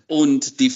Und 0.08 0.60
die 0.60 0.70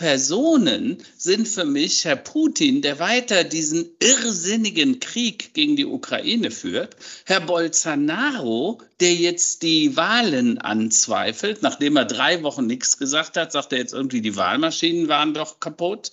Flop-Personen 0.00 0.96
sind 1.18 1.46
für 1.46 1.66
mich 1.66 2.06
Herr 2.06 2.16
Putin, 2.16 2.80
der 2.80 2.98
weiter 2.98 3.44
diesen 3.44 3.90
irrsinnigen 4.00 4.98
Krieg 4.98 5.52
gegen 5.52 5.76
die 5.76 5.84
Ukraine 5.84 6.50
führt, 6.50 6.96
Herr 7.26 7.40
Bolsonaro, 7.40 8.80
der 9.00 9.14
jetzt 9.14 9.62
die 9.62 9.96
Wahlen 9.96 10.56
anzweifelt, 10.58 11.62
nachdem 11.62 11.96
er 11.96 12.06
drei 12.06 12.42
Wochen 12.42 12.66
nichts 12.66 12.96
gesagt 12.96 13.36
hat, 13.36 13.52
sagt 13.52 13.72
er 13.72 13.78
jetzt 13.78 13.92
irgendwie, 13.92 14.22
die 14.22 14.36
Wahlmaschinen 14.36 15.08
waren 15.08 15.34
doch 15.34 15.60
kaputt. 15.60 16.10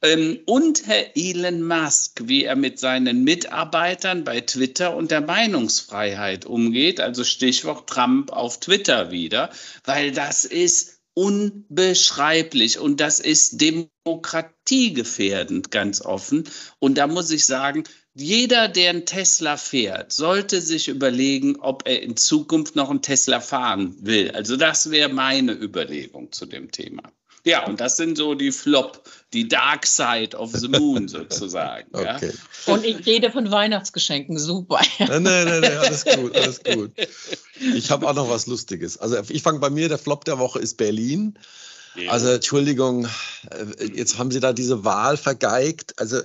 Ähm, 0.00 0.38
und 0.46 0.86
Herr 0.86 1.14
Elon 1.14 1.62
Musk, 1.62 2.22
wie 2.24 2.44
er 2.44 2.56
mit 2.56 2.78
seinen 2.78 3.24
Mitarbeitern 3.24 4.24
bei 4.24 4.40
Twitter 4.40 4.96
und 4.96 5.10
der 5.10 5.20
Meinungsfreiheit 5.20 6.46
umgeht, 6.46 7.00
also 7.00 7.24
Stichwort 7.24 7.90
Trump 7.90 8.32
auf 8.32 8.58
Twitter 8.60 9.10
wieder, 9.10 9.50
weil 9.84 10.12
das 10.12 10.46
ist 10.46 10.97
unbeschreiblich 11.18 12.78
und 12.78 13.00
das 13.00 13.18
ist 13.18 13.60
demokratiegefährdend, 13.60 15.72
ganz 15.72 16.00
offen. 16.00 16.44
Und 16.78 16.96
da 16.96 17.08
muss 17.08 17.32
ich 17.32 17.44
sagen, 17.44 17.82
jeder, 18.14 18.68
der 18.68 18.90
einen 18.90 19.04
Tesla 19.04 19.56
fährt, 19.56 20.12
sollte 20.12 20.60
sich 20.60 20.86
überlegen, 20.86 21.56
ob 21.56 21.88
er 21.88 22.02
in 22.02 22.16
Zukunft 22.16 22.76
noch 22.76 22.88
einen 22.88 23.02
Tesla 23.02 23.40
fahren 23.40 23.96
will. 24.00 24.30
Also 24.30 24.56
das 24.56 24.92
wäre 24.92 25.08
meine 25.08 25.54
Überlegung 25.54 26.30
zu 26.30 26.46
dem 26.46 26.70
Thema. 26.70 27.02
Ja, 27.44 27.66
und 27.66 27.80
das 27.80 27.96
sind 27.96 28.16
so 28.16 28.36
die 28.36 28.52
Flop, 28.52 29.02
die 29.32 29.48
Dark 29.48 29.86
Side 29.86 30.36
of 30.36 30.52
the 30.52 30.68
Moon 30.68 31.08
sozusagen. 31.08 31.88
okay. 31.92 32.32
ja. 32.66 32.72
Und 32.72 32.84
ich 32.84 33.04
rede 33.06 33.30
von 33.30 33.50
Weihnachtsgeschenken, 33.50 34.38
super. 34.38 34.80
Nein, 34.98 35.22
nein, 35.22 35.46
nein, 35.46 35.60
nein 35.60 35.78
alles 35.78 36.04
gut, 36.04 36.34
alles 36.36 36.62
gut. 36.62 36.92
Ich 37.74 37.90
habe 37.90 38.08
auch 38.08 38.14
noch 38.14 38.30
was 38.30 38.46
Lustiges. 38.46 38.98
Also 38.98 39.18
ich 39.28 39.42
fange 39.42 39.58
bei 39.58 39.70
mir, 39.70 39.88
der 39.88 39.98
Flop 39.98 40.24
der 40.24 40.38
Woche 40.38 40.58
ist 40.58 40.76
Berlin. 40.76 41.38
Also 42.06 42.28
Entschuldigung, 42.28 43.06
äh, 43.50 43.86
jetzt 43.92 44.18
haben 44.18 44.30
Sie 44.30 44.40
da 44.40 44.52
diese 44.52 44.84
Wahl 44.84 45.16
vergeigt. 45.16 45.98
Also 45.98 46.18
äh, 46.18 46.24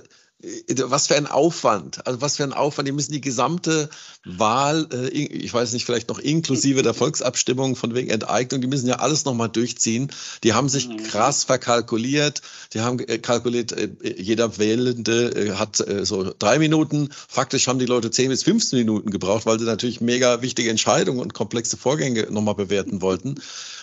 was 0.84 1.06
für 1.06 1.16
ein 1.16 1.26
Aufwand, 1.26 2.06
also 2.06 2.20
was 2.20 2.36
für 2.36 2.44
ein 2.44 2.52
Aufwand. 2.52 2.88
Die 2.88 2.92
müssen 2.92 3.12
die 3.12 3.20
gesamte 3.20 3.88
Wahl, 4.24 4.88
äh, 4.92 5.08
ich 5.08 5.52
weiß 5.52 5.72
nicht, 5.72 5.84
vielleicht 5.84 6.08
noch 6.08 6.18
inklusive 6.18 6.82
der 6.82 6.94
Volksabstimmung 6.94 7.76
von 7.76 7.94
wegen 7.94 8.10
Enteignung, 8.10 8.60
die 8.60 8.66
müssen 8.66 8.86
ja 8.86 8.96
alles 8.96 9.24
nochmal 9.24 9.48
durchziehen. 9.48 10.10
Die 10.42 10.52
haben 10.52 10.68
sich 10.68 10.88
mhm. 10.88 11.02
krass 11.04 11.44
verkalkuliert. 11.44 12.42
Die 12.72 12.80
haben 12.80 12.98
äh, 13.00 13.18
kalkuliert, 13.18 13.74
jeder 14.02 14.58
Wählende 14.58 15.56
hat 15.58 15.82
so 16.02 16.32
drei 16.38 16.58
Minuten. 16.58 17.08
Faktisch 17.28 17.68
haben 17.68 17.78
die 17.78 17.86
Leute 17.86 18.10
zehn 18.10 18.28
bis 18.28 18.42
15 18.42 18.78
Minuten 18.78 19.10
gebraucht, 19.10 19.46
weil 19.46 19.58
sie 19.58 19.64
natürlich 19.64 20.00
mega 20.00 20.42
wichtige 20.42 20.70
Entscheidungen 20.70 21.20
und 21.20 21.34
komplexe 21.34 21.76
Vorgänge 21.76 22.30
nochmal 22.30 22.54
bewerten 22.54 23.02
wollten. 23.02 23.36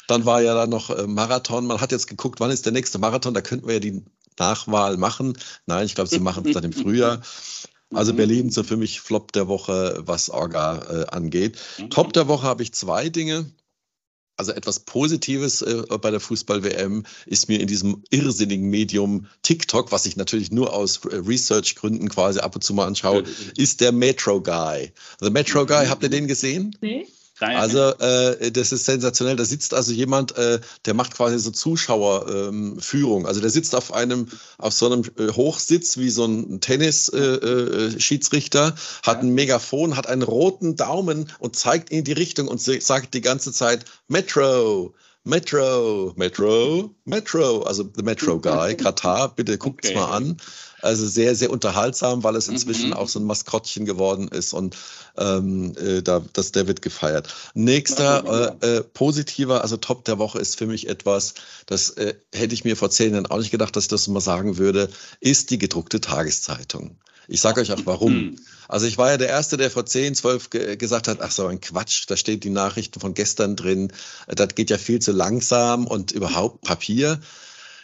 Dann 0.08 0.26
war 0.26 0.42
ja 0.42 0.54
da 0.54 0.68
noch 0.68 1.08
Marathon. 1.08 1.68
Man 1.68 1.82
hat 1.82 1.92
jetzt 1.92 2.08
geguckt, 2.08 2.40
wann 2.40 2.52
ist 2.52 2.66
der 2.66 2.74
nächste 2.74 3.00
Marathon? 3.00 3.34
Da 3.34 3.42
könnten 3.42 3.68
wir 3.68 3.76
ja 3.76 3.80
die 3.80 4.04
Nachwahl 4.40 4.98
machen. 4.98 5.38
Nein, 5.66 5.86
ich 5.86 5.96
glaube, 5.96 6.10
sie 6.10 6.20
machen 6.20 6.46
es 6.46 6.54
dann 6.54 6.64
im 6.64 6.74
Frühjahr. 6.74 7.22
Also 7.94 8.14
mhm. 8.14 8.18
Berlin 8.18 8.52
so 8.52 8.64
für 8.64 8.78
mich 8.78 9.02
Flop 9.02 9.34
der 9.34 9.50
Woche, 9.50 10.02
was 10.06 10.30
Orga 10.30 10.78
äh, 10.78 11.06
angeht. 11.08 11.58
Mhm. 11.78 11.90
Top 11.90 12.14
der 12.14 12.30
Woche 12.30 12.48
habe 12.48 12.64
ich 12.64 12.74
zwei 12.74 13.10
Dinge. 13.10 13.52
Also 14.38 14.54
etwas 14.54 14.80
Positives 14.80 15.62
äh, 15.62 15.84
bei 16.02 16.10
der 16.10 16.20
Fußball-WM 16.20 17.04
ist 17.26 17.50
mir 17.50 17.60
in 17.60 17.68
diesem 17.68 18.04
irrsinnigen 18.10 18.70
Medium 18.70 19.28
TikTok, 19.44 19.92
was 19.92 20.06
ich 20.06 20.16
natürlich 20.16 20.52
nur 20.52 20.74
aus 20.74 21.02
Research-Gründen 21.04 22.10
quasi 22.10 22.40
ab 22.40 22.56
und 22.56 22.62
zu 22.64 22.74
mal 22.74 22.88
anschaue, 22.88 23.24
ist 23.58 23.82
der 23.82 23.92
Metro 23.92 24.42
Guy. 24.42 24.94
Also 25.20 25.32
Metro 25.32 25.66
Guy, 25.66 25.88
habt 25.88 26.02
ihr 26.02 26.10
den 26.10 26.28
gesehen? 26.28 26.76
Nee. 26.82 27.06
Also 27.42 27.94
äh, 28.00 28.52
das 28.52 28.72
ist 28.72 28.86
sensationell. 28.86 29.36
Da 29.36 29.44
sitzt 29.46 29.74
also 29.74 29.92
jemand, 29.92 30.38
äh, 30.38 30.60
der 30.86 30.94
macht 30.94 31.16
quasi 31.16 31.40
so 31.40 31.50
Zuschauerführung. 31.52 33.22
Ähm, 33.22 33.26
also 33.26 33.42
der 33.42 33.50
sitzt 33.50 33.74
auf 33.76 33.92
einem, 33.94 34.28
auf 34.58 34.72
so 34.74 34.86
einem 34.86 35.04
äh, 35.18 35.30
Hochsitz 35.30 35.98
wie 35.98 36.12
so 36.12 36.26
ein 36.26 36.62
Tennis-Schiedsrichter, 36.62 38.66
äh, 38.66 38.70
äh, 38.70 38.74
hat 39.04 39.18
ja. 39.18 39.24
ein 39.24 39.34
Megafon, 39.34 39.98
hat 39.98 40.06
einen 40.08 40.22
roten 40.22 40.76
Daumen 40.76 41.32
und 41.40 41.56
zeigt 41.56 41.90
in 41.90 42.04
die 42.04 42.14
Richtung 42.14 42.48
und 42.48 42.62
sagt 42.62 43.16
die 43.16 43.22
ganze 43.22 43.52
Zeit 43.52 43.86
Metro. 44.08 44.94
Metro, 45.24 46.14
Metro, 46.16 46.96
Metro, 47.06 47.62
also 47.62 47.88
The 47.96 48.02
Metro 48.02 48.40
Guy, 48.40 48.76
Katar, 48.78 49.36
bitte 49.36 49.60
guckt's 49.60 49.90
okay. 49.90 50.00
mal 50.00 50.16
an. 50.16 50.38
Also 50.82 51.08
sehr, 51.08 51.36
sehr 51.36 51.52
unterhaltsam, 51.52 52.24
weil 52.24 52.36
es 52.36 52.48
inzwischen 52.48 52.88
mhm. 52.88 52.94
auch 52.94 53.08
so 53.08 53.20
ein 53.20 53.26
Maskottchen 53.26 53.86
geworden 53.86 54.28
ist 54.28 54.54
und 54.54 54.76
ähm, 55.18 55.76
äh, 55.78 56.02
da, 56.02 56.24
das, 56.34 56.52
der 56.52 56.68
wird 56.68 56.82
gefeiert. 56.82 57.34
Nächster 57.54 58.58
äh, 58.62 58.78
äh, 58.78 58.82
positiver, 58.82 59.62
also 59.62 59.78
Top 59.78 60.06
der 60.06 60.18
Woche 60.18 60.40
ist 60.40 60.58
für 60.58 60.68
mich 60.68 60.88
etwas, 60.90 61.34
das 61.66 61.92
äh, 61.92 62.16
hätte 62.34 62.54
ich 62.54 62.64
mir 62.64 62.76
vor 62.76 62.90
zehn 62.90 63.14
Jahren 63.14 63.28
auch 63.28 63.40
nicht 63.40 63.52
gedacht, 63.52 63.76
dass 63.76 63.86
ich 63.86 63.90
das 63.90 64.08
mal 64.08 64.22
sagen 64.22 64.58
würde, 64.58 64.90
ist 65.20 65.52
die 65.52 65.58
gedruckte 65.58 66.02
Tageszeitung. 66.02 66.98
Ich 67.28 67.40
sage 67.40 67.62
euch 67.62 67.72
auch 67.72 67.86
warum. 67.86 68.14
Mhm. 68.14 68.36
Also 68.68 68.88
ich 68.88 68.98
war 68.98 69.12
ja 69.12 69.18
der 69.18 69.30
Erste, 69.30 69.58
der 69.58 69.70
vor 69.70 69.86
10, 69.86 70.16
12 70.16 70.50
ge 70.50 70.76
gesagt 70.78 71.08
hat, 71.08 71.20
ach 71.22 71.32
so 71.32 71.46
ein 71.48 71.62
Quatsch, 71.62 72.06
da 72.08 72.18
steht 72.18 72.44
die 72.44 72.50
Nachrichten 72.50 73.00
von 73.00 73.14
gestern 73.14 73.56
drin, 73.56 73.92
das 74.28 74.56
geht 74.56 74.70
ja 74.70 74.78
viel 74.78 75.00
zu 75.00 75.12
langsam 75.12 75.88
und 75.88 76.12
überhaupt 76.12 76.62
Papier. 76.62 77.20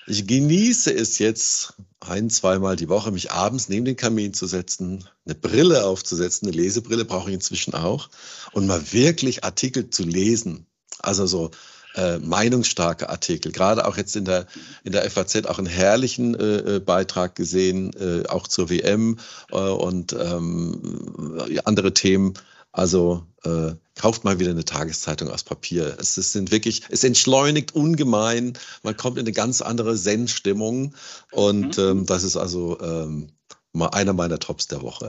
Ich 0.09 0.25
genieße 0.25 0.93
es 0.93 1.19
jetzt 1.19 1.73
ein, 1.99 2.29
zweimal 2.29 2.77
die 2.77 2.87
Woche, 2.87 3.11
mich 3.11 3.31
abends 3.31 3.67
neben 3.67 3.83
den 3.83 3.97
Kamin 3.97 4.33
zu 4.33 4.47
setzen, 4.47 5.03
eine 5.25 5.35
Brille 5.35 5.85
aufzusetzen, 5.85 6.47
eine 6.47 6.55
Lesebrille 6.55 7.03
brauche 7.03 7.29
ich 7.29 7.33
inzwischen 7.35 7.73
auch, 7.73 8.09
und 8.53 8.67
mal 8.67 8.93
wirklich 8.93 9.43
Artikel 9.43 9.89
zu 9.89 10.03
lesen. 10.03 10.65
Also 10.99 11.25
so 11.25 11.51
äh, 11.95 12.19
meinungsstarke 12.19 13.09
Artikel. 13.09 13.51
Gerade 13.51 13.85
auch 13.85 13.97
jetzt 13.97 14.15
in 14.15 14.23
der, 14.23 14.47
in 14.85 14.93
der 14.93 15.09
FAZ 15.11 15.45
auch 15.45 15.57
einen 15.57 15.67
herrlichen 15.67 16.35
äh, 16.35 16.75
äh 16.75 16.79
Beitrag 16.79 17.35
gesehen, 17.35 17.91
äh, 17.99 18.27
auch 18.27 18.47
zur 18.47 18.69
WM 18.69 19.19
äh, 19.51 19.57
und 19.57 20.13
ähm, 20.13 21.41
andere 21.65 21.93
Themen. 21.93 22.35
Also 22.77 23.25
äh, 23.43 23.71
kauft 23.95 24.23
mal 24.23 24.37
wieder 24.37 24.51
eine 24.51 24.63
Tageszeitung 24.63 25.29
aus 25.29 25.43
Papier. 25.43 25.97
Es, 25.99 26.15
es, 26.17 26.31
sind 26.31 26.51
wirklich, 26.51 26.83
es 26.89 27.03
entschleunigt 27.03 27.73
ungemein. 27.73 28.53
Man 28.83 28.95
kommt 28.95 29.17
in 29.17 29.25
eine 29.25 29.31
ganz 29.31 29.63
andere 29.63 29.95
Zen-Stimmung 29.95 30.93
und 31.31 31.75
mhm. 31.79 31.83
ähm, 31.83 32.05
das 32.05 32.23
ist 32.23 32.37
also 32.37 32.79
ähm, 32.79 33.29
mal 33.73 33.87
einer 33.87 34.13
meiner 34.13 34.37
Tops 34.37 34.67
der 34.67 34.83
Woche. 34.83 35.07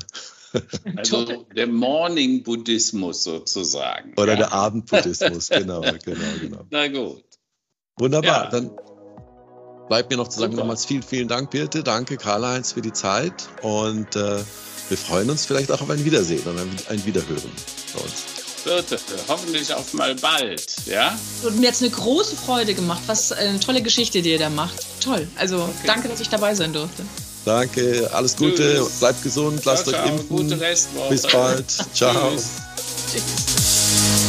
Also 0.96 1.44
der 1.54 1.66
Morning-Buddhismus 1.66 3.22
sozusagen. 3.22 4.14
Oder 4.16 4.32
ja. 4.32 4.36
der 4.36 4.52
Abend-Buddhismus, 4.54 5.48
genau, 5.50 5.82
genau, 5.82 6.24
genau. 6.40 6.64
Na 6.70 6.88
gut. 6.88 7.22
Wunderbar, 7.98 8.44
ja. 8.44 8.50
dann 8.50 8.70
bleibt 9.88 10.10
mir 10.10 10.16
noch 10.16 10.28
zu 10.28 10.38
sagen 10.38 10.52
Super. 10.52 10.62
nochmals 10.62 10.84
vielen, 10.84 11.02
vielen 11.02 11.28
Dank, 11.28 11.50
Birte. 11.50 11.82
Danke, 11.82 12.16
Karl-Heinz, 12.16 12.72
für 12.72 12.82
die 12.82 12.92
Zeit 12.92 13.48
und 13.62 14.14
äh, 14.16 14.38
wir 14.88 14.96
freuen 14.96 15.28
uns 15.30 15.44
vielleicht 15.44 15.70
auch 15.70 15.80
auf 15.80 15.90
ein 15.90 16.04
Wiedersehen 16.04 16.42
und 16.46 16.58
ein, 16.58 16.76
ein 16.88 17.04
Wiederhören 17.04 17.52
bei 17.94 18.00
uns. 18.00 18.38
Bitte, 18.64 18.98
hoffentlich 19.28 19.72
auf 19.72 19.94
mal 19.94 20.14
bald, 20.16 20.76
ja? 20.86 21.16
Und 21.44 21.60
mir 21.60 21.68
hat 21.68 21.74
es 21.74 21.82
eine 21.82 21.90
große 21.90 22.36
Freude 22.36 22.74
gemacht. 22.74 23.00
Was 23.06 23.32
eine 23.32 23.60
tolle 23.60 23.82
Geschichte, 23.82 24.20
die 24.20 24.32
ihr 24.32 24.38
da 24.38 24.50
macht. 24.50 24.74
Toll. 25.00 25.28
Also 25.36 25.58
okay. 25.58 25.86
danke, 25.86 26.08
dass 26.08 26.20
ich 26.20 26.28
dabei 26.28 26.54
sein 26.54 26.72
durfte. 26.72 27.04
Danke, 27.44 28.10
alles 28.12 28.36
Gute, 28.36 28.76
Tschüss. 28.76 28.98
bleibt 28.98 29.22
gesund, 29.22 29.64
lasst 29.64 29.86
ciao, 29.86 30.02
euch 30.02 30.10
impfen. 30.10 30.28
Gute 30.28 30.60
Restwoche. 30.60 31.08
Bis 31.08 31.22
bald. 31.22 31.70
ciao. 31.94 32.30
Tschüss. 32.32 32.48
Tschüss. 33.12 34.27